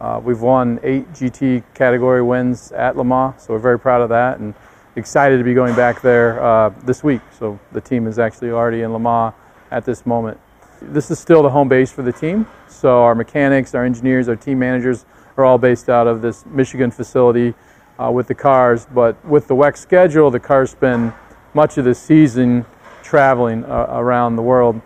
Uh, 0.00 0.20
we've 0.22 0.40
won 0.40 0.78
eight 0.82 1.12
GT 1.12 1.62
category 1.74 2.22
wins 2.22 2.70
at 2.72 2.96
Le 2.96 3.04
Mans, 3.04 3.34
so 3.42 3.52
we're 3.52 3.58
very 3.58 3.78
proud 3.78 4.00
of 4.00 4.08
that 4.10 4.38
and 4.38 4.54
excited 4.94 5.38
to 5.38 5.44
be 5.44 5.54
going 5.54 5.74
back 5.74 6.00
there 6.02 6.42
uh, 6.42 6.68
this 6.84 7.02
week. 7.02 7.20
So 7.36 7.58
the 7.72 7.80
team 7.80 8.06
is 8.06 8.18
actually 8.18 8.50
already 8.50 8.82
in 8.82 8.92
Le 8.92 8.98
Mans 9.00 9.34
at 9.70 9.84
this 9.84 10.06
moment. 10.06 10.38
This 10.80 11.10
is 11.10 11.18
still 11.18 11.42
the 11.42 11.50
home 11.50 11.68
base 11.68 11.90
for 11.90 12.02
the 12.02 12.12
team, 12.12 12.46
so 12.68 13.02
our 13.02 13.16
mechanics, 13.16 13.74
our 13.74 13.84
engineers, 13.84 14.28
our 14.28 14.36
team 14.36 14.60
managers 14.60 15.04
are 15.36 15.44
all 15.44 15.58
based 15.58 15.88
out 15.88 16.06
of 16.06 16.22
this 16.22 16.46
Michigan 16.46 16.90
facility 16.90 17.54
uh, 17.98 18.10
with 18.10 18.28
the 18.28 18.34
cars. 18.34 18.86
But 18.86 19.22
with 19.24 19.48
the 19.48 19.54
WEC 19.54 19.76
schedule, 19.76 20.30
the 20.30 20.40
cars 20.40 20.70
spend 20.70 21.12
much 21.54 21.78
of 21.78 21.84
the 21.84 21.94
season 21.94 22.64
traveling 23.02 23.64
uh, 23.64 23.86
around 23.90 24.36
the 24.36 24.42
world. 24.42 24.80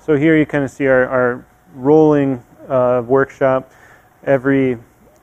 So 0.00 0.16
here 0.16 0.38
you 0.38 0.46
kind 0.46 0.64
of 0.64 0.70
see 0.70 0.86
our, 0.86 1.06
our 1.06 1.46
rolling 1.74 2.42
uh, 2.68 3.02
workshop. 3.06 3.70
Every 4.24 4.78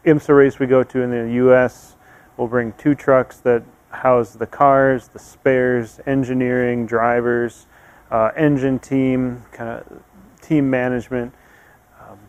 IMSA 0.06 0.36
race 0.36 0.60
we 0.60 0.68
go 0.68 0.84
to 0.84 1.02
in 1.02 1.12
the 1.12 1.34
U.S., 1.36 1.95
we'll 2.36 2.48
bring 2.48 2.74
two 2.74 2.95
trucks 2.95 3.38
that 3.38 3.64
house 3.89 4.34
the 4.34 4.48
cars, 4.48 5.10
the 5.10 5.20
spares, 5.20 6.00
engineering, 6.06 6.86
drivers, 6.86 7.68
uh, 8.12 8.32
engine 8.36 8.80
team, 8.80 9.43
kind 9.52 9.70
of 9.70 10.04
team 10.41 10.70
management. 10.70 11.34
Um, 12.00 12.20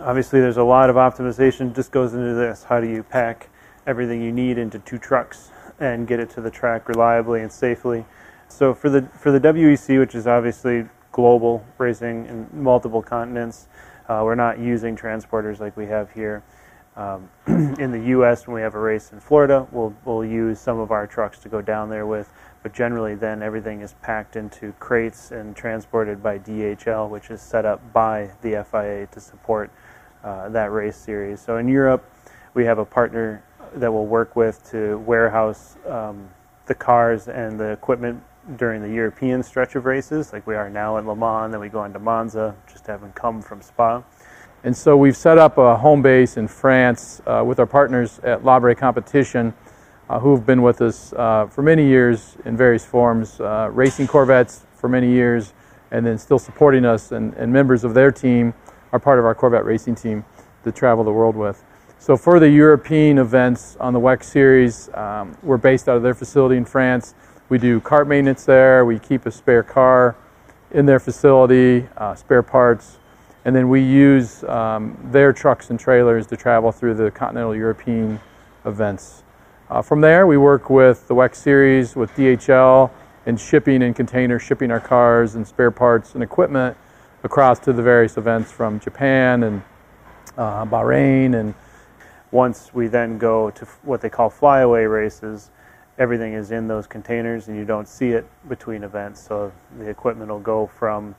obviously, 0.00 0.40
there's 0.40 0.56
a 0.56 0.64
lot 0.64 0.90
of 0.90 0.96
optimization 0.96 1.74
just 1.74 1.92
goes 1.92 2.14
into 2.14 2.34
this. 2.34 2.64
How 2.64 2.80
do 2.80 2.88
you 2.88 3.02
pack 3.02 3.48
everything 3.86 4.20
you 4.20 4.32
need 4.32 4.58
into 4.58 4.78
two 4.80 4.98
trucks 4.98 5.50
and 5.78 6.06
get 6.06 6.18
it 6.18 6.30
to 6.30 6.40
the 6.40 6.50
track 6.50 6.88
reliably 6.88 7.42
and 7.42 7.52
safely. 7.52 8.04
So 8.48 8.74
for 8.74 8.90
the 8.90 9.02
for 9.18 9.30
the 9.30 9.40
WEC, 9.40 9.98
which 9.98 10.14
is 10.14 10.26
obviously 10.26 10.86
global 11.12 11.64
racing 11.78 12.26
in 12.26 12.48
multiple 12.52 13.02
continents, 13.02 13.68
uh, 14.08 14.22
we're 14.24 14.34
not 14.34 14.58
using 14.58 14.96
transporters 14.96 15.60
like 15.60 15.76
we 15.76 15.86
have 15.86 16.10
here. 16.12 16.42
Um, 16.96 17.28
in 17.46 17.92
the 17.92 18.02
U.S., 18.08 18.46
when 18.46 18.54
we 18.54 18.62
have 18.62 18.74
a 18.74 18.78
race 18.78 19.12
in 19.12 19.20
Florida, 19.20 19.66
we'll 19.70 19.94
we'll 20.04 20.24
use 20.24 20.58
some 20.58 20.78
of 20.78 20.90
our 20.90 21.06
trucks 21.06 21.38
to 21.40 21.48
go 21.48 21.60
down 21.60 21.90
there 21.90 22.06
with. 22.06 22.32
But 22.62 22.72
generally, 22.72 23.14
then 23.14 23.42
everything 23.42 23.82
is 23.82 23.94
packed 24.02 24.36
into 24.36 24.72
crates 24.78 25.30
and 25.30 25.54
transported 25.54 26.22
by 26.22 26.38
DHL, 26.38 27.10
which 27.10 27.30
is 27.30 27.42
set 27.42 27.64
up 27.64 27.92
by 27.92 28.30
the 28.40 28.64
FIA 28.70 29.06
to 29.08 29.20
support 29.20 29.70
uh, 30.24 30.48
that 30.48 30.72
race 30.72 30.96
series. 30.96 31.40
So 31.40 31.58
in 31.58 31.68
Europe, 31.68 32.10
we 32.54 32.64
have 32.64 32.78
a 32.78 32.84
partner 32.84 33.44
that 33.74 33.92
we'll 33.92 34.06
work 34.06 34.34
with 34.34 34.68
to 34.70 34.98
warehouse 35.00 35.76
um, 35.86 36.28
the 36.64 36.74
cars 36.74 37.28
and 37.28 37.60
the 37.60 37.72
equipment 37.72 38.22
during 38.54 38.80
the 38.80 38.88
European 38.88 39.42
stretch 39.42 39.74
of 39.74 39.84
races, 39.84 40.32
like 40.32 40.46
we 40.46 40.54
are 40.54 40.70
now 40.70 40.96
in 40.98 41.06
Le 41.06 41.16
Mans, 41.16 41.50
then 41.50 41.60
we 41.60 41.68
go 41.68 41.84
into 41.84 41.98
Monza, 41.98 42.54
just 42.70 42.86
having 42.86 43.12
come 43.12 43.42
from 43.42 43.60
Spa. 43.60 44.02
And 44.62 44.76
so 44.76 44.96
we've 44.96 45.16
set 45.16 45.38
up 45.38 45.58
a 45.58 45.76
home 45.76 46.02
base 46.02 46.36
in 46.36 46.46
France 46.46 47.20
uh, 47.26 47.42
with 47.44 47.58
our 47.58 47.66
partners 47.66 48.20
at 48.22 48.42
Labre 48.42 48.76
Competition, 48.76 49.52
uh, 50.08 50.20
who 50.20 50.34
have 50.34 50.46
been 50.46 50.62
with 50.62 50.80
us 50.80 51.12
uh, 51.14 51.46
for 51.46 51.62
many 51.62 51.86
years 51.86 52.36
in 52.44 52.56
various 52.56 52.84
forms, 52.84 53.40
uh, 53.40 53.68
racing 53.72 54.06
Corvettes 54.06 54.64
for 54.74 54.88
many 54.88 55.10
years, 55.10 55.52
and 55.90 56.06
then 56.06 56.18
still 56.18 56.38
supporting 56.38 56.84
us, 56.84 57.12
and, 57.12 57.34
and 57.34 57.52
members 57.52 57.84
of 57.84 57.94
their 57.94 58.12
team 58.12 58.54
are 58.92 59.00
part 59.00 59.18
of 59.18 59.24
our 59.24 59.34
Corvette 59.34 59.64
racing 59.64 59.94
team 59.94 60.24
to 60.62 60.72
travel 60.72 61.04
the 61.04 61.12
world 61.12 61.36
with. 61.36 61.64
So 61.98 62.16
for 62.16 62.38
the 62.38 62.48
European 62.48 63.18
events 63.18 63.76
on 63.80 63.92
the 63.92 64.00
WEC 64.00 64.22
series, 64.22 64.88
um, 64.94 65.36
we're 65.42 65.56
based 65.56 65.88
out 65.88 65.96
of 65.96 66.02
their 66.02 66.14
facility 66.14 66.56
in 66.56 66.64
France. 66.64 67.14
We 67.48 67.58
do 67.58 67.80
cart 67.80 68.08
maintenance 68.08 68.44
there. 68.44 68.84
We 68.84 68.98
keep 68.98 69.24
a 69.24 69.30
spare 69.30 69.62
car 69.62 70.16
in 70.72 70.86
their 70.86 70.98
facility, 70.98 71.86
uh, 71.96 72.16
spare 72.16 72.42
parts, 72.42 72.98
and 73.44 73.54
then 73.54 73.68
we 73.68 73.80
use 73.80 74.42
um, 74.44 74.98
their 75.12 75.32
trucks 75.32 75.70
and 75.70 75.78
trailers 75.78 76.26
to 76.26 76.36
travel 76.36 76.72
through 76.72 76.94
the 76.94 77.10
continental 77.12 77.54
European 77.54 78.20
events. 78.64 79.22
Uh, 79.70 79.80
from 79.80 80.00
there, 80.00 80.26
we 80.26 80.36
work 80.36 80.70
with 80.70 81.06
the 81.06 81.14
WEC 81.14 81.36
series, 81.36 81.94
with 81.94 82.10
DHL, 82.14 82.90
and 83.26 83.40
shipping 83.40 83.82
and 83.82 83.94
container 83.94 84.38
shipping 84.40 84.72
our 84.72 84.80
cars 84.80 85.36
and 85.36 85.46
spare 85.46 85.70
parts 85.70 86.14
and 86.14 86.22
equipment 86.22 86.76
across 87.22 87.60
to 87.60 87.72
the 87.72 87.82
various 87.82 88.16
events 88.16 88.50
from 88.50 88.80
Japan 88.80 89.44
and 89.44 89.62
uh, 90.36 90.64
Bahrain 90.64 91.38
and 91.38 91.54
once 92.30 92.74
we 92.74 92.86
then 92.86 93.18
go 93.18 93.50
to 93.50 93.64
what 93.82 94.00
they 94.00 94.10
call 94.10 94.28
flyaway 94.28 94.84
races, 94.84 95.50
everything 95.98 96.34
is 96.34 96.50
in 96.50 96.68
those 96.68 96.86
containers 96.86 97.48
and 97.48 97.56
you 97.56 97.64
don't 97.64 97.88
see 97.88 98.10
it 98.10 98.26
between 98.48 98.84
events. 98.84 99.20
So 99.26 99.52
the 99.78 99.88
equipment 99.88 100.30
will 100.30 100.40
go 100.40 100.66
from 100.66 101.14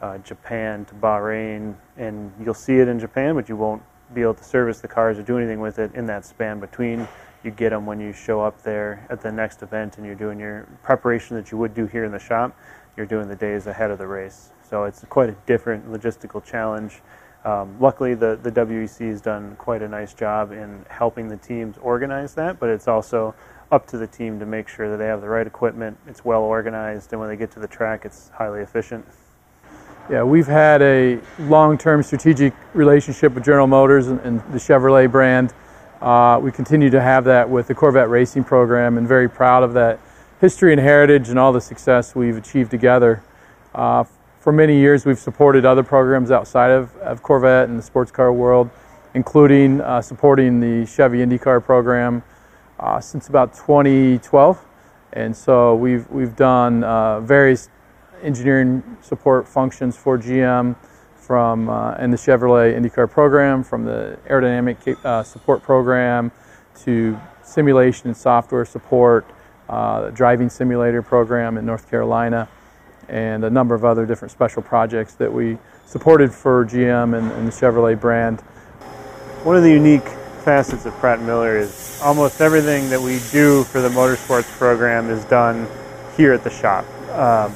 uh, 0.00 0.18
Japan 0.18 0.84
to 0.86 0.94
Bahrain, 0.94 1.74
and 1.96 2.32
you'll 2.42 2.54
see 2.54 2.78
it 2.78 2.88
in 2.88 2.98
Japan, 2.98 3.34
but 3.34 3.48
you 3.48 3.56
won't 3.56 3.82
be 4.14 4.22
able 4.22 4.34
to 4.34 4.44
service 4.44 4.80
the 4.80 4.88
cars 4.88 5.18
or 5.18 5.22
do 5.22 5.38
anything 5.38 5.60
with 5.60 5.78
it 5.78 5.94
in 5.94 6.06
that 6.06 6.24
span 6.24 6.60
between. 6.60 7.06
You 7.44 7.50
get 7.50 7.70
them 7.70 7.86
when 7.86 8.00
you 8.00 8.12
show 8.12 8.40
up 8.40 8.62
there 8.62 9.06
at 9.10 9.20
the 9.20 9.32
next 9.32 9.62
event 9.62 9.96
and 9.96 10.06
you're 10.06 10.14
doing 10.14 10.38
your 10.38 10.66
preparation 10.82 11.36
that 11.36 11.50
you 11.50 11.58
would 11.58 11.74
do 11.74 11.86
here 11.86 12.04
in 12.04 12.12
the 12.12 12.18
shop. 12.18 12.56
You're 12.96 13.06
doing 13.06 13.28
the 13.28 13.36
days 13.36 13.66
ahead 13.66 13.90
of 13.90 13.98
the 13.98 14.06
race. 14.06 14.50
So 14.68 14.84
it's 14.84 15.04
quite 15.08 15.28
a 15.28 15.36
different 15.46 15.90
logistical 15.90 16.44
challenge 16.44 17.00
um, 17.44 17.76
luckily, 17.80 18.14
the, 18.14 18.38
the 18.40 18.52
WEC 18.52 19.08
has 19.10 19.20
done 19.20 19.56
quite 19.56 19.82
a 19.82 19.88
nice 19.88 20.14
job 20.14 20.52
in 20.52 20.84
helping 20.88 21.28
the 21.28 21.36
teams 21.36 21.76
organize 21.78 22.34
that, 22.34 22.60
but 22.60 22.68
it's 22.68 22.86
also 22.86 23.34
up 23.72 23.86
to 23.88 23.96
the 23.96 24.06
team 24.06 24.38
to 24.38 24.46
make 24.46 24.68
sure 24.68 24.90
that 24.90 24.98
they 24.98 25.06
have 25.06 25.22
the 25.22 25.28
right 25.28 25.46
equipment, 25.46 25.96
it's 26.06 26.24
well 26.24 26.42
organized, 26.42 27.12
and 27.12 27.20
when 27.20 27.30
they 27.30 27.36
get 27.36 27.50
to 27.52 27.58
the 27.58 27.66
track, 27.66 28.04
it's 28.04 28.28
highly 28.28 28.60
efficient. 28.60 29.04
Yeah, 30.10 30.22
we've 30.22 30.46
had 30.46 30.82
a 30.82 31.18
long-term 31.38 32.02
strategic 32.02 32.52
relationship 32.74 33.32
with 33.32 33.44
General 33.44 33.66
Motors 33.66 34.08
and, 34.08 34.20
and 34.20 34.40
the 34.52 34.58
Chevrolet 34.58 35.10
brand. 35.10 35.54
Uh, 36.02 36.38
we 36.42 36.52
continue 36.52 36.90
to 36.90 37.00
have 37.00 37.24
that 37.24 37.48
with 37.48 37.66
the 37.66 37.74
Corvette 37.74 38.10
racing 38.10 38.44
program, 38.44 38.98
and 38.98 39.08
very 39.08 39.28
proud 39.28 39.62
of 39.62 39.72
that 39.72 39.98
history 40.40 40.72
and 40.72 40.80
heritage 40.80 41.30
and 41.30 41.38
all 41.38 41.52
the 41.52 41.60
success 41.60 42.14
we've 42.14 42.36
achieved 42.36 42.70
together. 42.70 43.22
Uh, 43.74 44.04
for 44.40 44.52
many 44.52 44.76
years, 44.76 45.06
we've 45.06 45.20
supported 45.20 45.64
other 45.64 45.84
programs 45.84 46.30
outside 46.30 46.72
of, 46.72 46.94
of 46.96 47.22
Corvette 47.22 47.70
and 47.70 47.78
the 47.78 47.82
sports 47.82 48.10
car 48.10 48.32
world, 48.32 48.68
including 49.14 49.80
uh, 49.80 50.02
supporting 50.02 50.60
the 50.60 50.84
Chevy 50.84 51.18
IndyCar 51.18 51.64
program 51.64 52.22
uh, 52.82 53.00
since 53.00 53.28
about 53.28 53.54
2012. 53.54 54.66
And 55.12 55.36
so 55.36 55.74
we've, 55.74 56.08
we've 56.10 56.34
done 56.34 56.84
uh, 56.84 57.20
various 57.20 57.68
engineering 58.22 58.82
support 59.00 59.46
functions 59.46 59.96
for 59.96 60.18
GM 60.18 60.76
from 61.16 61.68
uh, 61.68 61.94
in 61.96 62.10
the 62.10 62.16
Chevrolet 62.16 62.76
IndyCar 62.76 63.10
program, 63.10 63.62
from 63.62 63.84
the 63.84 64.18
aerodynamic 64.28 65.04
uh, 65.04 65.22
support 65.22 65.62
program 65.62 66.32
to 66.80 67.18
simulation 67.42 68.08
and 68.08 68.16
software 68.16 68.64
support, 68.64 69.24
uh, 69.68 70.10
driving 70.10 70.50
simulator 70.50 71.02
program 71.02 71.56
in 71.56 71.64
North 71.64 71.88
Carolina. 71.88 72.48
and 73.08 73.44
a 73.44 73.50
number 73.50 73.74
of 73.74 73.84
other 73.84 74.06
different 74.06 74.30
special 74.30 74.62
projects 74.62 75.14
that 75.14 75.30
we 75.30 75.58
supported 75.86 76.32
for 76.32 76.64
GM 76.64 77.16
and, 77.18 77.30
and 77.32 77.46
the 77.46 77.52
Chevrolet 77.52 78.00
brand. 78.00 78.40
One 79.42 79.56
of 79.56 79.62
the 79.62 79.70
unique 79.70 80.08
facets 80.42 80.86
of 80.86 80.92
Pratt 80.94 81.20
Miller 81.22 81.56
is 81.56 82.00
almost 82.02 82.40
everything 82.40 82.90
that 82.90 83.00
we 83.00 83.20
do 83.30 83.64
for 83.64 83.80
the 83.80 83.88
motorsports 83.88 84.50
program 84.58 85.08
is 85.08 85.24
done 85.26 85.66
here 86.16 86.32
at 86.32 86.42
the 86.44 86.50
shop. 86.50 86.84
Um, 87.10 87.54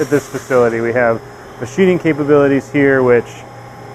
at 0.00 0.08
this 0.08 0.28
facility, 0.28 0.80
we 0.80 0.92
have 0.92 1.20
machining 1.60 1.98
capabilities 1.98 2.70
here, 2.70 3.02
which 3.02 3.42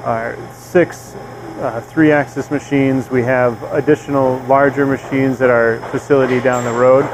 are 0.03 0.37
six 0.53 1.15
uh, 1.59 1.81
three-axis 1.81 2.51
machines. 2.51 3.09
We 3.09 3.23
have 3.23 3.61
additional 3.73 4.39
larger 4.47 4.85
machines 4.85 5.41
at 5.41 5.49
our 5.49 5.79
facility 5.89 6.39
down 6.39 6.63
the 6.63 6.71
road. 6.71 7.05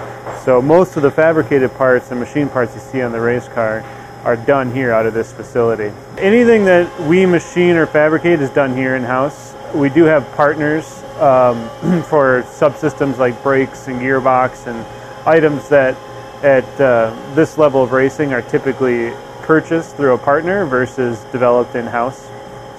So 0.43 0.61
most 0.61 0.97
of 0.97 1.03
the 1.03 1.11
fabricated 1.11 1.73
parts 1.73 2.11
and 2.11 2.19
machine 2.19 2.49
parts 2.49 2.75
you 2.75 2.81
see 2.81 3.01
on 3.01 3.11
the 3.11 3.21
race 3.21 3.47
car 3.47 3.81
are 4.23 4.35
done 4.35 4.73
here 4.73 4.91
out 4.91 5.05
of 5.05 5.13
this 5.13 5.31
facility. 5.31 5.91
Anything 6.17 6.65
that 6.65 6.99
we 7.01 7.25
machine 7.25 7.75
or 7.75 7.85
fabricate 7.85 8.41
is 8.41 8.49
done 8.51 8.75
here 8.75 8.95
in-house. 8.95 9.54
We 9.75 9.89
do 9.89 10.05
have 10.05 10.25
partners 10.35 11.03
um, 11.19 11.69
for 12.03 12.43
subsystems 12.43 13.17
like 13.17 13.43
brakes 13.43 13.89
and 13.89 13.99
gearbox 13.99 14.67
and 14.67 14.85
items 15.27 15.67
that 15.67 15.97
at 16.43 16.63
uh, 16.79 17.13
this 17.33 17.57
level 17.57 17.83
of 17.83 17.91
racing 17.91 18.31
are 18.31 18.41
typically 18.41 19.11
purchased 19.41 19.97
through 19.97 20.13
a 20.13 20.17
partner 20.17 20.65
versus 20.65 21.21
developed 21.25 21.75
in-house. 21.75 22.25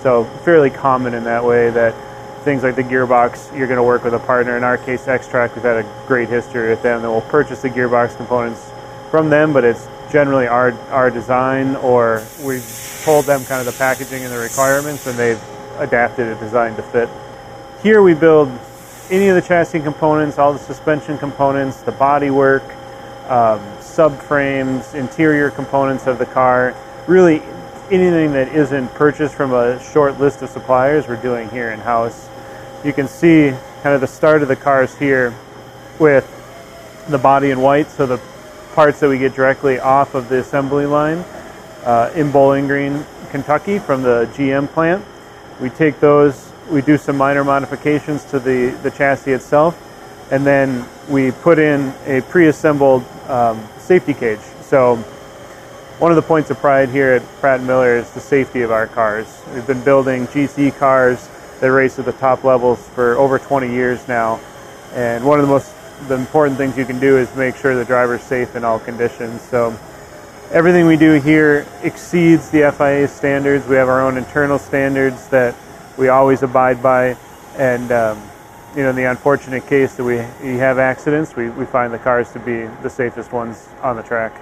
So 0.03 0.24
fairly 0.42 0.70
common 0.70 1.12
in 1.12 1.24
that 1.24 1.44
way 1.44 1.68
that 1.68 1.94
things 2.44 2.62
like 2.62 2.76
the 2.76 2.82
gearbox, 2.82 3.55
you're 3.55 3.66
going 3.66 3.76
to 3.76 3.82
work 3.82 4.03
with 4.03 4.14
a 4.14 4.18
partner. 4.20 4.57
In 4.57 4.64
our 4.64 4.78
case, 4.78 5.07
X-Track, 5.07 5.55
we've 5.55 5.64
had 5.64 5.84
a 5.84 6.05
great 6.07 6.30
history 6.30 6.70
with 6.70 6.82
them. 6.82 7.03
That 7.03 7.11
we'll 7.11 7.20
purchase 7.20 7.61
the 7.61 7.68
gearbox 7.68 8.16
components 8.16 8.70
from 9.11 9.28
them, 9.28 9.53
but 9.53 9.64
it's 9.64 9.86
generally 10.11 10.47
our 10.47 10.72
our 10.90 11.11
design, 11.11 11.76
or 11.76 12.24
we've 12.42 12.64
told 13.05 13.26
them 13.26 13.44
kind 13.44 13.61
of 13.61 13.66
the 13.66 13.78
packaging 13.78 14.22
and 14.22 14.32
the 14.32 14.38
requirements, 14.38 15.07
and 15.07 15.18
they've 15.18 15.42
adapted 15.79 16.29
a 16.29 16.35
designed 16.41 16.77
to 16.77 16.83
fit. 16.83 17.09
Here 17.83 18.03
we 18.03 18.14
build 18.14 18.49
any 19.11 19.29
of 19.29 19.37
the 19.37 19.43
chassis 19.43 19.81
components, 19.81 20.39
all 20.39 20.53
the 20.53 20.59
suspension 20.59 21.18
components, 21.18 21.83
the 21.83 21.93
body 21.93 22.31
work, 22.31 22.64
um, 23.29 23.61
subframes, 23.81 24.95
interior 24.95 25.51
components 25.51 26.07
of 26.07 26.18
the 26.18 26.27
car. 26.27 26.74
Really, 27.07 27.43
anything 27.91 28.33
that 28.33 28.49
isn't 28.49 28.89
purchased 28.95 29.35
from 29.35 29.53
a 29.53 29.83
short 29.93 30.18
list 30.18 30.43
of 30.43 30.51
suppliers, 30.51 31.07
we're 31.07 31.16
doing 31.16 31.49
here 31.51 31.70
in 31.70 31.79
house. 31.79 32.29
You 32.85 32.93
can 32.93 33.09
see 33.09 33.53
kind 33.83 33.95
of 33.95 34.01
the 34.01 34.07
start 34.07 34.43
of 34.43 34.49
the 34.49 34.57
cars 34.57 34.97
here 34.97 35.35
with 35.99 36.33
the 37.09 37.18
body 37.18 37.51
in 37.51 37.61
white, 37.61 37.89
so 37.89 38.07
the 38.07 38.20
parts 38.74 39.01
that 39.01 39.09
we 39.09 39.18
get 39.18 39.35
directly 39.35 39.79
off 39.79 40.14
of 40.14 40.29
the 40.29 40.41
assembly 40.41 40.87
line 40.87 41.24
uh, 41.85 42.11
in 42.14 42.31
Bowling 42.33 42.66
Green, 42.66 43.05
Kentucky, 43.31 43.79
from 43.79 44.03
the 44.03 44.29
GM 44.35 44.68
plant. 44.68 45.05
We 45.61 45.70
take 45.70 46.00
those, 46.00 46.52
we 46.70 46.82
do 46.82 46.98
some 46.98 47.16
minor 47.16 47.44
modifications 47.44 48.24
to 48.26 48.38
the, 48.38 48.76
the 48.82 48.90
chassis 48.90 49.32
itself, 49.32 49.80
and 50.30 50.46
then 50.46 50.86
we 51.09 51.30
put 51.30 51.59
in 51.59 51.92
a 52.07 52.20
pre-assembled 52.22 53.04
um, 53.28 53.66
safety 53.78 54.14
cage. 54.14 54.40
So 54.62 54.96
one 55.98 56.12
of 56.12 56.16
the 56.16 56.22
points 56.22 56.50
of 56.50 56.59
pride 56.59 56.90
here 56.90 57.12
at 57.12 57.22
Pratt 57.40 57.62
Miller 57.62 57.96
is 57.96 58.11
the 58.11 58.20
safety 58.20 58.62
of 58.62 58.70
our 58.70 58.86
cars. 58.86 59.42
We've 59.54 59.66
been 59.66 59.82
building 59.82 60.26
GC 60.26 60.76
cars 60.78 61.28
that 61.61 61.72
race 61.72 61.98
at 61.98 62.04
the 62.04 62.12
top 62.12 62.44
levels 62.44 62.86
for 62.90 63.16
over 63.16 63.38
20 63.38 63.70
years 63.72 64.07
now, 64.07 64.40
and 64.92 65.24
one 65.24 65.40
of 65.40 65.46
the 65.46 65.52
most 65.52 65.72
the 66.09 66.14
important 66.14 66.59
things 66.59 66.76
you 66.76 66.84
can 66.84 67.00
do 67.00 67.16
is 67.16 67.34
make 67.36 67.57
sure 67.57 67.74
the 67.74 67.84
driver's 67.84 68.22
safe 68.22 68.54
in 68.54 68.64
all 68.64 68.78
conditions. 68.78 69.40
So 69.40 69.76
everything 70.57 70.86
we 70.86 70.96
do 70.96 71.20
here 71.20 71.66
exceeds 71.82 72.48
the 72.48 72.72
FIA 72.72 73.07
standards. 73.09 73.68
We 73.68 73.76
have 73.76 73.90
our 73.90 74.00
own 74.00 74.16
internal 74.16 74.59
standards 74.59 75.28
that 75.28 75.54
we 75.98 76.09
always 76.09 76.42
abide 76.42 76.82
by, 76.82 77.14
and 77.59 77.92
um, 77.92 78.22
you 78.74 78.82
know, 78.82 78.88
in 78.88 78.96
the 78.96 79.04
unfortunate 79.04 79.66
case 79.66 79.96
that 79.96 80.04
we, 80.04 80.16
we 80.42 80.57
have 80.57 80.78
accidents, 80.78 81.36
we, 81.36 81.50
we 81.50 81.66
find 81.66 81.92
the 81.92 81.98
cars 81.98 82.32
to 82.32 82.38
be 82.38 82.64
the 82.82 82.88
safest 82.88 83.32
ones 83.32 83.68
on 83.82 83.96
the 83.96 84.02
track. 84.02 84.32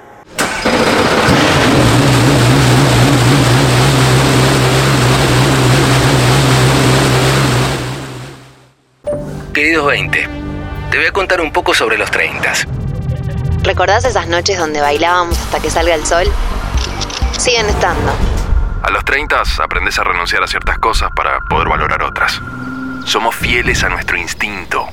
Queridos 9.52 9.84
20, 9.84 10.10
te 10.90 10.96
voy 10.96 11.06
a 11.06 11.12
contar 11.12 11.40
un 11.40 11.52
poco 11.52 11.74
sobre 11.74 11.98
los 11.98 12.10
30. 12.12 12.74
¿Recordás 13.64 14.04
esas 14.04 14.28
noches 14.28 14.58
donde 14.58 14.82
bailábamos 14.82 15.38
hasta 15.38 15.58
que 15.58 15.70
salga 15.70 15.94
el 15.94 16.04
sol? 16.04 16.26
Siguen 17.38 17.66
estando. 17.66 18.12
A 18.82 18.90
los 18.90 19.02
30 19.06 19.42
aprendes 19.62 19.98
a 19.98 20.04
renunciar 20.04 20.42
a 20.42 20.46
ciertas 20.46 20.78
cosas 20.78 21.08
para 21.16 21.40
poder 21.40 21.68
valorar 21.68 22.02
otras. 22.02 22.42
Somos 23.06 23.34
fieles 23.34 23.82
a 23.82 23.88
nuestro 23.88 24.18
instinto. 24.18 24.86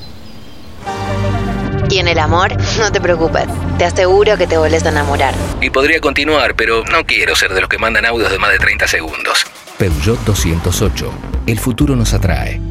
Y 1.90 2.00
en 2.00 2.08
el 2.08 2.18
amor, 2.18 2.56
no 2.80 2.90
te 2.94 3.02
preocupes, 3.02 3.48
te 3.78 3.84
aseguro 3.84 4.38
que 4.38 4.48
te 4.48 4.58
volvés 4.58 4.86
a 4.86 4.90
enamorar. 4.90 5.34
Y 5.60 5.70
podría 5.70 6.00
continuar, 6.00 6.56
pero 6.56 6.86
no 6.86 7.04
quiero 7.04 7.36
ser 7.36 7.54
de 7.54 7.60
los 7.60 7.70
que 7.70 7.78
mandan 7.78 8.06
audios 8.06 8.32
de 8.32 8.40
más 8.40 8.52
de 8.52 8.60
30 8.60 8.88
segundos. 8.88 9.46
Peugeot 9.78 10.20
208. 10.22 11.12
El 11.46 11.60
futuro 11.60 11.98
nos 11.98 12.14
atrae. 12.14 12.71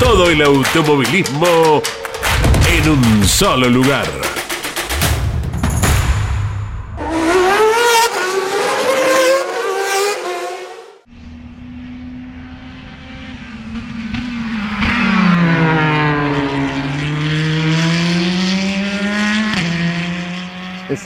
Todo 0.00 0.30
el 0.30 0.42
automovilismo 0.42 1.82
en 2.70 2.88
un 2.88 3.24
solo 3.24 3.68
lugar. 3.68 4.06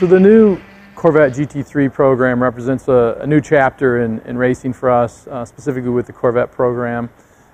So 0.03 0.07
the 0.07 0.19
new 0.19 0.59
Corvette 0.95 1.31
GT3 1.31 1.93
program 1.93 2.43
represents 2.43 2.89
a, 2.89 3.17
a 3.21 3.25
new 3.25 3.39
chapter 3.39 4.01
in, 4.01 4.19
in, 4.25 4.37
racing 4.37 4.73
for 4.73 4.89
us, 4.89 5.27
uh, 5.27 5.45
specifically 5.45 5.91
with 5.91 6.07
the 6.07 6.11
Corvette 6.11 6.51
program. 6.51 7.09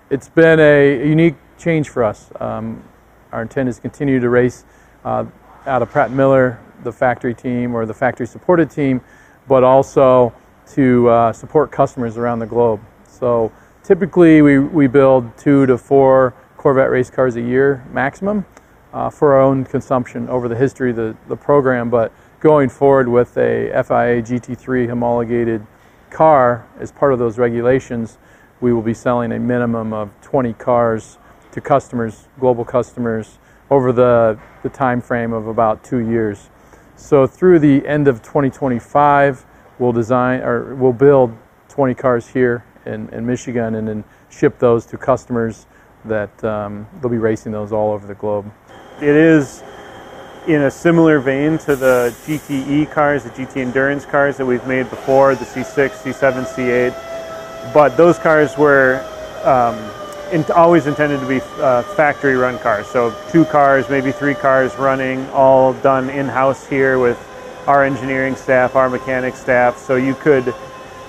It's 0.10 0.28
been 0.28 0.60
a, 0.60 1.08
unique 1.08 1.36
change 1.60 1.90
for 1.90 2.04
us. 2.04 2.32
Um, 2.40 2.84
our 3.32 3.44
intent 3.44 3.70
is 3.70 3.76
to 3.76 3.82
continue 3.84 4.20
to 4.20 4.28
race 4.28 4.66
uh, 5.06 5.26
out 5.68 5.84
of 5.84 5.92
Pratt 5.92 6.10
Miller, 6.10 6.60
the 6.84 6.92
factory 6.92 7.36
team 7.36 7.76
or 7.76 7.86
the 7.86 7.94
factory 7.94 8.26
supported 8.26 8.72
team, 8.72 9.02
but 9.48 9.64
also 9.64 10.34
to 10.74 11.08
uh, 11.10 11.32
support 11.32 11.72
customers 11.72 12.18
around 12.18 12.40
the 12.40 12.48
globe. 12.48 12.82
So 13.06 13.52
typically 13.84 14.42
we, 14.42 14.58
we 14.58 14.88
build 14.88 15.38
two 15.38 15.68
to 15.68 15.78
four 15.78 16.34
Corvette 16.58 16.90
race 16.90 17.12
cars 17.12 17.36
a 17.36 17.42
year 17.42 17.86
maximum 17.92 18.48
uh, 18.94 19.12
for 19.12 19.34
our 19.34 19.42
own 19.42 19.64
consumption 19.64 20.28
over 20.28 20.48
the 20.48 20.56
history 20.56 20.90
of 20.90 20.96
the, 20.96 21.16
the 21.28 21.38
program, 21.38 21.92
but 21.92 22.12
going 22.40 22.70
forward 22.70 23.08
with 23.08 23.38
a 23.38 23.70
FIA 23.86 24.24
GT3 24.24 24.90
homologated 24.90 25.68
car 26.10 26.68
as 26.80 26.92
part 26.92 27.14
of 27.14 27.20
those 27.20 27.38
regulations, 27.38 28.18
we 28.62 28.74
will 28.74 28.82
be 28.82 28.94
selling 28.94 29.32
a 29.32 29.40
minimum 29.40 29.94
of 29.94 30.10
20 30.22 30.54
cars 30.54 31.18
to 31.52 31.62
customers, 31.62 32.28
global 32.40 32.66
customers, 32.66 33.40
over 33.70 33.92
the, 33.92 34.40
the 34.64 34.70
time 34.70 35.02
frame 35.02 35.34
of 35.34 35.48
about 35.48 35.84
two 35.84 36.00
years. 36.00 36.50
So 36.96 37.28
through 37.28 37.60
the 37.60 37.86
end 37.88 38.08
of 38.08 38.22
2025, 38.22 39.46
we'll 39.78 39.92
design 39.92 40.42
or 40.42 40.76
we'll 40.76 40.94
build 40.94 41.36
20 41.70 41.94
cars 41.94 42.28
here 42.28 42.66
in, 42.86 43.10
in 43.10 43.26
Michigan 43.26 43.76
and 43.76 43.88
then 43.88 44.04
ship 44.30 44.60
those 44.60 44.86
to 44.88 44.98
customers 44.98 45.66
that 46.06 46.44
um, 46.44 46.88
they'll 47.02 47.12
be 47.12 47.18
racing 47.18 47.52
those 47.52 47.72
all 47.72 47.92
over 47.92 48.08
the 48.08 48.16
globe. 48.16 48.52
It 49.02 49.16
is 49.16 49.64
in 50.48 50.64
a 50.64 50.72
similar 50.72 51.20
vein 51.20 51.58
to 51.60 51.76
the 51.76 52.14
GTE 52.26 52.92
cars, 52.92 53.24
the 53.24 53.30
GT 53.30 53.58
Endurance 53.58 54.06
cars 54.06 54.38
that 54.38 54.46
we've 54.46 54.66
made 54.66 54.90
before, 54.90 55.36
the 55.36 55.46
C6, 55.46 55.90
C7, 55.90 56.46
C8. 56.46 57.09
But 57.74 57.98
those 57.98 58.18
cars 58.18 58.58
were 58.58 59.06
um, 59.44 59.78
in, 60.32 60.44
always 60.52 60.88
intended 60.88 61.20
to 61.20 61.28
be 61.28 61.42
uh, 61.58 61.84
factory 61.84 62.36
run 62.36 62.60
cars. 62.60 62.88
So 62.88 63.16
two 63.32 63.46
cars, 63.46 63.90
maybe 63.90 64.12
three 64.12 64.36
cars 64.36 64.76
running, 64.76 65.28
all 65.30 65.74
done 65.74 66.10
in-house 66.10 66.66
here 66.68 67.00
with 67.00 67.18
our 67.68 67.84
engineering 67.84 68.36
staff, 68.36 68.76
our 68.76 68.90
mechanic 68.90 69.36
staff. 69.36 69.78
So 69.78 69.96
you 69.96 70.16
could 70.16 70.54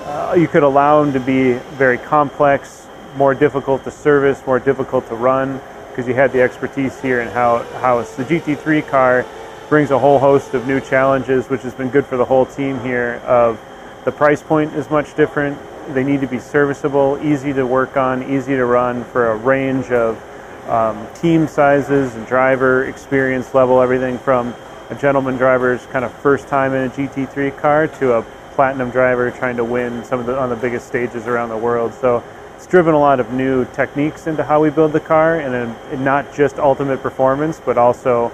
uh, 0.04 0.34
you 0.36 0.48
could 0.48 0.62
allow 0.62 1.02
them 1.02 1.12
to 1.12 1.20
be 1.20 1.52
very 1.76 1.98
complex, 1.98 2.86
more 3.16 3.34
difficult 3.34 3.84
to 3.84 3.90
service, 3.90 4.44
more 4.46 4.58
difficult 4.58 5.06
to 5.08 5.14
run 5.14 5.60
because 5.90 6.08
you 6.08 6.14
had 6.14 6.32
the 6.32 6.40
expertise 6.40 7.00
here 7.00 7.20
and 7.20 7.30
how, 7.30 7.58
how 7.80 8.00
the 8.00 8.24
GT3 8.24 8.88
car 8.88 9.26
brings 9.68 9.90
a 9.90 9.98
whole 9.98 10.18
host 10.18 10.54
of 10.54 10.66
new 10.66 10.80
challenges, 10.80 11.48
which 11.48 11.62
has 11.62 11.74
been 11.74 11.90
good 11.90 12.06
for 12.06 12.16
the 12.16 12.24
whole 12.24 12.46
team 12.46 12.80
here. 12.80 13.20
Of 13.26 13.60
the 14.04 14.12
price 14.12 14.42
point 14.42 14.72
is 14.74 14.88
much 14.90 15.14
different. 15.14 15.58
They 15.94 16.04
need 16.04 16.20
to 16.20 16.26
be 16.26 16.38
serviceable, 16.38 17.18
easy 17.22 17.52
to 17.52 17.66
work 17.66 17.96
on, 17.96 18.22
easy 18.30 18.54
to 18.54 18.64
run 18.64 19.04
for 19.04 19.32
a 19.32 19.36
range 19.36 19.90
of 19.90 20.22
um, 20.68 21.06
team 21.14 21.48
sizes 21.48 22.14
and 22.14 22.26
driver 22.26 22.84
experience 22.84 23.54
level, 23.54 23.80
everything 23.80 24.18
from 24.18 24.54
a 24.90 24.94
gentleman 24.94 25.36
driver's 25.36 25.84
kind 25.86 26.04
of 26.04 26.12
first 26.12 26.48
time 26.48 26.74
in 26.74 26.86
a 26.86 26.90
GT3 26.90 27.56
car 27.58 27.88
to 27.88 28.14
a 28.14 28.22
platinum 28.54 28.90
driver 28.90 29.30
trying 29.30 29.56
to 29.56 29.64
win 29.64 30.04
some 30.04 30.20
of 30.20 30.26
the 30.26 30.38
on 30.38 30.48
the 30.48 30.56
biggest 30.56 30.86
stages 30.86 31.26
around 31.26 31.48
the 31.48 31.56
world. 31.56 31.94
So 31.94 32.22
it's 32.54 32.66
driven 32.66 32.94
a 32.94 32.98
lot 32.98 33.20
of 33.20 33.32
new 33.32 33.64
techniques 33.72 34.26
into 34.26 34.44
how 34.44 34.60
we 34.60 34.70
build 34.70 34.92
the 34.92 35.00
car, 35.00 35.40
and, 35.40 36.04
not 36.04 36.34
just 36.34 36.58
ultimate 36.58 37.02
performance, 37.02 37.60
but 37.64 37.78
also 37.78 38.30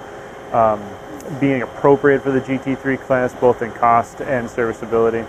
um, 0.51 0.83
being 1.39 1.61
appropriate 1.61 2.21
for 2.21 2.31
the 2.31 2.41
GT3 2.41 2.99
class, 2.99 3.33
both 3.35 3.61
in 3.61 3.71
cost 3.71 4.21
and 4.21 4.49
serviceability. 4.49 5.25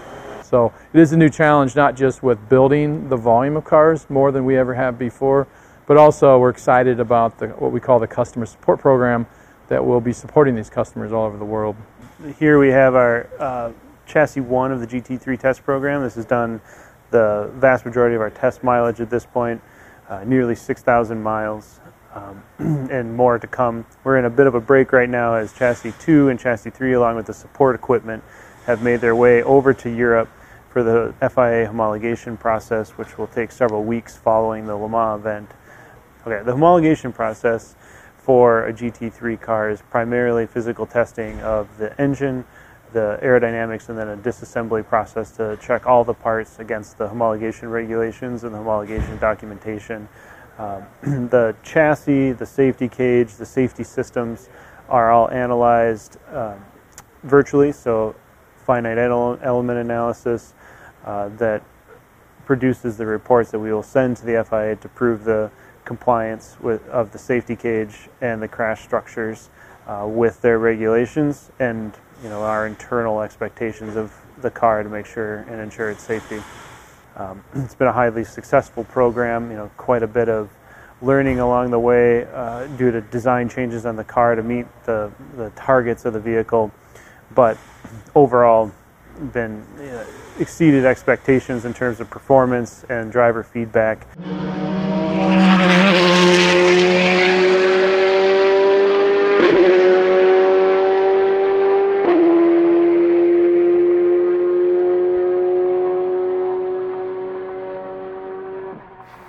So 0.49 0.73
it 0.95 0.99
is 0.99 1.13
a 1.13 1.17
new 1.19 1.29
challenge, 1.29 1.77
not 1.77 1.95
just 1.95 2.23
with 2.23 2.49
building 2.49 3.11
the 3.11 3.19
volume 3.19 3.59
of 3.59 3.65
cars 3.65 4.09
more 4.09 4.33
than 4.33 4.47
we 4.47 4.57
ever 4.57 4.73
have 4.73 4.99
before, 4.99 5.47
but 5.87 5.99
also 5.99 6.39
we're 6.39 6.49
excited 6.49 7.01
about 7.01 7.39
the, 7.39 7.49
what 7.49 7.71
we 7.71 7.81
call 7.81 7.99
the 7.99 8.07
customer 8.07 8.47
support 8.47 8.81
program 8.81 9.27
that 9.69 9.85
will 9.85 10.01
be 10.01 10.13
supporting 10.13 10.55
these 10.55 10.71
customers 10.71 11.13
all 11.13 11.27
over 11.27 11.37
the 11.37 11.45
world. 11.45 11.77
Here 12.39 12.59
we 12.59 12.69
have 12.69 12.95
our 12.95 13.29
uh, 13.39 13.73
chassis 14.07 14.41
one 14.41 14.73
of 14.73 14.81
the 14.81 14.87
GT3 14.87 15.39
test 15.39 15.65
program. 15.65 16.03
This 16.03 16.15
has 16.15 16.25
done 16.25 16.63
the 17.11 17.51
vast 17.57 17.85
majority 17.85 18.15
of 18.15 18.23
our 18.23 18.31
test 18.31 18.65
mileage 18.65 19.03
at 19.03 19.11
this 19.11 19.27
point, 19.27 19.61
uh, 20.09 20.25
nearly 20.25 20.55
6,000 20.55 21.23
miles, 21.23 21.79
um, 22.15 22.43
and 22.91 23.15
more 23.15 23.39
to 23.39 23.47
come. 23.47 23.85
We're 24.03 24.17
in 24.17 24.25
a 24.25 24.31
bit 24.31 24.47
of 24.47 24.55
a 24.55 24.61
break 24.63 24.93
right 24.93 25.11
now 25.11 25.35
as 25.35 25.53
Chassis 25.53 25.93
2 26.01 26.31
and 26.31 26.41
Chassis 26.41 26.71
3, 26.71 26.95
along 26.95 27.17
with 27.17 27.27
the 27.27 27.35
support 27.35 27.75
equipment, 27.75 28.25
have 28.65 28.83
made 28.83 29.03
their 29.03 29.15
way 29.15 29.43
over 29.43 29.75
to 29.75 29.91
Europe 29.91 30.31
for 30.79 30.85
the 30.85 31.29
FIA 31.29 31.67
homologation 31.67 32.39
process, 32.39 32.91
which 32.91 33.19
will 33.19 33.27
take 33.27 33.51
several 33.51 33.83
weeks 33.83 34.17
following 34.17 34.65
the 34.67 34.77
Le 34.77 34.89
Mans 34.89 35.19
event. 35.19 35.51
Okay, 36.25 36.45
the 36.45 36.53
homologation 36.53 37.13
process 37.13 37.75
for 38.17 38.65
a 38.65 38.73
GT3 38.73 39.41
car 39.41 39.71
is 39.71 39.83
primarily 39.91 40.47
physical 40.47 40.87
testing 40.87 41.41
of 41.41 41.67
the 41.79 42.01
engine, 42.01 42.45
the 42.93 43.19
aerodynamics 43.25 43.89
and 43.89 43.99
then 43.99 44.07
a 44.07 44.17
disassembly 44.17 44.87
process 44.87 45.33
to 45.33 45.59
check 45.61 45.85
all 45.85 46.05
the 46.05 46.15
parts 46.15 46.61
against 46.61 46.97
the 46.97 47.09
homologation 47.09 47.73
regulations 47.73 48.45
and 48.45 48.55
the 48.55 48.59
homologation 48.59 49.19
documentation. 49.19 50.09
Um, 50.59 50.85
the 51.29 51.57
chassis, 51.65 52.31
the 52.33 52.47
safety 52.47 52.89
cage, 52.89 53.35
the 53.35 53.47
safety 53.47 53.83
systems 53.83 54.49
are 54.89 55.11
all 55.11 55.29
analyzed 55.31 56.19
um, 56.33 56.65
virtually, 57.25 57.73
so 57.73 58.15
finite 58.65 58.99
element 58.99 59.79
analysis 59.79 60.53
uh, 61.09 61.29
that 61.39 61.63
produces 62.45 62.99
the 62.99 63.07
reports 63.07 63.51
that 63.51 63.59
we 63.59 63.73
will 63.73 63.83
send 63.83 64.17
to 64.19 64.27
the 64.27 64.45
FIA 64.45 64.77
to 64.77 64.89
prove 64.91 65.25
the 65.25 65.51
compliance 65.87 66.59
with, 66.61 66.87
of 66.91 67.13
the 67.13 67.19
safety 67.19 67.57
cage 67.57 68.11
and 68.21 68.43
the 68.43 68.49
crash 68.49 68.83
structures 68.85 69.49
uh, 69.87 70.07
with 70.07 70.43
their 70.43 70.59
regulations 70.59 71.51
and 71.59 71.95
you 72.23 72.29
know 72.29 72.43
our 72.43 72.67
internal 72.67 73.23
expectations 73.23 73.97
of 73.97 74.13
the 74.43 74.51
car 74.51 74.83
to 74.83 74.89
make 74.91 75.07
sure 75.07 75.39
and 75.49 75.61
ensure 75.61 75.89
its 75.89 76.03
safety. 76.03 76.43
Um, 77.17 77.43
it's 77.55 77.75
been 77.75 77.89
a 77.89 77.93
highly 77.93 78.25
successful 78.25 78.85
program. 78.85 79.51
You 79.51 79.57
know, 79.57 79.71
quite 79.79 80.03
a 80.03 80.07
bit 80.07 80.29
of 80.29 80.51
learning 81.01 81.41
along 81.41 81.71
the 81.71 81.79
way 81.79 82.27
uh, 82.35 82.67
due 82.77 82.91
to 82.91 83.01
design 83.01 83.49
changes 83.49 83.87
on 83.87 83.97
the 83.97 84.05
car 84.05 84.35
to 84.35 84.43
meet 84.43 84.67
the 84.85 85.11
the 85.39 85.49
targets 85.57 86.05
of 86.05 86.13
the 86.13 86.21
vehicle, 86.21 86.71
but 87.35 87.57
overall, 88.15 88.71
been 89.33 89.65
exceeded 90.39 90.85
expectations 90.85 91.65
in 91.65 91.75
terms 91.75 92.01
of 92.01 92.09
performance 92.11 92.85
and 92.89 93.11
driver 93.13 93.43
feedback. 93.43 94.07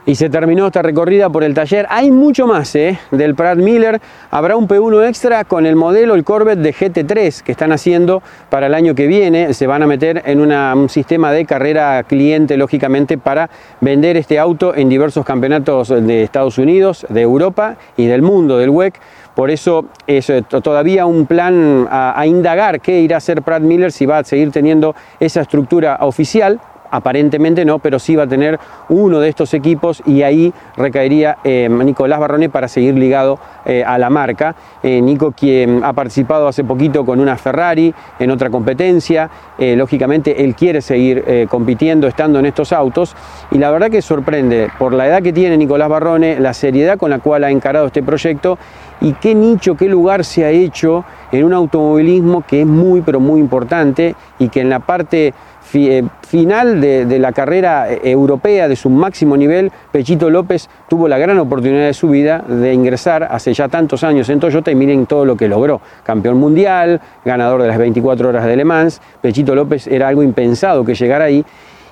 Y 0.10 0.16
se 0.16 0.28
terminó 0.28 0.66
esta 0.66 0.82
recorrida 0.82 1.30
por 1.30 1.44
el 1.44 1.54
taller. 1.54 1.86
Hay 1.88 2.10
mucho 2.10 2.48
más 2.48 2.74
¿eh? 2.74 2.98
del 3.12 3.36
Pratt 3.36 3.60
Miller. 3.60 4.02
Habrá 4.32 4.56
un 4.56 4.68
P1 4.68 5.08
extra 5.08 5.44
con 5.44 5.68
el 5.68 5.76
modelo, 5.76 6.16
el 6.16 6.24
Corvette 6.24 6.58
de 6.58 6.74
GT3 6.74 7.44
que 7.44 7.52
están 7.52 7.72
haciendo 7.72 8.24
para 8.50 8.66
el 8.66 8.74
año 8.74 8.96
que 8.96 9.06
viene. 9.06 9.54
Se 9.54 9.68
van 9.68 9.84
a 9.84 9.86
meter 9.86 10.24
en 10.26 10.42
un 10.42 10.90
sistema 10.90 11.32
de 11.32 11.46
carrera 11.46 12.02
cliente, 12.02 12.58
lógicamente, 12.58 13.20
para 13.20 13.52
vender 13.82 14.18
este 14.18 14.40
auto 14.40 14.76
en 14.76 14.90
diversos 14.90 15.24
campeonatos 15.24 15.90
de 15.90 16.24
Estados 16.24 16.58
Unidos, 16.58 17.06
de 17.08 17.22
Europa 17.22 17.76
y 17.96 18.08
del 18.08 18.24
mundo, 18.24 18.58
del 18.58 18.72
WEC 18.72 19.00
Por 19.36 19.52
eso 19.52 19.86
es 20.08 20.28
eh, 20.32 20.42
todavía 20.42 21.06
un 21.06 21.28
plan 21.28 21.88
a, 21.88 22.20
a 22.20 22.26
indagar 22.26 22.82
qué 22.82 23.00
irá 23.00 23.18
a 23.18 23.20
hacer 23.20 23.44
Pratt 23.44 23.62
Miller 23.62 23.92
si 23.92 24.08
va 24.08 24.18
a 24.18 24.24
seguir 24.24 24.50
teniendo 24.50 24.96
esa 25.20 25.42
estructura 25.42 26.00
oficial 26.02 26.60
aparentemente 26.92 27.66
no, 27.66 27.80
pero 27.80 28.00
sí 28.00 28.16
va 28.16 28.24
a 28.24 28.28
tener 28.28 28.60
uno 28.90 29.20
de 29.20 29.30
estos 29.30 29.54
equipos 29.54 30.02
y 30.06 30.24
ahí 30.24 30.54
recaería 30.78 31.38
eh, 31.44 31.70
Nicolás 31.70 32.20
Barrone 32.20 32.50
para 32.50 32.68
seguir 32.68 32.96
ligado 32.96 33.40
eh, 33.66 33.84
a 33.86 33.98
la 33.98 34.10
marca. 34.10 34.56
Eh, 34.82 35.02
Nico 35.02 35.32
quien 35.32 35.84
ha 35.84 35.94
participado 35.94 36.48
hace 36.48 36.64
poquito 36.64 37.06
con 37.06 37.20
una 37.20 37.38
Ferrari 37.38 37.94
en 38.18 38.32
otra 38.32 38.50
competencia, 38.50 39.30
lógicamente 39.60 40.44
él 40.44 40.56
quiere 40.56 40.82
seguir 40.82 41.48
compitiendo 41.50 42.08
estando 42.08 42.40
en 42.40 42.46
estos 42.46 42.72
autos 42.72 43.16
y 43.52 43.58
la 43.58 43.72
verdad 43.72 43.90
que 43.90 44.02
sorprende 44.02 44.70
por 44.78 44.94
la 44.94 45.08
edad 45.08 45.22
que 45.22 45.34
tiene 45.34 45.58
Nicolás 45.58 45.90
Barrone, 45.90 46.40
la 46.40 46.54
seriedad 46.54 46.98
con 46.98 47.10
la 47.10 47.20
cual 47.20 47.44
ha 47.44 47.52
encarado 47.52 47.88
este 47.88 48.02
proyecto 48.02 48.58
y 49.02 49.14
qué 49.14 49.36
nicho, 49.36 49.76
qué 49.76 49.88
lugar 49.88 50.26
se 50.26 50.46
ha 50.46 50.50
hecho 50.50 51.06
en 51.32 51.46
un 51.46 51.54
automovilismo 51.54 52.44
que 52.46 52.62
es 52.62 52.68
muy 52.68 53.02
pero 53.02 53.20
muy 53.20 53.40
importante 53.40 54.16
y 54.40 54.50
que 54.50 54.62
en 54.62 54.70
la 54.70 54.80
parte 54.80 55.34
final 55.70 56.82
de, 56.82 57.20
la 57.20 57.32
carrera 57.32 57.92
eh, 57.92 58.00
europea 58.04 58.68
de 58.68 58.76
su 58.76 58.90
máximo 58.90 59.38
nivel, 59.38 59.72
Pechito 59.92 60.30
López 60.30 60.70
tuvo 60.88 61.08
la 61.08 61.18
gran 61.18 61.38
oportunidad 61.40 61.86
de 61.86 61.94
su 61.94 62.10
vida 62.10 62.44
de 62.48 62.74
ingresar 62.74 63.28
hace 63.30 63.54
ya 63.54 63.68
tantos 63.68 64.04
años 64.04 64.30
en 64.30 64.40
Toyota 64.40 64.72
y 64.72 64.76
miren 64.76 65.06
todo 65.06 65.26
lo 65.26 65.38
que 65.38 65.48
logró. 65.48 65.82
Campeón 66.04 66.38
mundial, 66.38 67.00
ganador 67.24 67.62
de 67.62 67.68
las 67.68 67.78
24 67.78 68.30
horas 68.30 68.46
de 68.46 68.56
Le 68.56 68.66
Mans, 68.66 69.02
Pechito 69.22 69.56
López 69.56 69.88
era 69.88 70.08
algo 70.08 70.24
impensado 70.24 70.84
que 70.84 70.96
llegara 70.96 71.26
ahí. 71.26 71.46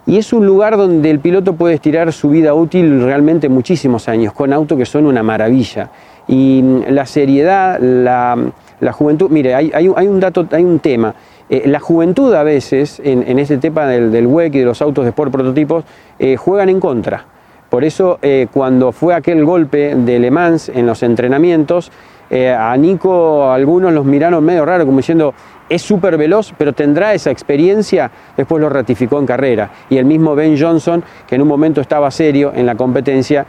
Y 0.08 0.18
es 0.18 0.32
un 0.32 0.46
lugar 0.46 0.78
donde 0.78 1.12
el 1.12 1.20
piloto 1.20 1.54
puede 1.54 1.76
estirar 1.76 2.14
su 2.14 2.30
vida 2.30 2.54
útil 2.54 3.04
realmente 3.04 3.50
muchísimos 3.50 4.08
años, 4.08 4.32
con 4.32 4.54
autos 4.54 4.78
que 4.78 4.86
son 4.86 5.06
una 5.06 5.22
maravilla. 5.22 5.90
Y 6.30 6.62
mm, 6.64 6.84
la 6.92 7.06
seriedad, 7.06 7.78
la, 7.80 8.94
juventud, 8.94 9.30
mire, 9.30 9.54
hay, 9.54 9.88
un 9.90 10.20
dato, 10.22 10.48
hay 10.52 10.64
un 10.64 10.80
tema. 10.80 11.14
Eh, 11.50 11.64
la 11.66 11.80
juventud 11.80 12.34
a 12.34 12.44
veces, 12.44 13.02
en, 13.04 13.40
este 13.40 13.58
tema 13.58 13.86
del, 13.86 14.12
del 14.12 14.28
WEC 14.28 14.56
y 14.56 14.60
de 14.60 14.66
los 14.66 14.82
autos 14.82 15.06
de 15.06 15.10
sport 15.10 15.32
prototipos, 15.32 15.86
eh, 16.20 16.36
juegan 16.36 16.68
en 16.68 16.80
contra. 16.80 17.24
Por 17.70 17.84
eso 17.84 18.20
eh, 18.22 18.48
cuando 18.52 18.92
fue 18.92 19.14
aquel 19.14 19.46
golpe 19.46 19.96
de 19.96 20.20
Le 20.20 20.32
Mans 20.32 20.70
en 20.70 20.86
los 20.86 21.04
entrenamientos, 21.04 21.92
a 22.30 22.76
Nico 22.76 23.50
algunos 23.50 23.94
los 23.94 24.04
miraron 24.04 24.44
medio 24.44 24.66
raro, 24.66 24.86
como 24.86 24.98
diciendo, 24.98 25.34
es 25.70 25.82
súper 25.82 26.18
veloz, 26.18 26.54
pero 26.58 26.74
tendrá 26.74 27.14
esa 27.14 27.32
experiencia, 27.32 28.12
después 28.36 28.60
lo 28.60 28.68
ratificó 28.68 29.18
en 29.18 29.26
carrera. 29.26 29.70
Y 29.90 29.98
el 29.98 30.04
mismo 30.04 30.36
Ben 30.36 30.60
Johnson, 30.60 31.02
que 31.26 31.36
en 31.36 31.42
un 31.42 31.48
momento 31.48 31.80
estaba 31.80 32.12
serio 32.12 32.52
en 32.54 32.66
la 32.66 32.76
competencia, 32.76 33.46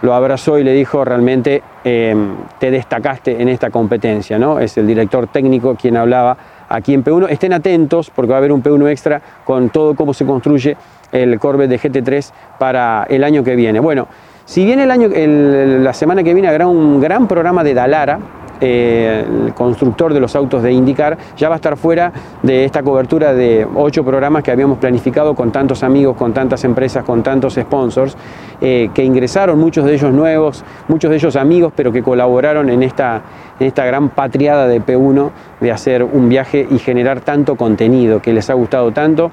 lo 0.00 0.14
abrazó 0.14 0.58
y 0.58 0.64
le 0.64 0.72
dijo 0.72 1.04
realmente 1.04 1.62
te 1.82 2.70
destacaste 2.70 3.42
en 3.42 3.50
esta 3.50 3.68
competencia, 3.68 4.38
¿no? 4.38 4.58
Es 4.58 4.78
el 4.78 4.86
director 4.86 5.26
técnico 5.26 5.74
quien 5.74 5.98
hablaba 5.98 6.38
aquí 6.70 6.94
en 6.94 7.04
P1. 7.04 7.28
Estén 7.28 7.52
atentos 7.52 8.10
porque 8.10 8.30
va 8.30 8.36
a 8.36 8.38
haber 8.38 8.52
un 8.52 8.62
P1 8.62 8.88
extra 8.90 9.20
con 9.44 9.68
todo 9.68 9.94
cómo 9.94 10.14
se 10.14 10.24
construye 10.24 10.76
el 11.12 11.38
Corvette 11.38 11.70
de 11.70 11.78
GT3 11.78 12.32
para 12.58 13.06
el 13.10 13.22
año 13.24 13.44
que 13.44 13.56
viene. 13.56 13.80
Bueno, 13.80 14.08
si 14.46 14.64
bien 14.64 14.80
el 14.80 14.90
año, 14.90 15.08
la 15.08 15.92
semana 15.92 16.22
que 16.22 16.32
viene 16.32 16.48
habrá 16.48 16.66
un 16.66 17.00
gran 17.00 17.28
programa 17.28 17.62
de 17.62 17.74
Dalara, 17.74 18.18
eh, 18.60 19.24
el 19.46 19.54
constructor 19.54 20.12
de 20.12 20.20
los 20.20 20.36
autos 20.36 20.62
de 20.62 20.72
IndyCar, 20.72 21.16
ya 21.36 21.48
va 21.48 21.54
a 21.54 21.56
estar 21.56 21.76
fuera 21.78 22.12
de 22.42 22.64
esta 22.64 22.82
cobertura 22.82 23.32
de 23.32 23.66
ocho 23.74 24.04
programas 24.04 24.42
que 24.42 24.50
habíamos 24.50 24.78
planificado 24.78 25.34
con 25.34 25.50
tantos 25.50 25.82
amigos, 25.82 26.16
con 26.16 26.34
tantas 26.34 26.62
empresas, 26.64 27.04
con 27.04 27.22
tantos 27.22 27.54
sponsors, 27.54 28.16
eh, 28.60 28.90
que 28.92 29.02
ingresaron, 29.02 29.58
muchos 29.58 29.86
de 29.86 29.94
ellos 29.94 30.12
nuevos, 30.12 30.62
muchos 30.88 31.10
de 31.10 31.16
ellos 31.16 31.36
amigos, 31.36 31.72
pero 31.74 31.90
que 31.90 32.02
colaboraron 32.02 32.68
en 32.68 32.82
esta, 32.82 33.22
en 33.60 33.66
esta 33.66 33.84
gran 33.84 34.08
patriada 34.08 34.66
de 34.66 34.80
P1 34.80 35.30
de 35.60 35.70
hacer 35.70 36.02
un 36.02 36.28
viaje 36.28 36.66
y 36.68 36.78
generar 36.78 37.20
tanto 37.20 37.56
contenido 37.56 38.20
que 38.20 38.32
les 38.32 38.50
ha 38.50 38.54
gustado 38.54 38.90
tanto. 38.90 39.30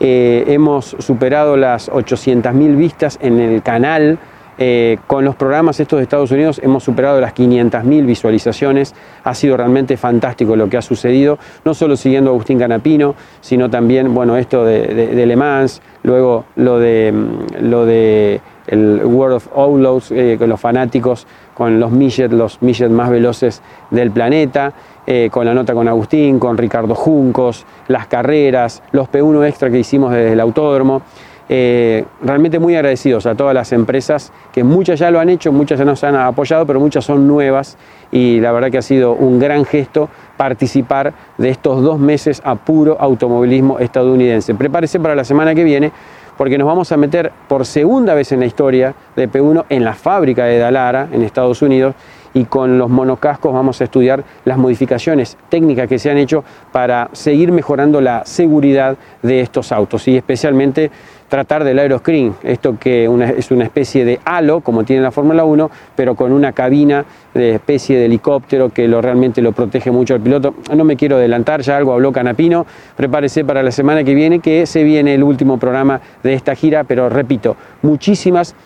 Eh, 0.00 0.44
hemos 0.48 0.96
superado 0.98 1.56
las 1.56 1.90
800.000 1.90 2.76
vistas 2.76 3.18
en 3.22 3.38
el 3.40 3.62
canal 3.62 4.18
eh, 4.62 4.98
con 5.06 5.24
los 5.24 5.36
programas 5.36 5.80
estos 5.80 5.98
de 5.98 6.02
Estados 6.02 6.30
Unidos 6.32 6.60
hemos 6.62 6.84
superado 6.84 7.18
las 7.18 7.34
500.000 7.34 8.04
visualizaciones. 8.04 8.94
Ha 9.24 9.34
sido 9.34 9.56
realmente 9.56 9.96
fantástico 9.96 10.54
lo 10.54 10.68
que 10.68 10.76
ha 10.76 10.82
sucedido, 10.82 11.38
no 11.64 11.72
solo 11.72 11.96
siguiendo 11.96 12.30
a 12.30 12.34
Agustín 12.34 12.58
Canapino, 12.58 13.14
sino 13.40 13.70
también, 13.70 14.12
bueno, 14.12 14.36
esto 14.36 14.62
de, 14.66 15.24
Le 15.26 15.36
Mans, 15.36 15.80
luego 16.02 16.44
lo 16.56 16.78
de, 16.78 17.10
mm, 17.10 17.70
lo 17.70 17.86
de 17.86 18.42
el 18.66 19.00
World 19.02 19.36
of 19.36 19.48
Outlaws, 19.56 20.12
eh, 20.12 20.36
con 20.38 20.50
los 20.50 20.60
fanáticos, 20.60 21.26
con 21.60 21.78
los 21.78 21.92
midget, 21.92 22.32
los 22.32 22.62
midget 22.62 22.88
más 22.88 23.10
veloces 23.10 23.60
del 23.90 24.10
planeta, 24.10 24.72
eh, 25.06 25.28
con 25.30 25.44
la 25.44 25.52
nota 25.52 25.74
con 25.74 25.86
Agustín, 25.88 26.38
con 26.38 26.56
Ricardo 26.56 26.94
Juncos, 26.94 27.66
las 27.86 28.06
carreras, 28.06 28.82
los 28.92 29.10
P1 29.10 29.46
extra 29.46 29.68
que 29.68 29.78
hicimos 29.78 30.10
desde 30.10 30.32
el 30.32 30.40
autódromo. 30.40 31.02
Eh, 31.50 32.06
realmente 32.22 32.58
muy 32.58 32.76
agradecidos 32.76 33.26
a 33.26 33.34
todas 33.34 33.52
las 33.52 33.72
empresas, 33.72 34.32
que 34.52 34.64
muchas 34.64 35.00
ya 35.00 35.10
lo 35.10 35.20
han 35.20 35.28
hecho, 35.28 35.52
muchas 35.52 35.78
ya 35.78 35.84
nos 35.84 36.02
han 36.02 36.16
apoyado, 36.16 36.64
pero 36.64 36.80
muchas 36.80 37.04
son 37.04 37.28
nuevas 37.28 37.76
y 38.10 38.40
la 38.40 38.52
verdad 38.52 38.70
que 38.70 38.78
ha 38.78 38.82
sido 38.82 39.12
un 39.12 39.38
gran 39.38 39.66
gesto 39.66 40.08
participar 40.38 41.12
de 41.36 41.50
estos 41.50 41.82
dos 41.82 41.98
meses 41.98 42.40
a 42.42 42.54
puro 42.54 42.96
automovilismo 42.98 43.80
estadounidense. 43.80 44.54
Prepárese 44.54 44.98
para 44.98 45.14
la 45.14 45.24
semana 45.24 45.54
que 45.54 45.64
viene 45.64 45.92
porque 46.40 46.56
nos 46.56 46.66
vamos 46.66 46.90
a 46.90 46.96
meter 46.96 47.32
por 47.48 47.66
segunda 47.66 48.14
vez 48.14 48.32
en 48.32 48.40
la 48.40 48.46
historia 48.46 48.94
de 49.14 49.30
P1 49.30 49.66
en 49.68 49.84
la 49.84 49.92
fábrica 49.92 50.46
de 50.46 50.56
Dalara 50.56 51.06
en 51.12 51.22
Estados 51.22 51.60
Unidos 51.60 51.94
y 52.34 52.44
con 52.44 52.78
los 52.78 52.88
monocascos 52.88 53.52
vamos 53.52 53.80
a 53.80 53.84
estudiar 53.84 54.24
las 54.44 54.58
modificaciones 54.58 55.36
técnicas 55.48 55.88
que 55.88 55.98
se 55.98 56.10
han 56.10 56.18
hecho 56.18 56.44
para 56.72 57.08
seguir 57.12 57.52
mejorando 57.52 58.00
la 58.00 58.24
seguridad 58.24 58.96
de 59.22 59.40
estos 59.40 59.72
autos 59.72 60.06
y 60.08 60.16
especialmente 60.16 60.90
tratar 61.30 61.62
del 61.62 61.78
aeroscreen, 61.78 62.34
esto 62.42 62.76
que 62.78 63.04
es 63.04 63.50
una 63.50 63.64
especie 63.64 64.04
de 64.04 64.18
halo, 64.24 64.60
como 64.60 64.84
tiene 64.84 65.00
la 65.00 65.12
Fórmula 65.12 65.44
1, 65.44 65.70
pero 65.94 66.16
con 66.16 66.32
una 66.32 66.52
cabina 66.52 67.04
de 67.32 67.54
especie 67.54 67.96
de 67.96 68.06
helicóptero 68.06 68.70
que 68.70 68.88
lo, 68.88 69.00
realmente 69.00 69.40
lo 69.40 69.52
protege 69.52 69.92
mucho 69.92 70.14
al 70.14 70.20
piloto. 70.20 70.56
No 70.74 70.82
me 70.84 70.96
quiero 70.96 71.16
adelantar, 71.16 71.62
ya 71.62 71.76
algo 71.76 71.92
habló 71.92 72.10
Canapino, 72.12 72.66
prepárese 72.96 73.44
para 73.44 73.62
la 73.62 73.70
semana 73.70 74.02
que 74.02 74.12
viene, 74.12 74.40
que 74.40 74.66
se 74.66 74.82
viene 74.82 75.14
el 75.14 75.22
último 75.22 75.56
programa 75.56 76.00
de 76.24 76.34
esta 76.34 76.56
gira, 76.56 76.82
pero 76.82 77.08
repito, 77.08 77.56
muchísimas 77.82 78.56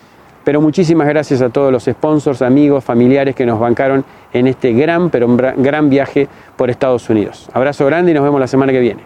pero 0.45 0.61
muchísimas 0.61 1.07
gracias 1.07 1.41
a 1.41 1.49
todos 1.49 1.71
los 1.71 1.83
sponsors, 1.83 2.41
amigos, 2.43 2.83
familiares 2.83 3.35
que 3.35 3.45
nos 3.45 3.59
bancaron 3.59 4.05
en 4.31 4.47
este 4.47 4.71
gran, 4.73 5.09
pero 5.09 5.27
gran 5.35 5.89
viaje 5.89 6.29
por 6.55 6.69
Estados 6.69 7.09
Unidos. 7.09 7.49
Abrazo 7.51 7.85
grande 7.87 8.11
y 8.11 8.13
nos 8.13 8.23
vemos 8.23 8.39
la 8.39 8.47
semana 8.47 8.71
que 8.71 8.79
viene. 8.79 9.03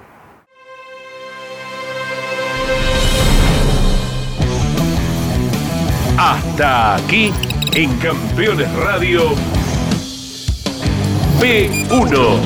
Hasta 6.18 6.96
aquí 6.96 7.32
en 7.74 7.98
Campeones 8.00 8.70
Radio 8.76 9.22
P1. 11.40 12.40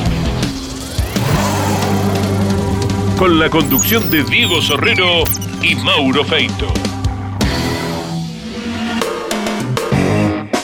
Con 3.17 3.39
la 3.39 3.49
conducción 3.49 4.11
de 4.11 4.23
Diego 4.23 4.61
Sorrero 4.61 5.23
y 5.63 5.73
Mauro 5.75 6.23
Feito. 6.23 6.92